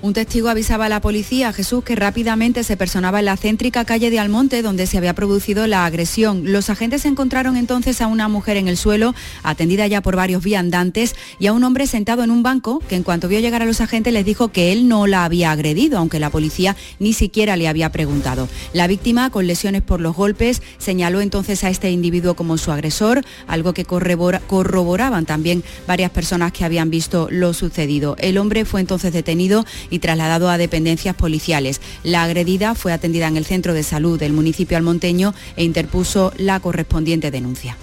Un 0.04 0.12
testigo 0.12 0.50
avisaba 0.50 0.84
a 0.84 0.88
la 0.90 1.00
policía, 1.00 1.54
Jesús, 1.54 1.82
que 1.82 1.96
rápidamente 1.96 2.62
se 2.62 2.76
personaba 2.76 3.20
en 3.20 3.24
la 3.24 3.38
céntrica 3.38 3.86
calle 3.86 4.10
de 4.10 4.18
Almonte 4.18 4.60
donde 4.60 4.86
se 4.86 4.98
había 4.98 5.14
producido 5.14 5.66
la 5.66 5.86
agresión. 5.86 6.52
Los 6.52 6.68
agentes 6.68 7.06
encontraron 7.06 7.56
entonces 7.56 8.02
a 8.02 8.06
una 8.06 8.28
mujer 8.28 8.58
en 8.58 8.68
el 8.68 8.76
suelo, 8.76 9.14
atendida 9.42 9.86
ya 9.86 10.02
por 10.02 10.14
varios 10.14 10.44
viandantes, 10.44 11.14
y 11.38 11.46
a 11.46 11.54
un 11.54 11.64
hombre 11.64 11.86
sentado 11.86 12.22
en 12.22 12.30
un 12.30 12.42
banco 12.42 12.82
que 12.86 12.96
en 12.96 13.02
cuanto 13.02 13.28
vio 13.28 13.40
llegar 13.40 13.62
a 13.62 13.64
los 13.64 13.80
agentes 13.80 14.12
les 14.12 14.26
dijo 14.26 14.48
que 14.48 14.72
él 14.72 14.88
no 14.88 15.06
la 15.06 15.24
había 15.24 15.50
agredido, 15.50 15.96
aunque 15.96 16.20
la 16.20 16.28
policía 16.28 16.76
ni 16.98 17.14
siquiera 17.14 17.56
le 17.56 17.66
había 17.66 17.90
preguntado. 17.90 18.46
La 18.74 18.86
víctima, 18.86 19.30
con 19.30 19.46
lesiones 19.46 19.80
por 19.80 20.02
los 20.02 20.14
golpes, 20.14 20.60
señaló 20.76 21.22
entonces 21.22 21.64
a 21.64 21.70
este 21.70 21.90
individuo 21.90 22.34
como 22.34 22.58
su 22.58 22.72
agresor, 22.72 23.24
algo 23.46 23.72
que 23.72 23.86
corrobora- 23.86 24.42
corroboraban 24.46 25.24
también 25.24 25.64
varias 25.86 26.10
personas 26.10 26.52
que 26.52 26.66
habían 26.66 26.90
visto 26.90 27.26
lo 27.30 27.54
sucedido. 27.54 28.16
El 28.18 28.36
hombre 28.36 28.66
fue 28.66 28.82
entonces 28.82 29.10
detenido 29.10 29.64
trasladado 29.98 30.48
a 30.50 30.58
dependencias 30.58 31.14
policiales. 31.14 31.80
La 32.02 32.24
agredida 32.24 32.74
fue 32.74 32.92
atendida 32.92 33.28
en 33.28 33.36
el 33.36 33.44
centro 33.44 33.74
de 33.74 33.82
salud 33.82 34.18
del 34.18 34.32
municipio 34.32 34.76
almonteño 34.76 35.34
e 35.56 35.64
interpuso 35.64 36.32
la 36.36 36.60
correspondiente 36.60 37.30
denuncia. 37.30 37.76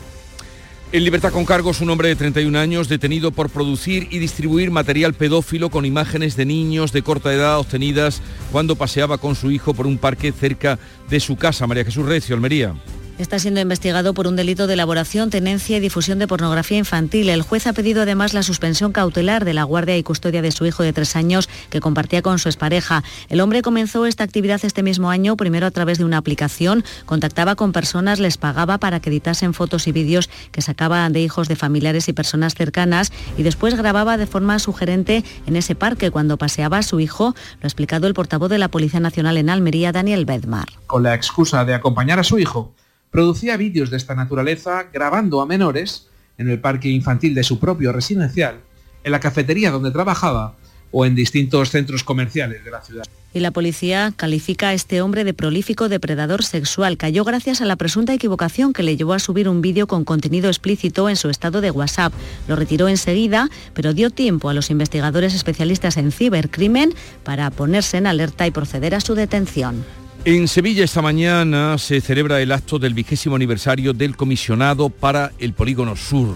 En 0.93 1.05
libertad 1.05 1.32
con 1.32 1.45
cargos, 1.45 1.80
un 1.80 1.89
hombre 1.89 2.09
de 2.09 2.18
31 2.18 2.59
años 2.59 2.89
detenido 2.89 3.32
por 3.32 3.49
producir 3.49 4.09
y 4.12 4.20
distribuir 4.20 4.72
material 4.72 5.14
pedófilo 5.14 5.70
con 5.70 5.86
imágenes 5.86 6.36
de 6.36 6.45
niños 6.45 6.91
de 6.91 7.01
corta 7.01 7.34
edad 7.34 7.59
obtenidas 7.59 8.22
cuando 8.51 8.76
paseaba 8.76 9.18
con 9.18 9.36
su 9.36 9.51
hijo 9.51 9.74
por 9.74 9.88
un 9.88 9.97
parque 9.97 10.34
cerca 10.34 10.80
de 11.09 11.22
su 11.22 11.38
casa. 11.38 11.66
María 11.66 11.86
Jesús 11.86 12.05
Recio, 12.05 12.36
Almería. 12.36 12.76
Está 13.22 13.38
siendo 13.38 13.61
investigado 13.61 14.15
por 14.15 14.26
un 14.26 14.36
delito 14.36 14.65
de 14.65 14.74
elaboración, 14.74 15.30
tenencia 15.30 15.78
y 15.78 15.80
difusión 15.80 16.17
de 16.17 16.28
pornografía 16.28 16.80
infantil. 16.80 17.30
El 17.30 17.43
juez 17.43 17.67
ha 17.67 17.74
pedido 17.74 18.01
además 18.01 18.34
la 18.34 18.41
suspensión 18.41 18.93
cautelar 18.93 19.45
de 19.45 19.53
la 19.53 19.63
guardia 19.63 19.95
y 19.95 20.01
custodia 20.01 20.41
de 20.41 20.51
su 20.51 20.65
hijo 20.65 20.82
de 20.82 20.91
tres 20.91 21.15
años 21.15 21.47
que 21.69 21.82
compartía 21.82 22.24
con 22.24 22.39
su 22.39 22.49
expareja. 22.49 23.03
El 23.30 23.41
hombre 23.41 23.61
comenzó 23.61 24.07
esta 24.07 24.24
actividad 24.24 24.59
este 24.63 24.82
mismo 24.82 25.11
año, 25.11 25.38
primero 25.38 25.67
a 25.67 25.72
través 25.72 25.99
de 25.99 26.03
una 26.03 26.17
aplicación, 26.17 26.84
contactaba 27.05 27.53
con 27.53 27.74
personas, 27.74 28.19
les 28.19 28.38
pagaba 28.38 28.80
para 28.80 28.99
que 28.99 29.11
editasen 29.11 29.53
fotos 29.53 29.86
y 29.86 29.91
vídeos 29.91 30.28
que 30.51 30.63
sacaban 30.63 31.13
de 31.13 31.22
hijos 31.22 31.47
de 31.47 31.55
familiares 31.55 32.09
y 32.09 32.13
personas 32.13 32.55
cercanas 32.55 33.11
y 33.38 33.43
después 33.43 33.76
grababa 33.76 34.17
de 34.17 34.26
forma 34.26 34.57
sugerente 34.57 35.24
en 35.45 35.55
ese 35.57 35.76
parque 35.76 36.09
cuando 36.09 36.38
paseaba 36.38 36.80
a 36.80 36.84
su 36.84 36.99
hijo, 36.99 37.36
lo 37.36 37.65
ha 37.65 37.67
explicado 37.67 38.07
el 38.07 38.15
portavoz 38.15 38.49
de 38.49 38.57
la 38.57 38.69
Policía 38.69 38.99
Nacional 38.99 39.38
en 39.38 39.51
Almería, 39.51 39.91
Daniel 39.91 40.26
Bedmar. 40.26 40.69
con 40.88 41.03
la 41.03 41.13
excusa 41.13 41.63
de 41.65 41.76
acompañar 41.76 42.17
a 42.17 42.24
su 42.24 42.39
hijo, 42.39 42.74
producía 43.12 43.57
vídeos 43.57 43.91
de 43.91 43.97
esta 43.97 44.16
naturaleza 44.16 44.88
grabando 44.91 45.41
a 45.41 45.45
menores 45.45 46.07
en 46.38 46.49
el 46.49 46.59
parque 46.59 46.89
infantil 46.89 47.36
de 47.36 47.43
su 47.43 47.59
propio 47.59 47.91
residencial, 47.91 48.62
en 49.03 49.12
la 49.12 49.20
cafetería 49.20 49.70
donde 49.70 49.91
trabajaba 49.91 50.55
o 50.91 51.05
en 51.05 51.16
distintos 51.16 51.70
centros 51.70 52.03
comerciales 52.03 52.66
de 52.66 52.72
la 52.72 52.82
ciudad. 52.82 53.03
Y 53.34 53.39
la 53.39 53.51
policía 53.51 54.12
califica 54.18 54.70
a 54.70 54.74
este 54.74 55.01
hombre 55.01 55.24
de 55.24 55.34
prolífico 55.34 55.88
depredador 55.88 56.43
sexual. 56.43 56.97
Cayó 56.97 57.24
gracias 57.24 57.62
a 57.62 57.66
la 57.66 57.78
presunta 57.78 58.14
equivocación 58.14 58.74
que 58.74 58.84
le 58.84 58.97
llevó 58.97 59.14
a 59.14 59.20
subir 59.20 59.47
un 59.47 59.62
vídeo 59.62 59.88
con 59.88 60.03
contenido 60.03 60.49
explícito 60.49 61.07
en 61.07 61.16
su 61.16 61.30
estado 61.30 61.62
de 61.62 61.72
WhatsApp. 61.72 62.12
Lo 62.49 62.57
retiró 62.57 62.89
enseguida, 62.89 63.49
pero 63.74 63.93
dio 63.93 64.09
tiempo 64.09 64.49
a 64.49 64.53
los 64.53 64.70
investigadores 64.70 65.34
especialistas 65.34 65.95
en 65.95 66.12
cibercrimen 66.12 66.93
para 67.24 67.51
ponerse 67.51 67.97
en 67.97 68.07
alerta 68.07 68.45
y 68.47 68.51
proceder 68.51 68.95
a 68.95 68.99
su 68.99 69.16
detención. 69.16 69.86
En 70.24 70.47
Sevilla 70.47 70.84
esta 70.84 71.01
mañana 71.01 71.80
se 71.80 71.99
celebra 71.99 72.41
el 72.41 72.51
acto 72.51 72.78
del 72.78 72.93
vigésimo 72.93 73.36
aniversario 73.36 73.91
del 73.91 74.15
comisionado 74.15 74.89
para 74.89 75.32
el 75.39 75.53
Polígono 75.53 75.95
Sur. 75.95 76.36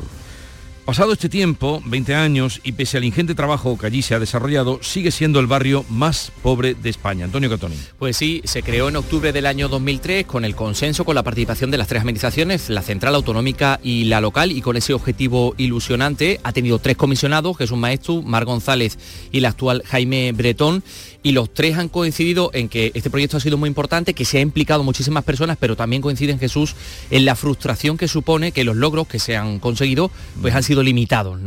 Pasado 0.85 1.13
este 1.13 1.29
tiempo, 1.29 1.81
20 1.85 2.13
años, 2.13 2.61
y 2.63 2.73
pese 2.73 2.97
al 2.97 3.03
ingente 3.03 3.33
trabajo 3.33 3.75
que 3.75 3.87
allí 3.87 4.03
se 4.03 4.13
ha 4.13 4.19
desarrollado, 4.19 4.79
sigue 4.83 5.09
siendo 5.09 5.39
el 5.39 5.47
barrio 5.47 5.83
más 5.89 6.31
pobre 6.43 6.75
de 6.75 6.91
España. 6.91 7.25
Antonio 7.25 7.49
Catoni. 7.49 7.75
Pues 7.97 8.17
sí, 8.17 8.41
se 8.43 8.61
creó 8.61 8.89
en 8.89 8.95
octubre 8.95 9.33
del 9.33 9.47
año 9.47 9.67
2003 9.67 10.27
con 10.27 10.45
el 10.45 10.55
consenso 10.55 11.03
con 11.03 11.15
la 11.15 11.23
participación 11.23 11.71
de 11.71 11.79
las 11.79 11.87
tres 11.87 12.01
administraciones, 12.01 12.69
la 12.69 12.83
central 12.83 13.15
autonómica 13.15 13.79
y 13.81 14.03
la 14.03 14.21
local, 14.21 14.51
y 14.51 14.61
con 14.61 14.77
ese 14.77 14.93
objetivo 14.93 15.55
ilusionante 15.57 16.39
ha 16.43 16.53
tenido 16.53 16.77
tres 16.77 16.97
comisionados, 16.97 17.57
Jesús 17.57 17.79
Maestu, 17.79 18.21
Mar 18.21 18.45
González 18.45 18.99
y 19.31 19.39
el 19.39 19.45
actual 19.45 19.81
Jaime 19.87 20.33
Bretón, 20.33 20.83
y 21.25 21.31
los 21.31 21.51
tres 21.51 21.75
han 21.79 21.89
coincidido 21.89 22.51
en 22.53 22.69
que 22.69 22.91
este 22.93 23.09
proyecto 23.09 23.37
ha 23.37 23.39
sido 23.39 23.57
muy 23.57 23.67
importante, 23.67 24.13
que 24.13 24.25
se 24.25 24.37
ha 24.37 24.41
implicado 24.41 24.83
muchísimas 24.83 25.23
personas, 25.23 25.57
pero 25.59 25.75
también 25.75 26.03
coinciden 26.03 26.37
Jesús 26.37 26.75
en 27.09 27.25
la 27.25 27.35
frustración 27.35 27.97
que 27.97 28.07
supone 28.07 28.51
que 28.51 28.63
los 28.63 28.75
logros 28.75 29.07
que 29.07 29.17
se 29.17 29.35
han 29.35 29.57
conseguido 29.57 30.11
pues 30.39 30.53
han 30.53 30.61
sido 30.61 30.83
limitados. 30.83 31.39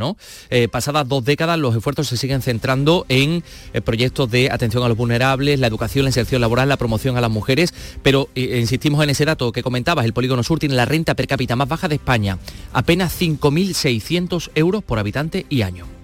Eh, 0.49 0.67
pasadas 0.67 1.07
dos 1.07 1.23
décadas 1.23 1.57
los 1.57 1.73
esfuerzos 1.77 2.09
se 2.09 2.17
siguen 2.17 2.41
centrando 2.41 3.05
en 3.07 3.41
eh, 3.73 3.79
proyectos 3.79 4.29
de 4.29 4.51
atención 4.51 4.83
a 4.83 4.89
los 4.89 4.97
vulnerables, 4.97 5.61
la 5.61 5.67
educación, 5.67 6.03
la 6.03 6.09
inserción 6.09 6.41
laboral, 6.41 6.67
la 6.67 6.75
promoción 6.75 7.15
a 7.15 7.21
las 7.21 7.31
mujeres, 7.31 7.73
pero 8.03 8.27
eh, 8.35 8.59
insistimos 8.59 9.01
en 9.01 9.11
ese 9.11 9.23
dato 9.23 9.53
que 9.53 9.63
comentabas, 9.63 10.03
el 10.03 10.11
Polígono 10.11 10.43
Sur 10.43 10.59
tiene 10.59 10.75
la 10.75 10.83
renta 10.83 11.15
per 11.15 11.27
cápita 11.27 11.55
más 11.55 11.69
baja 11.69 11.87
de 11.87 11.95
España, 11.95 12.37
apenas 12.73 13.17
5.600 13.17 14.49
euros 14.55 14.83
por 14.83 14.99
habitante 14.99 15.45
y 15.47 15.61
año. 15.61 15.98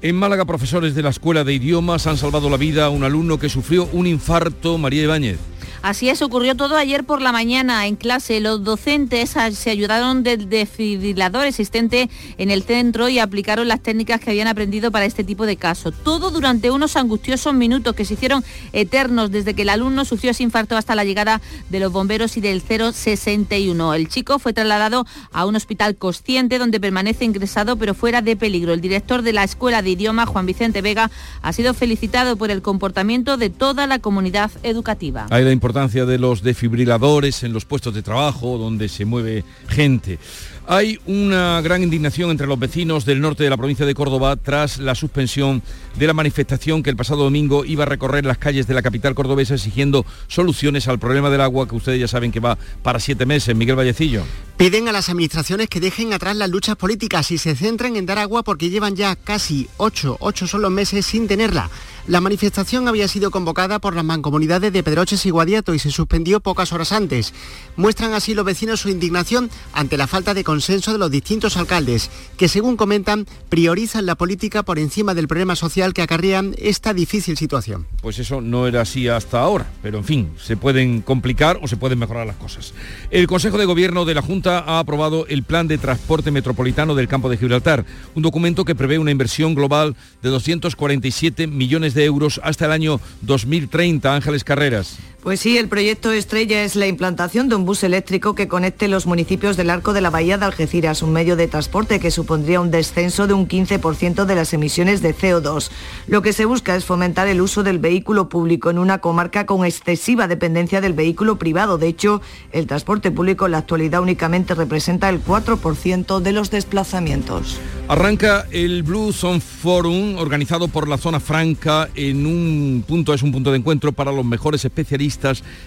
En 0.00 0.14
Málaga, 0.14 0.44
profesores 0.44 0.94
de 0.94 1.02
la 1.02 1.08
Escuela 1.08 1.42
de 1.42 1.54
Idiomas 1.54 2.06
han 2.06 2.16
salvado 2.16 2.48
la 2.48 2.56
vida 2.56 2.84
a 2.84 2.88
un 2.88 3.02
alumno 3.02 3.40
que 3.40 3.48
sufrió 3.48 3.88
un 3.92 4.06
infarto, 4.06 4.78
María 4.78 5.02
Ibáñez. 5.02 5.38
Así 5.82 6.08
es, 6.08 6.22
ocurrió 6.22 6.56
todo 6.56 6.76
ayer 6.76 7.04
por 7.04 7.22
la 7.22 7.32
mañana 7.32 7.86
en 7.86 7.96
clase. 7.96 8.40
Los 8.40 8.64
docentes 8.64 9.36
se 9.52 9.70
ayudaron 9.70 10.22
del 10.22 10.48
desfibrilador 10.48 11.46
existente 11.46 12.10
en 12.36 12.50
el 12.50 12.62
centro 12.62 13.08
y 13.08 13.18
aplicaron 13.18 13.68
las 13.68 13.80
técnicas 13.80 14.20
que 14.20 14.30
habían 14.30 14.48
aprendido 14.48 14.90
para 14.90 15.04
este 15.04 15.24
tipo 15.24 15.46
de 15.46 15.56
casos. 15.56 15.94
Todo 16.02 16.30
durante 16.30 16.70
unos 16.70 16.96
angustiosos 16.96 17.54
minutos 17.54 17.94
que 17.94 18.04
se 18.04 18.14
hicieron 18.14 18.44
eternos 18.72 19.30
desde 19.30 19.54
que 19.54 19.62
el 19.62 19.68
alumno 19.68 20.04
sufrió 20.04 20.32
ese 20.32 20.42
infarto 20.42 20.76
hasta 20.76 20.94
la 20.94 21.04
llegada 21.04 21.40
de 21.68 21.80
los 21.80 21.92
bomberos 21.92 22.36
y 22.36 22.40
del 22.40 22.60
061. 22.60 23.94
El 23.94 24.08
chico 24.08 24.38
fue 24.38 24.52
trasladado 24.52 25.06
a 25.32 25.46
un 25.46 25.56
hospital 25.56 25.96
consciente 25.96 26.58
donde 26.58 26.80
permanece 26.80 27.24
ingresado 27.24 27.76
pero 27.76 27.94
fuera 27.94 28.20
de 28.22 28.36
peligro. 28.36 28.72
El 28.72 28.80
director 28.80 29.22
de 29.22 29.32
la 29.32 29.44
Escuela 29.44 29.82
de 29.82 29.90
Idioma, 29.90 30.26
Juan 30.26 30.46
Vicente 30.46 30.82
Vega, 30.82 31.10
ha 31.42 31.52
sido 31.52 31.74
felicitado 31.74 32.36
por 32.36 32.50
el 32.50 32.62
comportamiento 32.62 33.36
de 33.36 33.50
toda 33.50 33.86
la 33.86 33.98
comunidad 33.98 34.50
educativa. 34.62 35.26
Importancia 35.68 36.06
de 36.06 36.16
los 36.16 36.42
desfibriladores 36.42 37.42
en 37.42 37.52
los 37.52 37.66
puestos 37.66 37.92
de 37.92 38.02
trabajo 38.02 38.56
donde 38.56 38.88
se 38.88 39.04
mueve 39.04 39.44
gente. 39.68 40.18
Hay 40.66 40.98
una 41.06 41.60
gran 41.60 41.82
indignación 41.82 42.30
entre 42.30 42.46
los 42.46 42.58
vecinos 42.58 43.04
del 43.04 43.20
norte 43.20 43.44
de 43.44 43.50
la 43.50 43.56
provincia 43.58 43.84
de 43.84 43.94
Córdoba 43.94 44.36
tras 44.36 44.78
la 44.78 44.94
suspensión 44.94 45.62
de 45.98 46.06
la 46.06 46.14
manifestación 46.14 46.82
que 46.82 46.88
el 46.88 46.96
pasado 46.96 47.24
domingo 47.24 47.66
iba 47.66 47.84
a 47.84 47.86
recorrer 47.86 48.24
las 48.24 48.38
calles 48.38 48.66
de 48.66 48.74
la 48.74 48.82
capital 48.82 49.14
cordobesa 49.14 49.54
exigiendo 49.54 50.06
soluciones 50.26 50.88
al 50.88 50.98
problema 50.98 51.28
del 51.28 51.42
agua 51.42 51.68
que 51.68 51.76
ustedes 51.76 52.00
ya 52.00 52.08
saben 52.08 52.32
que 52.32 52.40
va 52.40 52.56
para 52.82 52.98
siete 52.98 53.26
meses. 53.26 53.54
Miguel 53.54 53.76
Vallecillo. 53.76 54.24
Piden 54.56 54.88
a 54.88 54.92
las 54.92 55.08
administraciones 55.08 55.68
que 55.68 55.80
dejen 55.80 56.12
atrás 56.14 56.34
las 56.34 56.50
luchas 56.50 56.76
políticas 56.76 57.30
y 57.30 57.38
se 57.38 57.54
centren 57.54 57.96
en 57.96 58.06
dar 58.06 58.18
agua 58.18 58.42
porque 58.42 58.70
llevan 58.70 58.96
ya 58.96 59.16
casi 59.16 59.68
ocho, 59.76 60.16
ocho 60.20 60.46
son 60.46 60.62
los 60.62 60.70
meses 60.70 61.04
sin 61.04 61.28
tenerla. 61.28 61.70
La 62.08 62.22
manifestación 62.22 62.88
había 62.88 63.06
sido 63.06 63.30
convocada 63.30 63.80
por 63.80 63.94
las 63.94 64.02
mancomunidades 64.02 64.72
de 64.72 64.82
Pedroches 64.82 65.26
y 65.26 65.30
Guadiato 65.30 65.74
y 65.74 65.78
se 65.78 65.90
suspendió 65.90 66.40
pocas 66.40 66.72
horas 66.72 66.92
antes. 66.92 67.34
Muestran 67.76 68.14
así 68.14 68.32
los 68.32 68.46
vecinos 68.46 68.80
su 68.80 68.88
indignación 68.88 69.50
ante 69.74 69.98
la 69.98 70.06
falta 70.06 70.32
de 70.32 70.42
consenso 70.42 70.90
de 70.90 70.98
los 70.98 71.10
distintos 71.10 71.58
alcaldes, 71.58 72.10
que 72.38 72.48
según 72.48 72.78
comentan 72.78 73.26
priorizan 73.50 74.06
la 74.06 74.14
política 74.14 74.62
por 74.62 74.78
encima 74.78 75.12
del 75.12 75.28
problema 75.28 75.54
social 75.54 75.92
que 75.92 76.00
acarrean 76.00 76.54
esta 76.56 76.94
difícil 76.94 77.36
situación. 77.36 77.86
Pues 78.00 78.18
eso 78.18 78.40
no 78.40 78.66
era 78.66 78.80
así 78.80 79.06
hasta 79.06 79.40
ahora, 79.40 79.70
pero 79.82 79.98
en 79.98 80.04
fin, 80.04 80.30
se 80.42 80.56
pueden 80.56 81.02
complicar 81.02 81.60
o 81.60 81.68
se 81.68 81.76
pueden 81.76 81.98
mejorar 81.98 82.26
las 82.26 82.36
cosas. 82.36 82.72
El 83.10 83.26
Consejo 83.26 83.58
de 83.58 83.66
Gobierno 83.66 84.06
de 84.06 84.14
la 84.14 84.22
Junta 84.22 84.60
ha 84.60 84.78
aprobado 84.78 85.26
el 85.26 85.42
Plan 85.42 85.68
de 85.68 85.76
Transporte 85.76 86.30
Metropolitano 86.30 86.94
del 86.94 87.06
Campo 87.06 87.28
de 87.28 87.36
Gibraltar, 87.36 87.84
un 88.14 88.22
documento 88.22 88.64
que 88.64 88.74
prevé 88.74 88.98
una 88.98 89.10
inversión 89.10 89.54
global 89.54 89.94
de 90.22 90.30
247 90.30 91.46
millones 91.46 91.92
de 91.92 91.97
euros 92.04 92.40
hasta 92.42 92.66
el 92.66 92.72
año 92.72 93.00
2030. 93.22 94.14
Ángeles 94.14 94.44
Carreras. 94.44 94.98
Pues 95.22 95.40
sí, 95.40 95.58
el 95.58 95.66
proyecto 95.66 96.12
estrella 96.12 96.62
es 96.62 96.76
la 96.76 96.86
implantación 96.86 97.48
de 97.48 97.56
un 97.56 97.64
bus 97.64 97.82
eléctrico 97.82 98.36
que 98.36 98.46
conecte 98.46 98.86
los 98.86 99.04
municipios 99.04 99.56
del 99.56 99.68
arco 99.68 99.92
de 99.92 100.00
la 100.00 100.10
bahía 100.10 100.38
de 100.38 100.44
Algeciras, 100.44 101.02
un 101.02 101.12
medio 101.12 101.34
de 101.34 101.48
transporte 101.48 101.98
que 101.98 102.12
supondría 102.12 102.60
un 102.60 102.70
descenso 102.70 103.26
de 103.26 103.34
un 103.34 103.48
15% 103.48 104.26
de 104.26 104.34
las 104.36 104.54
emisiones 104.54 105.02
de 105.02 105.12
CO2. 105.12 105.70
Lo 106.06 106.22
que 106.22 106.32
se 106.32 106.44
busca 106.44 106.76
es 106.76 106.84
fomentar 106.84 107.26
el 107.26 107.40
uso 107.40 107.64
del 107.64 107.80
vehículo 107.80 108.28
público 108.28 108.70
en 108.70 108.78
una 108.78 108.98
comarca 108.98 109.44
con 109.44 109.66
excesiva 109.66 110.28
dependencia 110.28 110.80
del 110.80 110.92
vehículo 110.92 111.36
privado. 111.36 111.78
De 111.78 111.88
hecho, 111.88 112.22
el 112.52 112.68
transporte 112.68 113.10
público 113.10 113.46
en 113.46 113.52
la 113.52 113.58
actualidad 113.58 114.00
únicamente 114.00 114.54
representa 114.54 115.08
el 115.08 115.22
4% 115.22 116.20
de 116.20 116.32
los 116.32 116.52
desplazamientos. 116.52 117.58
Arranca 117.88 118.46
el 118.52 118.84
Blue 118.84 119.12
Zone 119.12 119.40
Forum 119.40 120.16
organizado 120.16 120.68
por 120.68 120.88
la 120.88 120.96
Zona 120.96 121.18
Franca 121.18 121.88
en 121.96 122.24
un 122.24 122.84
punto, 122.86 123.12
es 123.12 123.22
un 123.22 123.32
punto 123.32 123.50
de 123.50 123.58
encuentro 123.58 123.92
para 123.92 124.12
los 124.12 124.24
mejores 124.24 124.64
especialistas 124.64 125.08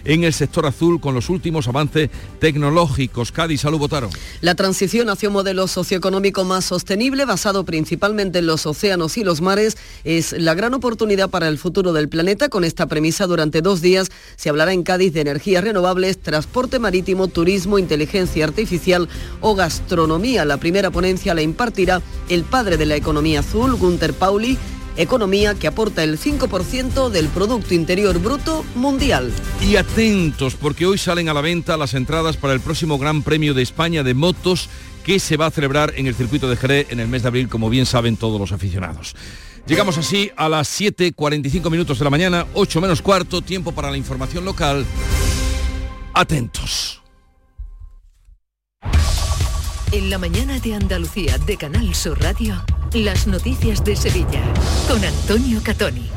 en 0.05 0.23
el 0.23 0.33
sector 0.33 0.65
azul 0.65 0.99
con 0.99 1.13
los 1.13 1.29
últimos 1.29 1.67
avances 1.67 2.09
tecnológicos. 2.39 3.31
Cádiz, 3.31 3.61
salud, 3.61 3.79
votaron. 3.79 4.09
La 4.41 4.55
transición 4.55 5.09
hacia 5.09 5.29
un 5.29 5.33
modelo 5.33 5.67
socioeconómico 5.67 6.43
más 6.43 6.65
sostenible, 6.65 7.25
basado 7.25 7.63
principalmente 7.63 8.39
en 8.39 8.47
los 8.47 8.65
océanos 8.65 9.17
y 9.17 9.23
los 9.23 9.41
mares, 9.41 9.77
es 10.03 10.33
la 10.33 10.53
gran 10.53 10.73
oportunidad 10.73 11.29
para 11.29 11.47
el 11.47 11.57
futuro 11.57 11.93
del 11.93 12.09
planeta. 12.09 12.49
Con 12.49 12.63
esta 12.63 12.87
premisa, 12.87 13.27
durante 13.27 13.61
dos 13.61 13.81
días 13.81 14.09
se 14.35 14.49
hablará 14.49 14.73
en 14.73 14.83
Cádiz 14.83 15.13
de 15.13 15.21
energías 15.21 15.63
renovables, 15.63 16.19
transporte 16.19 16.79
marítimo, 16.79 17.27
turismo, 17.27 17.79
inteligencia 17.79 18.45
artificial 18.45 19.09
o 19.41 19.55
gastronomía. 19.55 20.45
La 20.45 20.57
primera 20.57 20.91
ponencia 20.91 21.33
la 21.33 21.41
impartirá 21.41 22.01
el 22.29 22.43
padre 22.43 22.77
de 22.77 22.85
la 22.85 22.95
economía 22.95 23.41
azul, 23.41 23.75
Gunther 23.75 24.13
Pauli, 24.13 24.57
economía 24.97 25.55
que 25.55 25.67
aporta 25.67 26.03
el 26.03 26.19
5% 26.19 27.09
del 27.09 27.27
Producto 27.27 27.73
Interior 27.73 28.19
Bruto 28.19 28.65
mundial. 28.75 29.31
Y 29.61 29.75
atentos, 29.75 30.55
porque 30.55 30.85
hoy 30.85 30.97
salen 30.97 31.29
a 31.29 31.33
la 31.33 31.41
venta 31.41 31.77
las 31.77 31.93
entradas 31.93 32.37
para 32.37 32.53
el 32.53 32.59
próximo 32.59 32.97
Gran 32.97 33.23
Premio 33.23 33.53
de 33.53 33.61
España 33.61 34.03
de 34.03 34.13
motos 34.13 34.69
que 35.03 35.19
se 35.19 35.37
va 35.37 35.47
a 35.47 35.51
celebrar 35.51 35.93
en 35.95 36.07
el 36.07 36.15
circuito 36.15 36.49
de 36.49 36.57
Jerez 36.57 36.87
en 36.91 36.99
el 36.99 37.07
mes 37.07 37.23
de 37.23 37.29
abril, 37.29 37.49
como 37.49 37.69
bien 37.69 37.85
saben 37.85 38.17
todos 38.17 38.39
los 38.39 38.51
aficionados. 38.51 39.15
Llegamos 39.67 39.97
así 39.97 40.31
a 40.35 40.49
las 40.49 40.79
7.45 40.79 41.69
minutos 41.69 41.99
de 41.99 42.03
la 42.03 42.09
mañana, 42.09 42.45
8 42.53 42.81
menos 42.81 43.01
cuarto, 43.01 43.41
tiempo 43.41 43.71
para 43.71 43.91
la 43.91 43.97
información 43.97 44.43
local. 44.45 44.85
Atentos. 46.13 47.01
En 49.91 50.09
la 50.09 50.17
mañana 50.17 50.59
de 50.59 50.73
Andalucía 50.73 51.37
de 51.37 51.57
Canal 51.57 51.93
Sur 51.93 52.19
Radio. 52.21 52.63
Las 52.93 53.25
noticias 53.25 53.85
de 53.85 53.95
Sevilla 53.95 54.41
con 54.89 55.01
Antonio 55.05 55.61
Catoni. 55.63 56.09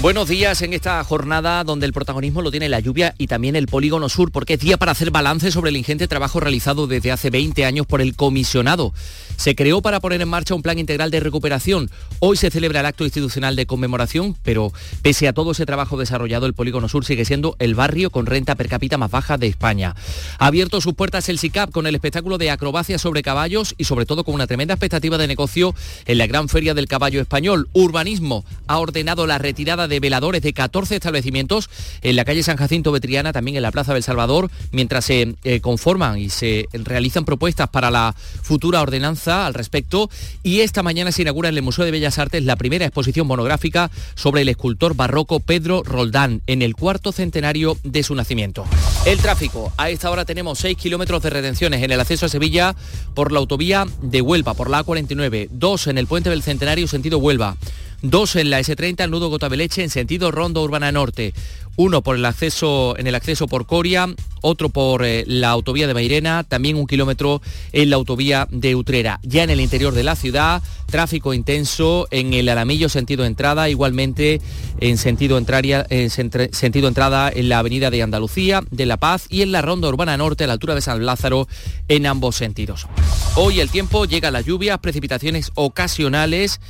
Buenos 0.00 0.28
días 0.28 0.60
en 0.60 0.74
esta 0.74 1.02
jornada 1.02 1.64
donde 1.64 1.86
el 1.86 1.92
protagonismo 1.94 2.42
lo 2.42 2.50
tiene 2.50 2.68
la 2.68 2.80
lluvia 2.80 3.14
y 3.16 3.26
también 3.26 3.56
el 3.56 3.66
polígono 3.66 4.08
sur, 4.10 4.30
porque 4.30 4.54
es 4.54 4.60
día 4.60 4.76
para 4.76 4.92
hacer 4.92 5.10
balance 5.10 5.50
sobre 5.50 5.70
el 5.70 5.76
ingente 5.76 6.06
trabajo 6.08 6.40
realizado 6.40 6.86
desde 6.86 7.10
hace 7.10 7.30
20 7.30 7.64
años 7.64 7.86
por 7.86 8.02
el 8.02 8.14
comisionado. 8.14 8.92
Se 9.36 9.54
creó 9.54 9.82
para 9.82 10.00
poner 10.00 10.20
en 10.20 10.28
marcha 10.28 10.54
un 10.54 10.62
plan 10.62 10.78
integral 10.78 11.10
de 11.10 11.20
recuperación. 11.20 11.90
Hoy 12.20 12.36
se 12.36 12.50
celebra 12.50 12.80
el 12.80 12.86
acto 12.86 13.04
institucional 13.04 13.56
de 13.56 13.66
conmemoración, 13.66 14.36
pero 14.42 14.72
pese 15.02 15.26
a 15.26 15.32
todo 15.32 15.52
ese 15.52 15.66
trabajo 15.66 15.96
desarrollado, 15.96 16.46
el 16.46 16.54
polígono 16.54 16.88
sur 16.88 17.04
sigue 17.04 17.24
siendo 17.24 17.56
el 17.58 17.74
barrio 17.74 18.10
con 18.10 18.26
renta 18.26 18.54
per 18.54 18.68
cápita 18.68 18.98
más 18.98 19.10
baja 19.10 19.38
de 19.38 19.46
España. 19.46 19.94
Ha 20.38 20.46
abierto 20.46 20.80
sus 20.80 20.94
puertas 20.94 21.28
el 21.28 21.38
SICAP 21.38 21.70
con 21.70 21.86
el 21.86 21.94
espectáculo 21.94 22.38
de 22.38 22.50
acrobacia 22.50 22.98
sobre 22.98 23.22
caballos 23.22 23.74
y 23.78 23.84
sobre 23.84 24.06
todo 24.06 24.24
con 24.24 24.34
una 24.34 24.46
tremenda 24.46 24.74
expectativa 24.74 25.18
de 25.18 25.26
negocio 25.26 25.74
en 26.06 26.18
la 26.18 26.26
gran 26.26 26.48
feria 26.48 26.74
del 26.74 26.88
caballo 26.88 27.20
español. 27.20 27.68
Urbanismo 27.72 28.44
ha 28.66 28.78
ordenado 28.78 29.26
la 29.26 29.38
retirada 29.38 29.83
de 29.88 30.00
veladores 30.00 30.42
de 30.42 30.52
14 30.52 30.94
establecimientos 30.96 31.70
en 32.02 32.16
la 32.16 32.24
calle 32.24 32.42
San 32.42 32.56
Jacinto 32.56 32.92
Betriana, 32.92 33.32
también 33.32 33.56
en 33.56 33.62
la 33.62 33.72
Plaza 33.72 33.94
del 33.94 34.02
Salvador, 34.02 34.50
mientras 34.72 35.04
se 35.04 35.34
eh, 35.44 35.60
conforman 35.60 36.18
y 36.18 36.30
se 36.30 36.68
realizan 36.72 37.24
propuestas 37.24 37.68
para 37.68 37.90
la 37.90 38.14
futura 38.42 38.80
ordenanza 38.80 39.46
al 39.46 39.54
respecto. 39.54 40.10
Y 40.42 40.60
esta 40.60 40.82
mañana 40.82 41.12
se 41.12 41.22
inaugura 41.22 41.48
en 41.48 41.56
el 41.56 41.62
Museo 41.62 41.84
de 41.84 41.90
Bellas 41.90 42.18
Artes 42.18 42.44
la 42.44 42.56
primera 42.56 42.86
exposición 42.86 43.26
monográfica 43.26 43.90
sobre 44.14 44.42
el 44.42 44.48
escultor 44.48 44.94
barroco 44.94 45.40
Pedro 45.40 45.82
Roldán, 45.82 46.42
en 46.46 46.62
el 46.62 46.74
cuarto 46.74 47.12
centenario 47.12 47.76
de 47.82 48.02
su 48.02 48.14
nacimiento. 48.14 48.64
El 49.06 49.18
tráfico. 49.18 49.72
A 49.76 49.90
esta 49.90 50.10
hora 50.10 50.24
tenemos 50.24 50.58
6 50.60 50.76
kilómetros 50.76 51.22
de 51.22 51.30
retenciones 51.30 51.82
en 51.82 51.90
el 51.90 52.00
acceso 52.00 52.26
a 52.26 52.28
Sevilla 52.28 52.74
por 53.14 53.32
la 53.32 53.40
autovía 53.40 53.86
de 54.00 54.20
Huelva, 54.20 54.54
por 54.54 54.70
la 54.70 54.84
A49, 54.84 55.48
2 55.50 55.86
en 55.88 55.98
el 55.98 56.06
puente 56.06 56.30
del 56.30 56.42
Centenario 56.42 56.88
sentido 56.94 57.18
Huelva 57.18 57.56
dos 58.04 58.36
en 58.36 58.50
la 58.50 58.60
S30, 58.60 59.08
nudo 59.08 59.30
Gotabeleche 59.30 59.82
en 59.82 59.90
sentido 59.90 60.30
Rondo 60.30 60.62
Urbana 60.62 60.92
Norte, 60.92 61.32
uno 61.76 62.02
por 62.02 62.16
el 62.16 62.24
acceso, 62.24 62.94
en 62.98 63.06
el 63.06 63.14
acceso 63.14 63.48
por 63.48 63.66
Coria, 63.66 64.06
otro 64.42 64.68
por 64.68 65.04
eh, 65.04 65.24
la 65.26 65.50
autovía 65.50 65.86
de 65.86 65.94
Mairena, 65.94 66.44
también 66.44 66.76
un 66.76 66.86
kilómetro 66.86 67.40
en 67.72 67.90
la 67.90 67.96
autovía 67.96 68.46
de 68.50 68.76
Utrera. 68.76 69.18
Ya 69.22 69.42
en 69.42 69.50
el 69.50 69.60
interior 69.60 69.94
de 69.94 70.04
la 70.04 70.16
ciudad, 70.16 70.62
tráfico 70.86 71.34
intenso 71.34 72.06
en 72.10 72.34
el 72.34 72.48
Alamillo 72.48 72.88
sentido 72.88 73.24
entrada, 73.24 73.70
igualmente 73.70 74.40
en 74.80 74.98
sentido, 74.98 75.38
en 75.38 76.10
sentido 76.10 76.88
entrada 76.88 77.32
en 77.34 77.48
la 77.48 77.58
avenida 77.58 77.90
de 77.90 78.02
Andalucía, 78.02 78.62
de 78.70 78.86
La 78.86 78.98
Paz 78.98 79.26
y 79.30 79.42
en 79.42 79.50
la 79.50 79.62
Ronda 79.62 79.88
Urbana 79.88 80.16
Norte 80.16 80.44
a 80.44 80.46
la 80.46 80.52
altura 80.52 80.74
de 80.74 80.82
San 80.82 81.04
Lázaro 81.06 81.48
en 81.88 82.06
ambos 82.06 82.36
sentidos. 82.36 82.86
Hoy 83.34 83.60
el 83.60 83.70
tiempo 83.70 84.04
llega 84.04 84.28
a 84.28 84.30
las 84.30 84.44
lluvias, 84.44 84.78
precipitaciones 84.78 85.50
ocasionales, 85.54 86.60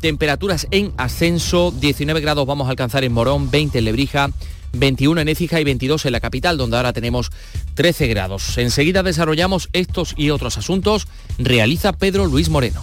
Temperaturas 0.00 0.66
en 0.70 0.92
ascenso, 0.96 1.72
19 1.78 2.20
grados 2.20 2.46
vamos 2.46 2.66
a 2.66 2.70
alcanzar 2.70 3.04
en 3.04 3.12
Morón, 3.12 3.50
20 3.50 3.78
en 3.78 3.84
Lebrija, 3.84 4.30
21 4.72 5.20
en 5.20 5.28
Écija 5.28 5.60
y 5.60 5.64
22 5.64 6.06
en 6.06 6.12
la 6.12 6.20
capital, 6.20 6.56
donde 6.56 6.76
ahora 6.76 6.92
tenemos 6.92 7.30
13 7.74 8.06
grados. 8.06 8.56
Enseguida 8.56 9.02
desarrollamos 9.02 9.68
estos 9.72 10.14
y 10.16 10.30
otros 10.30 10.56
asuntos. 10.56 11.06
Realiza 11.38 11.92
Pedro 11.92 12.26
Luis 12.26 12.48
Moreno. 12.48 12.82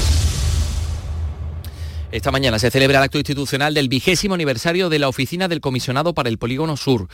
Esta 2.11 2.29
mañana 2.29 2.59
se 2.59 2.69
celebra 2.69 2.97
el 2.97 3.05
acto 3.05 3.19
institucional 3.19 3.73
del 3.73 3.87
vigésimo 3.87 4.33
aniversario 4.35 4.89
de 4.89 4.99
la 4.99 5.07
Oficina 5.07 5.47
del 5.47 5.61
Comisionado 5.61 6.13
para 6.13 6.27
el 6.27 6.37
Polígono 6.37 6.75
Sur, 6.75 7.07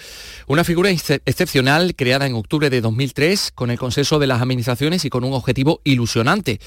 una 0.48 0.64
figura 0.64 0.89
excepcional 0.89 1.95
creada 1.95 2.26
en 2.26 2.34
octubre 2.34 2.72
de 2.72 2.82
2003 2.82 3.52
con 3.54 3.70
el 3.70 3.78
consenso 3.78 4.18
de 4.18 4.26
las 4.26 4.41
administraciones 4.41 5.06
y 5.06 5.12
con 5.12 5.24
un 5.24 5.34
objetivo 5.34 5.82
ilusionante, 5.84 6.60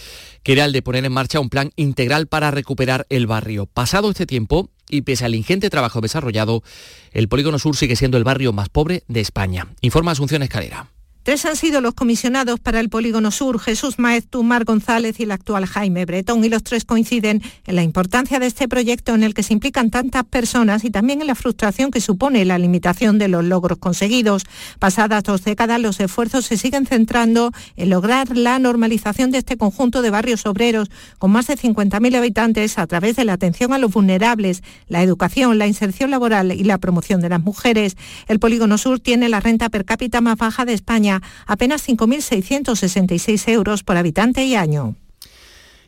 que 0.44 0.52
era 0.52 0.64
el 0.64 0.72
de 0.72 0.80
poner 0.80 1.04
en 1.04 1.12
marcha 1.12 1.40
un 1.40 1.50
plan 1.50 1.72
integral 1.74 2.28
para 2.28 2.52
recuperar 2.52 3.04
el 3.08 3.26
barrio. 3.26 3.66
Pasado 3.66 4.10
este 4.10 4.26
tiempo, 4.26 4.70
y 4.88 5.02
pese 5.02 5.24
al 5.24 5.34
ingente 5.34 5.68
trabajo 5.68 6.00
desarrollado, 6.00 6.62
el 7.10 7.26
Polígono 7.26 7.58
Sur 7.58 7.76
sigue 7.76 7.96
siendo 7.96 8.16
el 8.16 8.22
barrio 8.22 8.52
más 8.52 8.68
pobre 8.68 9.02
de 9.08 9.20
España. 9.20 9.66
Informa 9.80 10.12
Asunción 10.12 10.44
Escalera. 10.44 10.86
Tres 11.22 11.44
han 11.44 11.54
sido 11.54 11.82
los 11.82 11.92
comisionados 11.92 12.60
para 12.60 12.80
el 12.80 12.88
Polígono 12.88 13.30
Sur, 13.30 13.60
Jesús 13.60 13.98
Maeztu, 13.98 14.42
Mar 14.42 14.64
González 14.64 15.20
y 15.20 15.24
el 15.24 15.32
actual 15.32 15.66
Jaime 15.66 16.06
Bretón, 16.06 16.42
y 16.46 16.48
los 16.48 16.62
tres 16.62 16.86
coinciden 16.86 17.42
en 17.66 17.76
la 17.76 17.82
importancia 17.82 18.38
de 18.38 18.46
este 18.46 18.68
proyecto 18.68 19.14
en 19.14 19.22
el 19.22 19.34
que 19.34 19.42
se 19.42 19.52
implican 19.52 19.90
tantas 19.90 20.24
personas 20.24 20.82
y 20.82 20.90
también 20.90 21.20
en 21.20 21.26
la 21.26 21.34
frustración 21.34 21.90
que 21.90 22.00
supone 22.00 22.46
la 22.46 22.58
limitación 22.58 23.18
de 23.18 23.28
los 23.28 23.44
logros 23.44 23.76
conseguidos. 23.76 24.44
Pasadas 24.78 25.22
dos 25.22 25.44
décadas, 25.44 25.78
los 25.78 26.00
esfuerzos 26.00 26.46
se 26.46 26.56
siguen 26.56 26.86
centrando 26.86 27.52
en 27.76 27.90
lograr 27.90 28.34
la 28.34 28.58
normalización 28.58 29.30
de 29.30 29.38
este 29.38 29.58
conjunto 29.58 30.00
de 30.00 30.08
barrios 30.08 30.46
obreros 30.46 30.90
con 31.18 31.32
más 31.32 31.48
de 31.48 31.58
50.000 31.58 32.16
habitantes 32.16 32.78
a 32.78 32.86
través 32.86 33.16
de 33.16 33.26
la 33.26 33.34
atención 33.34 33.74
a 33.74 33.78
los 33.78 33.92
vulnerables, 33.92 34.62
la 34.88 35.02
educación, 35.02 35.58
la 35.58 35.66
inserción 35.66 36.10
laboral 36.10 36.52
y 36.52 36.64
la 36.64 36.78
promoción 36.78 37.20
de 37.20 37.28
las 37.28 37.42
mujeres. 37.42 37.98
El 38.26 38.38
Polígono 38.38 38.78
Sur 38.78 39.00
tiene 39.00 39.28
la 39.28 39.40
renta 39.40 39.68
per 39.68 39.84
cápita 39.84 40.22
más 40.22 40.38
baja 40.38 40.64
de 40.64 40.72
España 40.72 41.09
apenas 41.46 41.88
5.666 41.88 43.48
euros 43.48 43.82
por 43.82 43.96
habitante 43.96 44.44
y 44.44 44.54
año. 44.54 44.94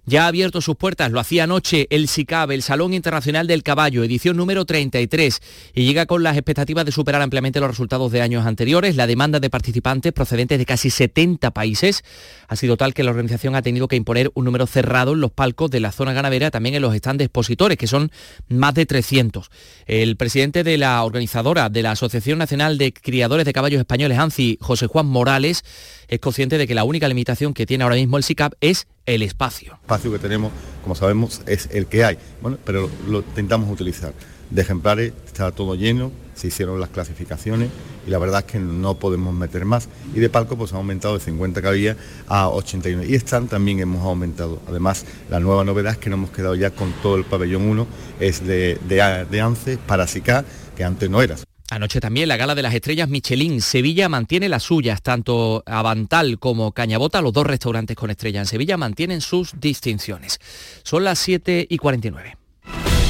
Ya 0.05 0.25
ha 0.25 0.29
abierto 0.29 0.61
sus 0.61 0.77
puertas, 0.77 1.13
lo 1.13 1.21
hacía 1.21 1.45
anoche 1.45 1.87
el 1.91 2.09
SICAB, 2.09 2.51
el 2.51 2.63
Salón 2.63 2.93
Internacional 2.93 3.47
del 3.47 3.63
Caballo, 3.63 4.03
edición 4.03 4.37
número 4.37 4.65
33, 4.65 5.41
y 5.75 5.85
llega 5.85 6.07
con 6.07 6.23
las 6.23 6.37
expectativas 6.37 6.85
de 6.85 6.93
superar 6.93 7.23
ampliamente 7.23 7.61
los 7.61 7.71
resultados 7.71 8.11
de 8.11 8.21
años 8.21 8.45
anteriores. 8.45 8.97
La 8.97 9.07
demanda 9.07 9.39
de 9.39 9.51
participantes 9.51 10.13
procedentes 10.13 10.59
de 10.59 10.67
casi 10.67 10.91
70 10.91 11.53
países 11.53 12.05
ha 12.49 12.57
sido 12.57 12.77
tal 12.77 12.95
que 12.95 13.05
la 13.05 13.11
organización 13.11 13.55
ha 13.55 13.63
tenido 13.63 13.87
que 13.87 13.97
imponer 13.97 14.31
un 14.35 14.45
número 14.45 14.67
cerrado 14.67 15.13
en 15.13 15.21
los 15.21 15.31
palcos 15.31 15.71
de 15.71 15.81
la 15.81 15.93
zona 15.93 16.13
ganadera, 16.13 16.51
también 16.51 16.75
en 16.75 16.83
los 16.83 16.95
stands 16.97 17.25
expositores, 17.25 17.79
que 17.79 17.87
son 17.87 18.11
más 18.49 18.75
de 18.75 18.87
300. 18.87 19.51
El 19.87 20.17
presidente 20.17 20.65
de 20.65 20.79
la 20.79 21.03
organizadora 21.05 21.69
de 21.69 21.83
la 21.83 21.93
Asociación 21.93 22.39
Nacional 22.39 22.77
de 22.77 22.93
Criadores 22.93 23.47
de 23.47 23.53
Caballos 23.53 23.79
Españoles, 23.79 24.19
ANCI, 24.19 24.59
José 24.61 24.87
Juan 24.89 25.07
Morales, 25.07 25.65
es 26.13 26.21
consciente 26.21 26.59
de 26.59 26.67
que 26.67 26.75
la 26.75 26.85
única 26.85 27.09
limitación 27.09 27.55
que 27.55 27.65
tiene 27.65 27.85
ahora 27.85 27.97
mismo 27.97 28.19
el 28.19 28.23
SICAP 28.23 28.53
es 28.61 28.87
el 29.07 29.23
espacio. 29.23 29.73
El 29.73 29.81
espacio 29.81 30.13
que 30.13 30.19
tenemos, 30.19 30.53
como 30.83 30.95
sabemos, 30.95 31.41
es 31.47 31.71
el 31.73 31.87
que 31.87 32.05
hay, 32.05 32.19
bueno, 32.43 32.59
pero 32.67 32.91
lo 33.09 33.21
intentamos 33.21 33.71
utilizar. 33.71 34.13
De 34.51 34.61
ejemplares 34.61 35.15
está 35.25 35.53
todo 35.53 35.75
lleno, 35.75 36.13
se 36.35 36.49
hicieron 36.49 36.79
las 36.81 36.91
clasificaciones 36.91 37.71
y 38.07 38.11
la 38.11 38.19
verdad 38.19 38.45
es 38.47 38.53
que 38.53 38.59
no 38.59 38.99
podemos 38.99 39.33
meter 39.33 39.65
más. 39.65 39.89
Y 40.15 40.21
de 40.21 40.29
palco 40.29 40.59
pues 40.59 40.75
ha 40.75 40.77
aumentado 40.77 41.15
de 41.15 41.21
50 41.25 41.63
que 41.63 41.69
había 41.69 41.97
a 42.29 42.51
81. 42.51 43.05
Y 43.05 43.15
están 43.15 43.49
también 43.49 43.81
hemos 43.81 44.05
aumentado. 44.05 44.61
Además, 44.69 45.07
la 45.31 45.41
nueva 45.41 45.65
novedad 45.65 45.93
es 45.93 45.99
que 45.99 46.11
nos 46.11 46.19
hemos 46.19 46.31
quedado 46.31 46.55
ya 46.57 46.73
con 46.73 46.93
todo 47.03 47.17
el 47.17 47.25
pabellón 47.25 47.63
1, 47.63 47.87
es 48.21 48.47
de, 48.47 48.79
de, 48.87 49.27
de 49.31 49.41
ANCE 49.41 49.79
para 49.79 50.07
SICA, 50.07 50.45
que 50.77 50.85
antes 50.85 51.09
no 51.09 51.23
era. 51.23 51.37
Anoche 51.73 52.01
también 52.01 52.29
la 52.29 52.37
gala 52.37 52.55
de 52.55 52.61
las 52.61 52.75
estrellas 52.75 53.09
Michelin. 53.09 53.63
Sevilla 53.63 54.11
mantiene 54.11 54.51
las 54.51 54.63
suyas, 54.63 55.01
tanto 55.01 55.63
Avantal 55.65 56.39
como 56.39 56.73
Cañabota, 56.73 57.23
los 57.23 57.33
dos 57.33 57.47
restaurantes 57.47 57.97
con 57.97 58.11
estrella 58.11 58.41
en 58.41 58.47
Sevilla, 58.47 58.77
mantienen 58.77 59.23
sus 59.23 59.59
distinciones. 59.59 60.39
Son 60.83 61.03
las 61.03 61.19
7 61.21 61.67
y 61.71 61.79
49. 61.79 62.42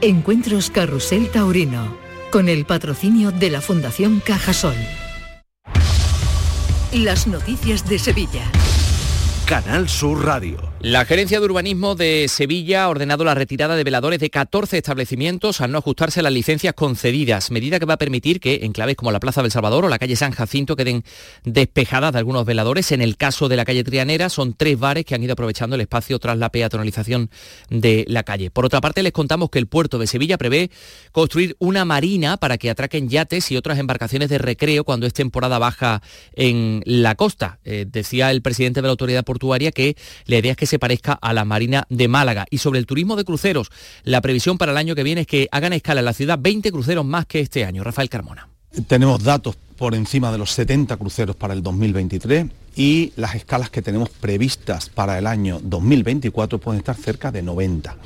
Encuentros 0.00 0.70
Carrusel 0.70 1.28
Taurino, 1.28 1.96
con 2.30 2.48
el 2.48 2.66
patrocinio 2.66 3.32
de 3.32 3.50
la 3.50 3.60
Fundación 3.60 4.22
Cajasol. 4.24 4.76
Las 6.92 7.26
noticias 7.26 7.88
de 7.88 7.98
Sevilla. 7.98 8.44
Canal 9.44 9.88
Sur 9.88 10.24
Radio. 10.24 10.72
La 10.80 11.04
Gerencia 11.04 11.40
de 11.40 11.44
Urbanismo 11.44 11.96
de 11.96 12.26
Sevilla 12.28 12.84
ha 12.84 12.88
ordenado 12.88 13.24
la 13.24 13.34
retirada 13.34 13.74
de 13.74 13.82
veladores 13.82 14.20
de 14.20 14.30
14 14.30 14.76
establecimientos 14.76 15.60
al 15.60 15.72
no 15.72 15.78
ajustarse 15.78 16.20
a 16.20 16.22
las 16.22 16.32
licencias 16.32 16.72
concedidas, 16.72 17.50
medida 17.50 17.80
que 17.80 17.84
va 17.84 17.94
a 17.94 17.98
permitir 17.98 18.38
que 18.38 18.60
enclaves 18.62 18.94
como 18.94 19.10
la 19.10 19.18
Plaza 19.18 19.42
del 19.42 19.50
Salvador 19.50 19.84
o 19.84 19.88
la 19.88 19.98
calle 19.98 20.14
San 20.14 20.30
Jacinto 20.30 20.76
queden 20.76 21.02
despejadas 21.42 22.12
de 22.12 22.20
algunos 22.20 22.46
veladores. 22.46 22.92
En 22.92 23.02
el 23.02 23.16
caso 23.16 23.48
de 23.48 23.56
la 23.56 23.64
calle 23.64 23.82
Trianera 23.82 24.28
son 24.28 24.54
tres 24.54 24.78
bares 24.78 25.04
que 25.04 25.16
han 25.16 25.22
ido 25.24 25.32
aprovechando 25.32 25.74
el 25.74 25.80
espacio 25.80 26.20
tras 26.20 26.38
la 26.38 26.50
peatonalización 26.50 27.28
de 27.70 28.04
la 28.06 28.22
calle. 28.22 28.52
Por 28.52 28.64
otra 28.64 28.80
parte, 28.80 29.02
les 29.02 29.12
contamos 29.12 29.50
que 29.50 29.58
el 29.58 29.66
puerto 29.66 29.98
de 29.98 30.06
Sevilla 30.06 30.38
prevé 30.38 30.70
construir 31.10 31.56
una 31.58 31.84
marina 31.86 32.36
para 32.36 32.56
que 32.56 32.70
atraquen 32.70 33.08
yates 33.08 33.50
y 33.50 33.56
otras 33.56 33.80
embarcaciones 33.80 34.28
de 34.28 34.38
recreo 34.38 34.84
cuando 34.84 35.08
es 35.08 35.12
temporada 35.12 35.58
baja 35.58 36.02
en 36.34 36.82
la 36.84 37.16
costa. 37.16 37.58
Eh, 37.64 37.84
decía 37.90 38.30
el 38.30 38.42
presidente 38.42 38.80
de 38.80 38.86
la 38.86 38.92
autoridad 38.92 39.24
portuaria 39.24 39.72
que 39.72 39.96
la 40.26 40.38
idea 40.38 40.52
es 40.52 40.56
que 40.56 40.67
se 40.68 40.78
parezca 40.78 41.14
a 41.14 41.32
la 41.32 41.44
Marina 41.44 41.84
de 41.88 42.06
Málaga. 42.06 42.46
Y 42.50 42.58
sobre 42.58 42.78
el 42.78 42.86
turismo 42.86 43.16
de 43.16 43.24
cruceros, 43.24 43.70
la 44.04 44.20
previsión 44.20 44.58
para 44.58 44.72
el 44.72 44.78
año 44.78 44.94
que 44.94 45.02
viene 45.02 45.22
es 45.22 45.26
que 45.26 45.48
hagan 45.50 45.72
escala 45.72 46.00
en 46.00 46.04
la 46.04 46.12
ciudad 46.12 46.38
20 46.40 46.70
cruceros 46.70 47.04
más 47.04 47.26
que 47.26 47.40
este 47.40 47.64
año. 47.64 47.82
Rafael 47.82 48.08
Carmona. 48.08 48.48
Tenemos 48.86 49.22
datos 49.24 49.56
por 49.76 49.94
encima 49.94 50.30
de 50.30 50.38
los 50.38 50.50
70 50.52 50.96
cruceros 50.96 51.36
para 51.36 51.54
el 51.54 51.62
2023 51.62 52.46
y 52.76 53.12
las 53.16 53.34
escalas 53.34 53.70
que 53.70 53.80
tenemos 53.80 54.10
previstas 54.10 54.88
para 54.88 55.18
el 55.18 55.26
año 55.26 55.60
2024 55.62 56.58
pueden 56.58 56.80
estar 56.80 56.96
cerca 56.96 57.32
de 57.32 57.42
90. 57.42 57.96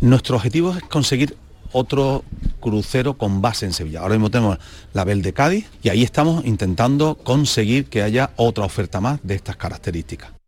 Nuestro 0.00 0.36
objetivo 0.36 0.72
es 0.76 0.82
conseguir 0.84 1.36
otro 1.72 2.24
crucero 2.60 3.14
con 3.14 3.40
base 3.40 3.66
en 3.66 3.72
Sevilla. 3.72 4.00
Ahora 4.00 4.14
mismo 4.14 4.30
tenemos 4.30 4.58
la 4.92 5.04
Bel 5.04 5.22
de 5.22 5.32
Cádiz 5.32 5.66
y 5.82 5.88
ahí 5.88 6.02
estamos 6.02 6.44
intentando 6.44 7.16
conseguir 7.16 7.86
que 7.86 8.02
haya 8.02 8.30
otra 8.36 8.64
oferta 8.64 9.00
más 9.00 9.20
de 9.22 9.36
estas 9.36 9.56
características. 9.56 10.39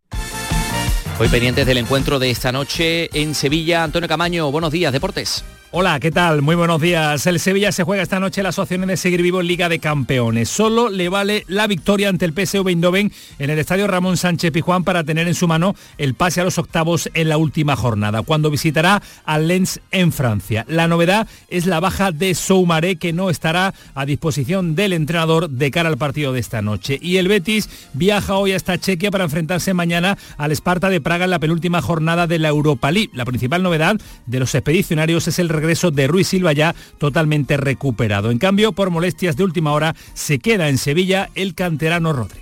Hoy 1.22 1.28
pendientes 1.28 1.64
del 1.68 1.78
encuentro 1.78 2.18
de 2.18 2.32
esta 2.32 2.50
noche 2.50 3.08
en 3.16 3.36
Sevilla. 3.36 3.84
Antonio 3.84 4.08
Camaño, 4.08 4.50
buenos 4.50 4.72
días, 4.72 4.92
Deportes. 4.92 5.44
Hola, 5.74 5.98
¿qué 6.00 6.10
tal? 6.10 6.42
Muy 6.42 6.54
buenos 6.54 6.82
días. 6.82 7.26
El 7.26 7.40
Sevilla 7.40 7.72
se 7.72 7.82
juega 7.82 8.02
esta 8.02 8.20
noche 8.20 8.42
las 8.42 8.58
opciones 8.58 8.88
de 8.88 8.98
seguir 8.98 9.22
vivo 9.22 9.40
en 9.40 9.46
Liga 9.46 9.70
de 9.70 9.78
Campeones. 9.78 10.50
Solo 10.50 10.90
le 10.90 11.08
vale 11.08 11.44
la 11.48 11.66
victoria 11.66 12.10
ante 12.10 12.26
el 12.26 12.34
PSV 12.34 12.68
Eindhoven 12.68 13.10
en 13.38 13.48
el 13.48 13.58
estadio 13.58 13.86
Ramón 13.86 14.18
Sánchez 14.18 14.52
Pijuán 14.52 14.84
para 14.84 15.02
tener 15.02 15.28
en 15.28 15.34
su 15.34 15.48
mano 15.48 15.74
el 15.96 16.12
pase 16.12 16.42
a 16.42 16.44
los 16.44 16.58
octavos 16.58 17.08
en 17.14 17.30
la 17.30 17.38
última 17.38 17.74
jornada, 17.74 18.20
cuando 18.20 18.50
visitará 18.50 19.02
al 19.24 19.48
Lens 19.48 19.80
en 19.92 20.12
Francia. 20.12 20.66
La 20.68 20.88
novedad 20.88 21.26
es 21.48 21.64
la 21.64 21.80
baja 21.80 22.12
de 22.12 22.34
Soumaré, 22.34 22.96
que 22.96 23.14
no 23.14 23.30
estará 23.30 23.72
a 23.94 24.04
disposición 24.04 24.74
del 24.74 24.92
entrenador 24.92 25.48
de 25.48 25.70
cara 25.70 25.88
al 25.88 25.96
partido 25.96 26.34
de 26.34 26.40
esta 26.40 26.60
noche. 26.60 26.98
Y 27.00 27.16
el 27.16 27.28
Betis 27.28 27.70
viaja 27.94 28.34
hoy 28.34 28.52
hasta 28.52 28.76
Chequia 28.76 29.10
para 29.10 29.24
enfrentarse 29.24 29.72
mañana 29.72 30.18
al 30.36 30.52
Esparta 30.52 30.90
de 30.90 31.00
Praga 31.00 31.24
en 31.24 31.30
la 31.30 31.38
penúltima 31.38 31.80
jornada 31.80 32.26
de 32.26 32.38
la 32.38 32.48
Europa 32.48 32.90
League. 32.90 33.10
La 33.14 33.24
principal 33.24 33.62
novedad 33.62 33.98
de 34.26 34.38
los 34.38 34.54
expedicionarios 34.54 35.28
es 35.28 35.38
el 35.38 35.61
regreso 35.62 35.92
de 35.92 36.08
Ruiz 36.08 36.28
Silva 36.28 36.52
ya 36.52 36.74
totalmente 36.98 37.56
recuperado. 37.56 38.30
En 38.30 38.38
cambio, 38.38 38.72
por 38.72 38.90
molestias 38.90 39.36
de 39.36 39.44
última 39.44 39.72
hora, 39.72 39.94
se 40.12 40.40
queda 40.40 40.68
en 40.68 40.76
Sevilla 40.76 41.30
el 41.34 41.54
canterano 41.54 42.12
Rodri. 42.12 42.40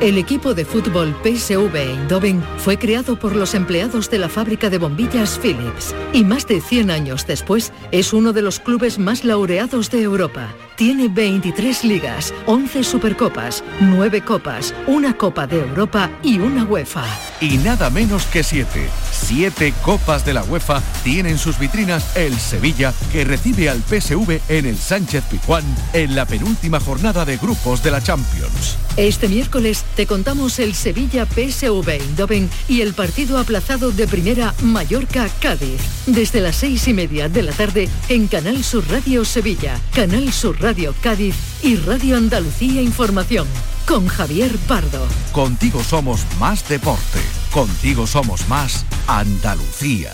El 0.00 0.16
equipo 0.16 0.54
de 0.54 0.64
fútbol 0.64 1.14
PSV 1.22 1.76
Eindhoven 1.76 2.42
fue 2.56 2.78
creado 2.78 3.18
por 3.18 3.36
los 3.36 3.54
empleados 3.54 4.10
de 4.10 4.18
la 4.18 4.30
fábrica 4.30 4.70
de 4.70 4.78
bombillas 4.78 5.38
Philips 5.38 5.94
y 6.14 6.24
más 6.24 6.46
de 6.46 6.62
100 6.62 6.90
años 6.90 7.26
después 7.26 7.72
es 7.92 8.14
uno 8.14 8.32
de 8.32 8.40
los 8.40 8.60
clubes 8.60 8.98
más 8.98 9.24
laureados 9.24 9.90
de 9.90 10.00
Europa. 10.00 10.54
Tiene 10.80 11.08
23 11.08 11.84
ligas, 11.84 12.32
11 12.46 12.84
supercopas, 12.84 13.62
9 13.80 14.24
copas, 14.24 14.74
una 14.86 15.14
Copa 15.14 15.46
de 15.46 15.60
Europa 15.60 16.10
y 16.22 16.38
una 16.38 16.64
UEFA. 16.64 17.04
Y 17.42 17.58
nada 17.58 17.90
menos 17.90 18.24
que 18.24 18.42
7. 18.42 18.88
Siete 19.12 19.74
copas 19.82 20.24
de 20.24 20.32
la 20.32 20.42
UEFA 20.42 20.82
tienen 21.04 21.36
sus 21.36 21.58
vitrinas 21.58 22.16
el 22.16 22.34
Sevilla, 22.38 22.94
que 23.12 23.24
recibe 23.24 23.68
al 23.68 23.82
PSV 23.82 24.40
en 24.48 24.64
el 24.64 24.78
Sánchez 24.78 25.24
Pizjuán 25.30 25.64
en 25.92 26.16
la 26.16 26.24
penúltima 26.24 26.80
jornada 26.80 27.26
de 27.26 27.36
grupos 27.36 27.82
de 27.82 27.90
la 27.90 28.02
Champions. 28.02 28.78
Este 28.96 29.28
miércoles 29.28 29.84
te 29.96 30.06
contamos 30.06 30.58
el 30.58 30.74
Sevilla 30.74 31.26
PSV 31.26 31.88
Eindhoven 31.88 32.48
y 32.68 32.80
el 32.80 32.94
partido 32.94 33.38
aplazado 33.38 33.92
de 33.92 34.08
primera 34.08 34.54
Mallorca-Cádiz. 34.62 35.80
Desde 36.06 36.40
las 36.40 36.56
seis 36.56 36.88
y 36.88 36.94
media 36.94 37.28
de 37.28 37.42
la 37.42 37.52
tarde 37.52 37.88
en 38.08 38.26
Canal 38.26 38.64
Sur 38.64 38.84
Radio 38.90 39.24
Sevilla, 39.24 39.78
Canal 39.94 40.32
Sur 40.32 40.60
Radio 40.60 40.69
Cádiz 41.00 41.34
y 41.64 41.74
Radio 41.76 42.16
Andalucía 42.16 42.80
Información. 42.80 43.48
Con 43.88 44.06
Javier 44.06 44.56
Pardo. 44.68 45.04
Contigo 45.32 45.82
somos 45.82 46.24
más 46.38 46.68
deporte. 46.68 47.18
Contigo 47.50 48.06
somos 48.06 48.48
más 48.48 48.86
Andalucía. 49.08 50.12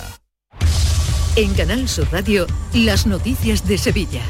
En 1.37 1.53
Canal 1.53 1.87
Sur 1.91 2.09
Radio, 2.11 2.47
las 2.73 3.07
noticias 3.07 3.69
de 3.69 3.77
Sevilla. 3.77 4.23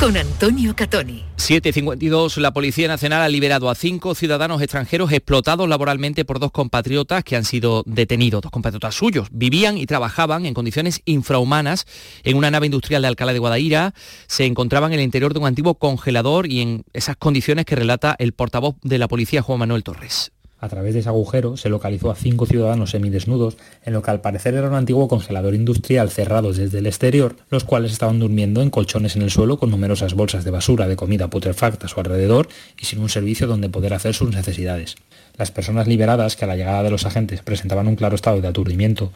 Con 0.00 0.16
Antonio 0.16 0.76
Catoni. 0.76 1.24
7.52, 1.38 2.36
la 2.36 2.52
Policía 2.52 2.86
Nacional 2.86 3.20
ha 3.20 3.28
liberado 3.28 3.68
a 3.68 3.74
cinco 3.74 4.14
ciudadanos 4.14 4.62
extranjeros 4.62 5.10
explotados 5.10 5.68
laboralmente 5.68 6.24
por 6.24 6.38
dos 6.38 6.52
compatriotas 6.52 7.24
que 7.24 7.34
han 7.34 7.44
sido 7.44 7.82
detenidos, 7.84 8.42
dos 8.42 8.52
compatriotas 8.52 8.94
suyos. 8.94 9.26
Vivían 9.32 9.76
y 9.76 9.86
trabajaban 9.86 10.46
en 10.46 10.54
condiciones 10.54 11.02
infrahumanas 11.04 11.84
en 12.22 12.36
una 12.36 12.52
nave 12.52 12.66
industrial 12.66 13.02
de 13.02 13.08
Alcalá 13.08 13.32
de 13.32 13.40
Guadaira. 13.40 13.92
Se 14.28 14.46
encontraban 14.46 14.92
en 14.92 15.00
el 15.00 15.04
interior 15.04 15.32
de 15.34 15.40
un 15.40 15.46
antiguo 15.48 15.74
congelador 15.74 16.46
y 16.46 16.60
en 16.60 16.84
esas 16.92 17.16
condiciones 17.16 17.64
que 17.64 17.74
relata 17.74 18.14
el 18.20 18.32
portavoz 18.34 18.76
de 18.82 18.98
la 18.98 19.08
policía, 19.08 19.42
Juan 19.42 19.58
Manuel 19.58 19.82
Torres. 19.82 20.30
A 20.60 20.68
través 20.68 20.94
de 20.94 21.00
ese 21.00 21.08
agujero 21.08 21.56
se 21.56 21.68
localizó 21.68 22.10
a 22.10 22.16
cinco 22.16 22.44
ciudadanos 22.44 22.90
semidesnudos 22.90 23.56
en 23.84 23.92
lo 23.92 24.02
que 24.02 24.10
al 24.10 24.20
parecer 24.20 24.54
era 24.54 24.68
un 24.68 24.74
antiguo 24.74 25.06
congelador 25.06 25.54
industrial 25.54 26.10
cerrado 26.10 26.52
desde 26.52 26.78
el 26.78 26.86
exterior, 26.86 27.36
los 27.48 27.62
cuales 27.62 27.92
estaban 27.92 28.18
durmiendo 28.18 28.60
en 28.60 28.70
colchones 28.70 29.14
en 29.14 29.22
el 29.22 29.30
suelo 29.30 29.58
con 29.58 29.70
numerosas 29.70 30.14
bolsas 30.14 30.44
de 30.44 30.50
basura 30.50 30.88
de 30.88 30.96
comida 30.96 31.30
putrefacta 31.30 31.86
a 31.86 31.88
su 31.88 32.00
alrededor 32.00 32.48
y 32.76 32.86
sin 32.86 32.98
un 32.98 33.08
servicio 33.08 33.46
donde 33.46 33.68
poder 33.68 33.94
hacer 33.94 34.14
sus 34.14 34.34
necesidades. 34.34 34.96
Las 35.36 35.52
personas 35.52 35.86
liberadas, 35.86 36.34
que 36.34 36.44
a 36.44 36.48
la 36.48 36.56
llegada 36.56 36.82
de 36.82 36.90
los 36.90 37.06
agentes 37.06 37.42
presentaban 37.42 37.86
un 37.86 37.94
claro 37.94 38.16
estado 38.16 38.40
de 38.40 38.48
aturdimiento, 38.48 39.12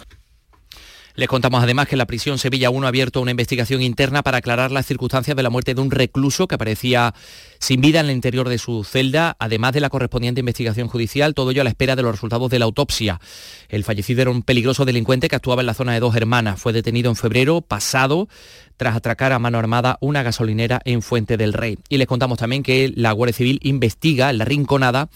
Les 1.14 1.28
contamos 1.28 1.62
además 1.62 1.88
que 1.88 1.96
la 1.96 2.06
prisión 2.06 2.38
Sevilla 2.38 2.70
1 2.70 2.86
ha 2.86 2.88
abierto 2.88 3.20
una 3.20 3.32
investigación 3.32 3.82
interna 3.82 4.22
para 4.22 4.38
aclarar 4.38 4.72
las 4.72 4.86
circunstancias 4.86 5.36
de 5.36 5.42
la 5.42 5.50
muerte 5.50 5.74
de 5.74 5.80
un 5.80 5.90
recluso 5.90 6.48
que 6.48 6.54
aparecía 6.54 7.14
sin 7.58 7.80
vida 7.80 8.00
en 8.00 8.06
el 8.06 8.12
interior 8.12 8.48
de 8.48 8.58
su 8.58 8.82
celda, 8.82 9.36
además 9.38 9.72
de 9.74 9.80
la 9.80 9.90
correspondiente 9.90 10.40
investigación 10.40 10.88
judicial, 10.88 11.34
todo 11.34 11.50
ello 11.50 11.60
a 11.60 11.64
la 11.64 11.70
espera 11.70 11.96
de 11.96 12.02
los 12.02 12.12
resultados 12.12 12.50
de 12.50 12.58
la 12.58 12.64
autopsia. 12.64 13.20
El 13.68 13.84
fallecido 13.84 14.22
era 14.22 14.30
un 14.30 14.42
peligroso 14.42 14.84
delincuente 14.84 15.28
que 15.28 15.36
actuaba 15.36 15.62
en 15.62 15.66
la 15.66 15.74
zona 15.74 15.92
de 15.92 16.00
dos 16.00 16.16
hermanas. 16.16 16.60
Fue 16.60 16.72
detenido 16.72 17.10
en 17.10 17.16
febrero 17.16 17.60
pasado 17.60 18.28
tras 18.83 18.97
atracar 18.97 19.30
a 19.30 19.39
mano 19.39 19.61
armada 19.61 19.97
una 20.01 20.24
gasolinera 20.24 20.80
en 20.85 21.03
Fuente 21.03 21.37
del 21.37 21.53
Rey. 21.53 21.78
Y 21.89 21.99
les 21.99 22.09
contamos 22.09 22.37
también 22.37 22.64
que 22.64 22.93
la 22.97 23.12
Guardia 23.12 23.33
Civil 23.33 23.61
investiga 23.62 24.28
en 24.28 24.39
la 24.39 24.45
Rinconada 24.45 25.09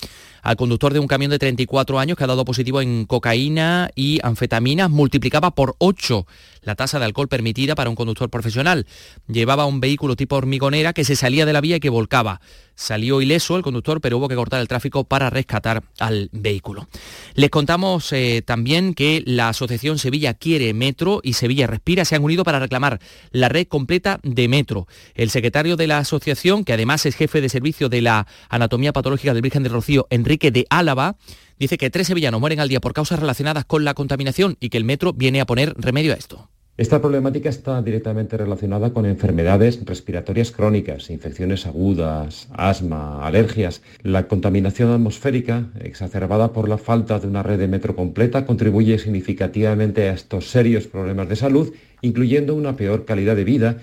al 0.43 0.55
conductor 0.55 0.93
de 0.93 1.01
un 1.01 1.09
camión 1.09 1.33
de 1.33 1.41
34 1.41 1.99
años 1.99 2.17
que 2.17 2.23
ha 2.23 2.29
dado 2.29 2.45
positivo 2.45 2.81
en 2.81 3.07
cocaína 3.07 3.91
y 3.97 4.21
anfetaminas, 4.23 4.89
multiplicaba 4.89 5.51
por 5.51 5.75
8 5.79 6.29
la 6.67 6.75
tasa 6.75 6.99
de 6.99 7.07
alcohol 7.07 7.29
permitida 7.29 7.75
para 7.75 7.89
un 7.89 7.97
conductor 7.97 8.29
profesional. 8.29 8.87
Llevaba 9.29 9.67
un 9.67 9.81
vehículo 9.81 10.17
tipo 10.17 10.37
hormigonera 10.37 10.93
que 10.93 11.05
se 11.05 11.17
salía 11.17 11.47
de 11.47 11.53
la 11.53 11.61
vía 11.61 11.77
y 11.77 11.81
que 11.81 11.89
volcaba. 11.89 12.41
Salió 12.75 13.23
ileso 13.23 13.57
el 13.57 13.63
conductor, 13.63 14.03
pero 14.03 14.19
hubo 14.19 14.29
que 14.29 14.35
cortar 14.35 14.61
el 14.61 14.69
tráfico 14.69 15.05
para 15.05 15.31
rescatar 15.31 15.85
al 15.99 16.29
vehículo. 16.33 16.89
Les 17.35 17.49
contamos 17.49 18.13
eh, 18.13 18.43
también 18.45 18.93
que 18.93 19.23
la 19.25 19.49
Asociación 19.49 19.99
Sevilla 19.99 20.35
Quiere 20.35 20.75
Metro 20.75 21.21
y 21.23 21.33
Sevilla 21.33 21.67
Respira 21.67 22.05
se 22.05 22.17
han 22.17 22.25
unido 22.25 22.45
para 22.45 22.59
reclamar 22.59 23.01
la 23.31 23.49
red 23.49 23.67
completa 23.67 24.21
de 24.23 24.49
metro. 24.49 24.87
El 25.15 25.31
secretario 25.31 25.77
de 25.77 25.87
la 25.87 25.99
asociación, 25.99 26.65
que 26.65 26.75
además 26.75 27.07
es 27.07 27.15
jefe 27.15 27.41
de 27.41 27.49
servicio 27.49 27.89
de 27.89 28.03
la 28.03 28.27
Anatomía 28.51 28.93
Patológica 28.93 29.33
del 29.33 29.43
Virgen 29.43 29.63
del 29.63 29.73
Rocío, 29.73 30.07
Enrique 30.11 30.51
de 30.51 30.67
Álava, 30.69 31.17
dice 31.59 31.79
que 31.79 31.91
tres 31.91 32.09
sevillanos 32.09 32.41
mueren 32.41 32.61
al 32.61 32.69
día 32.69 32.81
por 32.81 32.93
causas 32.93 33.21
relacionadas 33.21 33.65
con 33.65 33.85
la 33.85 33.95
contaminación 33.95 34.57
y 34.61 34.69
que 34.69 34.79
el 34.79 34.85
metro 34.85 35.13
viene 35.13 35.41
a 35.41 35.47
poner 35.47 35.75
remedio 35.79 36.13
a 36.13 36.17
esto. 36.17 36.51
Esta 36.79 37.01
problemática 37.01 37.49
está 37.49 37.81
directamente 37.81 38.37
relacionada 38.37 38.93
con 38.93 39.07
enfermedades 39.07 39.81
respiratorias 39.87 40.51
crónicas, 40.51 41.09
infecciones 41.09 41.65
agudas, 41.65 42.49
asma, 42.53 43.27
alergias. 43.27 43.81
La 44.03 44.29
contaminación 44.29 44.91
atmosférica, 44.91 45.71
exacerbada 45.81 46.53
por 46.53 46.69
la 46.69 46.77
falta 46.77 47.19
de 47.19 47.29
una 47.29 47.43
red 47.43 47.59
de 47.59 47.69
metro 47.69 47.97
completa, 47.97 48.45
contribuye 48.45 48.99
significativamente 48.99 50.11
a 50.11 50.13
estos 50.13 50.51
serios 50.51 50.87
problemas 50.87 51.31
de 51.31 51.37
salud, 51.37 51.73
incluyendo 52.03 52.55
una 52.55 52.77
peor 52.77 53.07
calidad 53.07 53.37
de 53.37 53.45
vida 53.45 53.79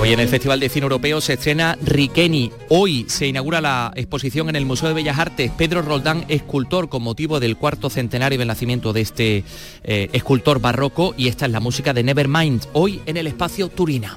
Hoy 0.00 0.12
en 0.12 0.20
el 0.20 0.28
Festival 0.28 0.60
de 0.60 0.68
Cine 0.68 0.84
Europeo 0.84 1.20
se 1.20 1.32
estrena 1.32 1.76
Riqueni. 1.82 2.52
Hoy 2.68 3.06
se 3.08 3.26
inaugura 3.26 3.60
la 3.60 3.92
exposición 3.96 4.48
en 4.48 4.54
el 4.54 4.64
Museo 4.64 4.88
de 4.88 4.94
Bellas 4.94 5.18
Artes 5.18 5.50
Pedro 5.50 5.82
Roldán, 5.82 6.24
escultor 6.28 6.88
con 6.88 7.02
motivo 7.02 7.40
del 7.40 7.56
cuarto 7.56 7.90
centenario 7.90 8.38
del 8.38 8.46
nacimiento 8.46 8.92
de 8.92 9.00
este 9.00 9.44
eh, 9.82 10.08
escultor 10.12 10.60
barroco 10.60 11.14
y 11.16 11.26
esta 11.26 11.46
es 11.46 11.52
la 11.52 11.58
música 11.58 11.92
de 11.92 12.04
Nevermind, 12.04 12.66
hoy 12.74 13.02
en 13.06 13.16
el 13.16 13.26
espacio 13.26 13.68
Turina. 13.68 14.16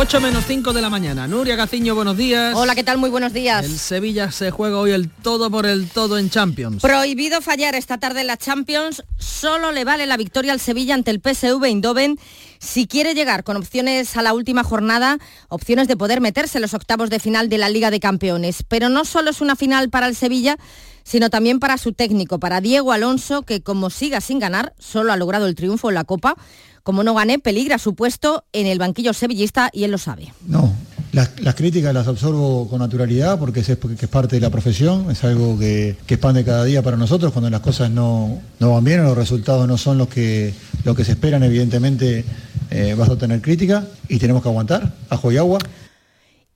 8 0.00 0.20
menos 0.20 0.44
5 0.46 0.72
de 0.72 0.80
la 0.80 0.90
mañana. 0.90 1.26
Nuria 1.26 1.56
Gaciño, 1.56 1.96
buenos 1.96 2.16
días. 2.16 2.54
Hola, 2.54 2.76
¿qué 2.76 2.84
tal? 2.84 2.98
Muy 2.98 3.10
buenos 3.10 3.32
días. 3.32 3.64
El 3.64 3.80
Sevilla 3.80 4.30
se 4.30 4.52
juega 4.52 4.78
hoy 4.78 4.92
el 4.92 5.10
todo 5.10 5.50
por 5.50 5.66
el 5.66 5.88
todo 5.88 6.18
en 6.18 6.30
Champions. 6.30 6.82
Prohibido 6.82 7.40
fallar 7.40 7.74
esta 7.74 7.98
tarde 7.98 8.20
en 8.20 8.28
la 8.28 8.36
Champions. 8.36 9.02
Solo 9.18 9.72
le 9.72 9.84
vale 9.84 10.06
la 10.06 10.16
victoria 10.16 10.52
al 10.52 10.60
Sevilla 10.60 10.94
ante 10.94 11.10
el 11.10 11.20
PSV 11.20 11.64
Eindhoven 11.64 12.16
si 12.60 12.86
quiere 12.86 13.14
llegar 13.14 13.42
con 13.42 13.56
opciones 13.56 14.16
a 14.16 14.22
la 14.22 14.34
última 14.34 14.62
jornada, 14.62 15.18
opciones 15.48 15.88
de 15.88 15.96
poder 15.96 16.20
meterse 16.20 16.58
en 16.58 16.62
los 16.62 16.74
octavos 16.74 17.10
de 17.10 17.18
final 17.18 17.48
de 17.48 17.58
la 17.58 17.68
Liga 17.68 17.90
de 17.90 17.98
Campeones. 17.98 18.62
Pero 18.68 18.88
no 18.88 19.04
solo 19.04 19.30
es 19.30 19.40
una 19.40 19.56
final 19.56 19.90
para 19.90 20.06
el 20.06 20.14
Sevilla, 20.14 20.58
sino 21.02 21.28
también 21.28 21.58
para 21.58 21.76
su 21.76 21.92
técnico, 21.92 22.38
para 22.38 22.60
Diego 22.60 22.92
Alonso, 22.92 23.42
que 23.42 23.62
como 23.62 23.90
siga 23.90 24.20
sin 24.20 24.38
ganar, 24.38 24.74
solo 24.78 25.12
ha 25.12 25.16
logrado 25.16 25.48
el 25.48 25.56
triunfo 25.56 25.88
en 25.88 25.96
la 25.96 26.04
Copa 26.04 26.36
como 26.82 27.02
no 27.02 27.14
gané, 27.14 27.38
peligra 27.38 27.78
su 27.78 27.94
puesto 27.94 28.44
en 28.52 28.66
el 28.66 28.78
banquillo 28.78 29.12
sevillista 29.12 29.70
y 29.72 29.84
él 29.84 29.90
lo 29.90 29.98
sabe. 29.98 30.32
No, 30.46 30.72
las, 31.12 31.54
críticas 31.54 31.94
las 31.94 32.06
absorbo 32.06 32.68
con 32.68 32.80
naturalidad 32.80 33.38
porque 33.38 33.60
es, 33.60 33.76
porque 33.76 34.04
es 34.04 34.10
parte 34.10 34.36
de 34.36 34.40
la 34.40 34.50
profesión, 34.50 35.10
es 35.10 35.24
algo 35.24 35.58
que, 35.58 35.96
expande 36.06 36.44
cada 36.44 36.64
día 36.64 36.82
para 36.82 36.96
nosotros 36.96 37.32
cuando 37.32 37.50
las 37.50 37.60
cosas 37.60 37.90
no, 37.90 38.40
van 38.60 38.84
bien 38.84 39.00
o 39.00 39.04
los 39.04 39.16
resultados 39.16 39.66
no 39.66 39.78
son 39.78 39.98
los 39.98 40.08
que, 40.08 40.54
que 40.96 41.04
se 41.04 41.12
esperan, 41.12 41.42
evidentemente 41.42 42.24
eh, 42.70 42.94
vas 42.96 43.08
a 43.08 43.16
tener 43.16 43.40
crítica 43.40 43.86
y 44.08 44.18
tenemos 44.18 44.42
que 44.42 44.48
aguantar, 44.48 44.94
ajo 45.08 45.32
y 45.32 45.36
agua 45.36 45.58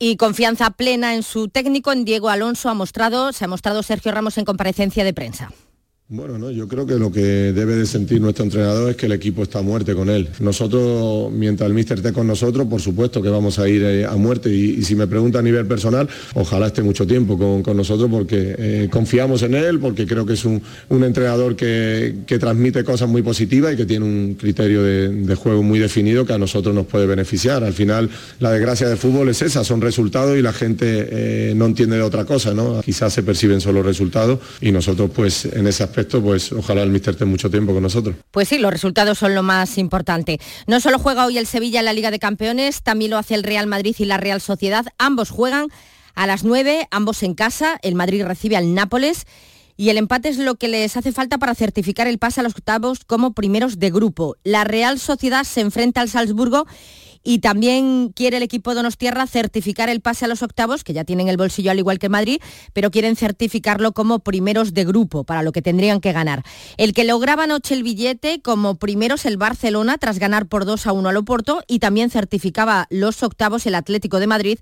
y 0.04 0.16
confianza 0.16 0.70
plena 0.70 1.14
en 1.14 1.22
su 1.22 1.46
técnico, 1.46 1.92
en 1.92 2.04
Diego 2.04 2.28
Alonso, 2.28 2.68
ha 2.68 2.74
mostrado, 2.74 3.32
se 3.32 3.44
ha 3.44 3.48
mostrado 3.48 3.84
Sergio 3.84 4.10
Ramos 4.10 4.36
en 4.36 4.44
comparecencia 4.44 5.04
de 5.04 5.14
prensa. 5.14 5.52
Bueno, 6.14 6.36
no, 6.36 6.50
yo 6.50 6.68
creo 6.68 6.84
que 6.84 6.96
lo 6.96 7.10
que 7.10 7.22
debe 7.54 7.74
de 7.74 7.86
sentir 7.86 8.20
nuestro 8.20 8.44
entrenador 8.44 8.90
es 8.90 8.96
que 8.96 9.06
el 9.06 9.12
equipo 9.12 9.44
está 9.44 9.60
a 9.60 9.62
muerte 9.62 9.94
con 9.94 10.10
él. 10.10 10.28
Nosotros, 10.40 11.32
mientras 11.32 11.66
el 11.66 11.72
míster 11.72 11.96
esté 11.96 12.12
con 12.12 12.26
nosotros, 12.26 12.66
por 12.66 12.82
supuesto 12.82 13.22
que 13.22 13.30
vamos 13.30 13.58
a 13.58 13.66
ir 13.66 13.82
eh, 13.82 14.04
a 14.04 14.14
muerte 14.16 14.54
y, 14.54 14.82
si 14.82 14.94
me 14.94 15.06
pregunta 15.06 15.38
a 15.38 15.42
nivel 15.42 15.64
personal, 15.64 16.06
ojalá 16.34 16.66
esté 16.66 16.82
mucho 16.82 17.06
tiempo 17.06 17.38
con, 17.62 17.74
nosotros 17.74 18.10
porque 18.10 18.54
eh, 18.58 18.88
confiamos 18.92 19.40
en 19.40 19.54
él, 19.54 19.80
porque 19.80 20.06
creo 20.06 20.26
que 20.26 20.34
es 20.34 20.44
un, 20.44 20.60
entrenador 20.90 21.56
que, 21.56 22.14
transmite 22.38 22.84
cosas 22.84 23.08
muy 23.08 23.22
positivas 23.22 23.72
y 23.72 23.76
que 23.78 23.86
tiene 23.86 24.04
un 24.04 24.34
criterio 24.38 24.82
de, 24.82 25.34
juego 25.34 25.62
muy 25.62 25.78
definido 25.78 26.26
que 26.26 26.34
a 26.34 26.38
nosotros 26.38 26.74
nos 26.74 26.84
puede 26.84 27.06
beneficiar. 27.06 27.64
Al 27.64 27.72
final, 27.72 28.10
la 28.38 28.50
desgracia 28.50 28.86
del 28.86 28.98
fútbol 28.98 29.30
es 29.30 29.40
esa, 29.40 29.64
son 29.64 29.80
resultados 29.80 30.36
y 30.36 30.42
la 30.42 30.52
gente 30.52 31.08
eh, 31.10 31.54
no 31.56 31.64
entiende 31.64 31.96
de 31.96 32.02
otra 32.02 32.26
cosa, 32.26 32.52
¿no? 32.52 32.82
Quizás 32.82 33.14
se 33.14 33.22
perciben 33.22 33.62
solo 33.62 33.82
resultados 33.82 34.40
y 34.60 34.72
nosotros 34.72 35.10
pues 35.14 35.46
en 35.46 35.66
ese 35.66 35.82
aspecto 35.84 36.01
pues 36.06 36.52
ojalá 36.52 36.82
el 36.82 36.90
míster 36.90 37.14
esté 37.14 37.24
mucho 37.24 37.50
tiempo 37.50 37.72
con 37.72 37.82
nosotros. 37.82 38.16
Pues 38.30 38.48
sí, 38.48 38.58
los 38.58 38.72
resultados 38.72 39.18
son 39.18 39.34
lo 39.34 39.42
más 39.42 39.78
importante. 39.78 40.40
No 40.66 40.80
solo 40.80 40.98
juega 40.98 41.26
hoy 41.26 41.38
el 41.38 41.46
Sevilla 41.46 41.80
en 41.80 41.86
la 41.86 41.92
Liga 41.92 42.10
de 42.10 42.18
Campeones, 42.18 42.82
también 42.82 43.10
lo 43.10 43.18
hace 43.18 43.34
el 43.34 43.42
Real 43.42 43.66
Madrid 43.66 43.94
y 43.98 44.04
la 44.04 44.16
Real 44.16 44.40
Sociedad. 44.40 44.86
Ambos 44.98 45.30
juegan 45.30 45.68
a 46.14 46.26
las 46.26 46.44
9, 46.44 46.88
ambos 46.90 47.22
en 47.22 47.34
casa. 47.34 47.78
El 47.82 47.94
Madrid 47.94 48.24
recibe 48.24 48.56
al 48.56 48.74
Nápoles. 48.74 49.26
Y 49.76 49.88
el 49.88 49.96
empate 49.96 50.28
es 50.28 50.38
lo 50.38 50.56
que 50.56 50.68
les 50.68 50.96
hace 50.96 51.12
falta 51.12 51.38
para 51.38 51.54
certificar 51.54 52.06
el 52.06 52.18
pase 52.18 52.40
a 52.40 52.42
los 52.42 52.54
octavos 52.54 53.00
como 53.04 53.32
primeros 53.32 53.78
de 53.78 53.90
grupo. 53.90 54.36
La 54.44 54.64
Real 54.64 54.98
Sociedad 54.98 55.44
se 55.44 55.62
enfrenta 55.62 56.02
al 56.02 56.10
Salzburgo 56.10 56.66
y 57.22 57.38
también 57.38 58.10
quiere 58.14 58.38
el 58.38 58.42
equipo 58.42 58.74
Donostierra 58.74 59.26
certificar 59.26 59.88
el 59.88 60.00
pase 60.00 60.24
a 60.24 60.28
los 60.28 60.42
octavos, 60.42 60.84
que 60.84 60.92
ya 60.92 61.04
tienen 61.04 61.28
el 61.28 61.36
bolsillo 61.36 61.70
al 61.70 61.78
igual 61.78 61.98
que 61.98 62.08
Madrid, 62.08 62.40
pero 62.72 62.90
quieren 62.90 63.16
certificarlo 63.16 63.92
como 63.92 64.20
primeros 64.20 64.74
de 64.74 64.84
grupo, 64.84 65.24
para 65.24 65.42
lo 65.42 65.52
que 65.52 65.62
tendrían 65.62 66.00
que 66.00 66.12
ganar. 66.12 66.42
El 66.76 66.92
que 66.92 67.04
lograba 67.04 67.44
anoche 67.44 67.74
el 67.74 67.82
billete 67.82 68.40
como 68.42 68.76
primeros 68.76 69.24
el 69.24 69.36
Barcelona, 69.36 69.98
tras 69.98 70.18
ganar 70.18 70.46
por 70.46 70.64
2 70.64 70.86
a 70.86 70.92
1 70.92 71.08
al 71.08 71.16
Oporto, 71.16 71.62
y 71.66 71.78
también 71.78 72.10
certificaba 72.10 72.86
los 72.90 73.22
octavos 73.22 73.66
el 73.66 73.74
Atlético 73.74 74.20
de 74.20 74.26
Madrid 74.26 74.58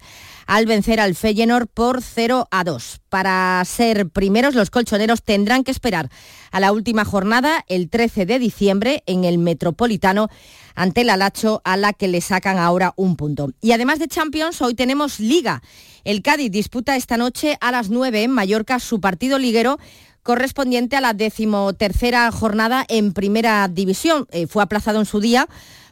al 0.51 0.67
vencer 0.67 0.99
al 0.99 1.15
Feyenoord 1.15 1.69
por 1.69 2.03
0 2.03 2.49
a 2.51 2.65
2. 2.65 3.03
Para 3.09 3.65
ser 3.65 4.09
primeros, 4.09 4.57
los 4.57 4.71
colchoneros 4.71 5.23
tendrán 5.23 5.63
que 5.63 5.71
esperar 5.71 6.11
a 6.51 6.59
la 6.59 6.73
última 6.73 7.05
jornada, 7.05 7.65
el 7.69 7.89
13 7.89 8.27
de 8.27 8.41
diciembre, 8.41 9.05
en 9.07 9.23
el 9.23 9.39
Metropolitano, 9.39 10.29
ante 10.75 11.03
el 11.03 11.11
Alacho, 11.11 11.63
a 11.65 11.77
la 11.77 11.93
que 11.93 12.09
le 12.09 12.21
sacan 12.21 12.59
ahora 12.59 12.95
un 12.97 13.15
punto. 13.15 13.53
Y 13.61 13.71
además 13.71 14.01
de 14.01 14.09
Champions, 14.09 14.61
hoy 14.61 14.75
tenemos 14.75 15.21
Liga. 15.21 15.63
El 16.03 16.21
Cádiz 16.21 16.51
disputa 16.51 16.97
esta 16.97 17.17
noche 17.17 17.57
a 17.61 17.71
las 17.71 17.89
9 17.89 18.25
en 18.25 18.33
Mallorca 18.33 18.81
su 18.81 19.01
partido 19.01 19.39
liguero 19.39 19.79
correspondiente 20.25 20.97
a 20.97 21.01
la 21.01 21.15
decimotercera 21.15 22.31
jornada 22.33 22.85
en 22.89 23.13
Primera 23.13 23.69
División. 23.69 24.27
Eh, 24.33 24.49
fue 24.49 24.65
aplazado 24.65 24.99
en 24.99 25.07
su 25.07 25.21
día 25.21 25.49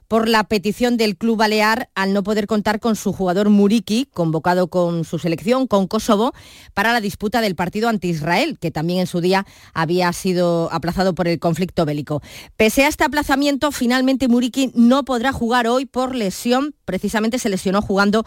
por 0.08 0.26
la 0.26 0.44
petición 0.44 0.96
del 0.96 1.16
club 1.16 1.36
balear 1.36 1.90
al 1.94 2.14
no 2.14 2.22
poder 2.22 2.46
contar 2.46 2.80
con 2.80 2.96
su 2.96 3.12
jugador 3.12 3.50
Muriki, 3.50 4.08
convocado 4.12 4.68
con 4.68 5.04
su 5.04 5.18
selección, 5.18 5.66
con 5.66 5.86
Kosovo, 5.86 6.32
para 6.74 6.92
la 6.92 7.00
disputa 7.00 7.42
del 7.42 7.54
partido 7.54 7.88
anti-Israel, 7.90 8.58
que 8.58 8.70
también 8.70 9.00
en 9.00 9.06
su 9.06 9.20
día 9.20 9.46
había 9.74 10.12
sido 10.14 10.70
aplazado 10.72 11.14
por 11.14 11.28
el 11.28 11.38
conflicto 11.38 11.84
bélico. 11.84 12.22
Pese 12.56 12.84
a 12.84 12.88
este 12.88 13.04
aplazamiento, 13.04 13.70
finalmente 13.70 14.28
Muriki 14.28 14.72
no 14.74 15.04
podrá 15.04 15.32
jugar 15.32 15.68
hoy 15.68 15.84
por 15.84 16.14
lesión, 16.14 16.74
precisamente 16.86 17.38
se 17.38 17.50
lesionó 17.50 17.82
jugando 17.82 18.24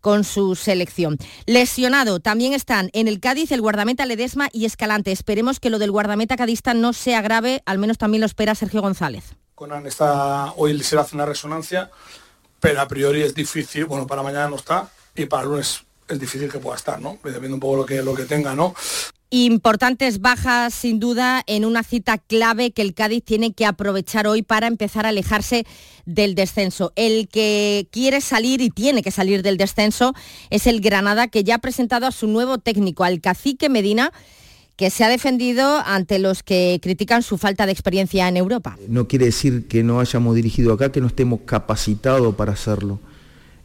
con 0.00 0.22
su 0.22 0.54
selección. 0.54 1.16
Lesionado 1.46 2.20
también 2.20 2.52
están 2.52 2.90
en 2.92 3.08
el 3.08 3.20
Cádiz 3.20 3.50
el 3.52 3.62
guardameta 3.62 4.04
Ledesma 4.04 4.50
y 4.52 4.66
Escalante. 4.66 5.10
Esperemos 5.12 5.60
que 5.60 5.70
lo 5.70 5.78
del 5.78 5.90
guardameta 5.90 6.36
cadista 6.36 6.74
no 6.74 6.92
sea 6.92 7.22
grave, 7.22 7.62
al 7.64 7.78
menos 7.78 7.96
también 7.96 8.20
lo 8.20 8.26
espera 8.26 8.54
Sergio 8.54 8.82
González. 8.82 9.34
Conan 9.54 9.86
está, 9.86 10.52
hoy 10.56 10.82
se 10.82 10.96
le 10.96 11.02
hace 11.02 11.14
una 11.14 11.26
resonancia, 11.26 11.90
pero 12.58 12.80
a 12.80 12.88
priori 12.88 13.22
es 13.22 13.34
difícil, 13.34 13.84
bueno, 13.84 14.06
para 14.06 14.22
mañana 14.22 14.48
no 14.48 14.56
está 14.56 14.90
y 15.14 15.26
para 15.26 15.44
el 15.44 15.50
lunes 15.50 15.84
es 16.08 16.18
difícil 16.18 16.50
que 16.50 16.58
pueda 16.58 16.76
estar, 16.76 17.00
¿no? 17.00 17.18
Dependiendo 17.22 17.54
un 17.54 17.60
poco 17.60 17.76
lo 17.76 17.86
que, 17.86 18.02
lo 18.02 18.14
que 18.14 18.24
tenga, 18.24 18.54
¿no? 18.56 18.74
Importantes 19.30 20.20
bajas, 20.20 20.74
sin 20.74 20.98
duda, 20.98 21.42
en 21.46 21.64
una 21.64 21.82
cita 21.84 22.18
clave 22.18 22.72
que 22.72 22.82
el 22.82 22.94
Cádiz 22.94 23.24
tiene 23.24 23.52
que 23.52 23.64
aprovechar 23.64 24.26
hoy 24.26 24.42
para 24.42 24.66
empezar 24.66 25.06
a 25.06 25.10
alejarse 25.10 25.66
del 26.04 26.34
descenso. 26.34 26.92
El 26.96 27.28
que 27.28 27.88
quiere 27.90 28.20
salir 28.20 28.60
y 28.60 28.70
tiene 28.70 29.02
que 29.02 29.10
salir 29.10 29.42
del 29.42 29.56
descenso 29.56 30.14
es 30.50 30.66
el 30.66 30.80
Granada, 30.80 31.28
que 31.28 31.44
ya 31.44 31.56
ha 31.56 31.58
presentado 31.58 32.06
a 32.06 32.12
su 32.12 32.26
nuevo 32.26 32.58
técnico, 32.58 33.04
al 33.04 33.20
cacique 33.20 33.68
Medina, 33.68 34.12
que 34.76 34.90
se 34.90 35.04
ha 35.04 35.08
defendido 35.08 35.78
ante 35.84 36.18
los 36.18 36.42
que 36.42 36.80
critican 36.82 37.22
su 37.22 37.38
falta 37.38 37.66
de 37.66 37.72
experiencia 37.72 38.28
en 38.28 38.36
Europa. 38.36 38.76
No 38.88 39.06
quiere 39.06 39.26
decir 39.26 39.66
que 39.68 39.84
no 39.84 40.00
hayamos 40.00 40.34
dirigido 40.34 40.72
acá, 40.72 40.90
que 40.90 41.00
no 41.00 41.06
estemos 41.06 41.40
capacitados 41.44 42.34
para 42.34 42.52
hacerlo. 42.52 42.98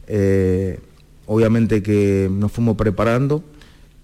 Eh, 0.06 0.78
obviamente 1.26 1.82
que 1.82 2.28
nos 2.30 2.52
fuimos 2.52 2.76
preparando 2.76 3.42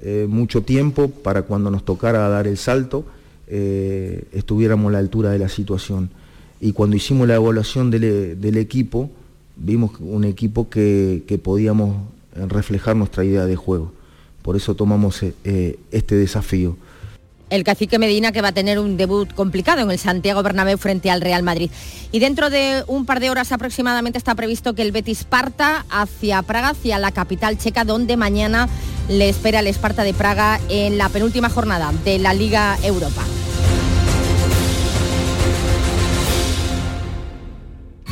eh, 0.00 0.26
mucho 0.28 0.62
tiempo 0.62 1.08
para 1.08 1.42
cuando 1.42 1.70
nos 1.70 1.84
tocara 1.84 2.28
dar 2.28 2.48
el 2.48 2.56
salto, 2.56 3.04
eh, 3.46 4.24
estuviéramos 4.32 4.88
a 4.88 4.92
la 4.92 4.98
altura 4.98 5.30
de 5.30 5.38
la 5.38 5.48
situación. 5.48 6.10
Y 6.60 6.72
cuando 6.72 6.96
hicimos 6.96 7.28
la 7.28 7.36
evaluación 7.36 7.90
del, 7.90 8.56
equipo, 8.56 9.10
vimos 9.56 9.92
un 10.00 10.24
equipo 10.24 10.68
que, 10.68 11.40
podíamos 11.42 11.96
reflejar 12.34 12.96
nuestra 12.96 13.24
idea 13.24 13.46
de 13.46 13.54
juego. 13.54 13.92
Por 14.42 14.56
eso 14.56 14.74
tomamos 14.74 15.22
este 15.22 16.14
desafío 16.14 16.76
el 17.50 17.64
cacique 17.64 17.98
Medina 17.98 18.32
que 18.32 18.42
va 18.42 18.48
a 18.48 18.52
tener 18.52 18.78
un 18.78 18.96
debut 18.96 19.32
complicado 19.32 19.82
en 19.82 19.90
el 19.90 19.98
Santiago 19.98 20.42
Bernabéu 20.42 20.78
frente 20.78 21.10
al 21.10 21.20
Real 21.20 21.42
Madrid. 21.42 21.70
Y 22.12 22.18
dentro 22.18 22.50
de 22.50 22.84
un 22.86 23.06
par 23.06 23.20
de 23.20 23.30
horas 23.30 23.52
aproximadamente 23.52 24.18
está 24.18 24.34
previsto 24.34 24.74
que 24.74 24.82
el 24.82 24.92
Betis 24.92 25.24
parta 25.24 25.84
hacia 25.90 26.42
Praga, 26.42 26.70
hacia 26.70 26.98
la 26.98 27.12
capital 27.12 27.58
checa, 27.58 27.84
donde 27.84 28.16
mañana 28.16 28.68
le 29.08 29.28
espera 29.28 29.60
el 29.60 29.66
Esparta 29.66 30.02
de 30.02 30.14
Praga 30.14 30.60
en 30.68 30.98
la 30.98 31.08
penúltima 31.08 31.48
jornada 31.48 31.92
de 32.04 32.18
la 32.18 32.34
Liga 32.34 32.76
Europa. 32.82 33.22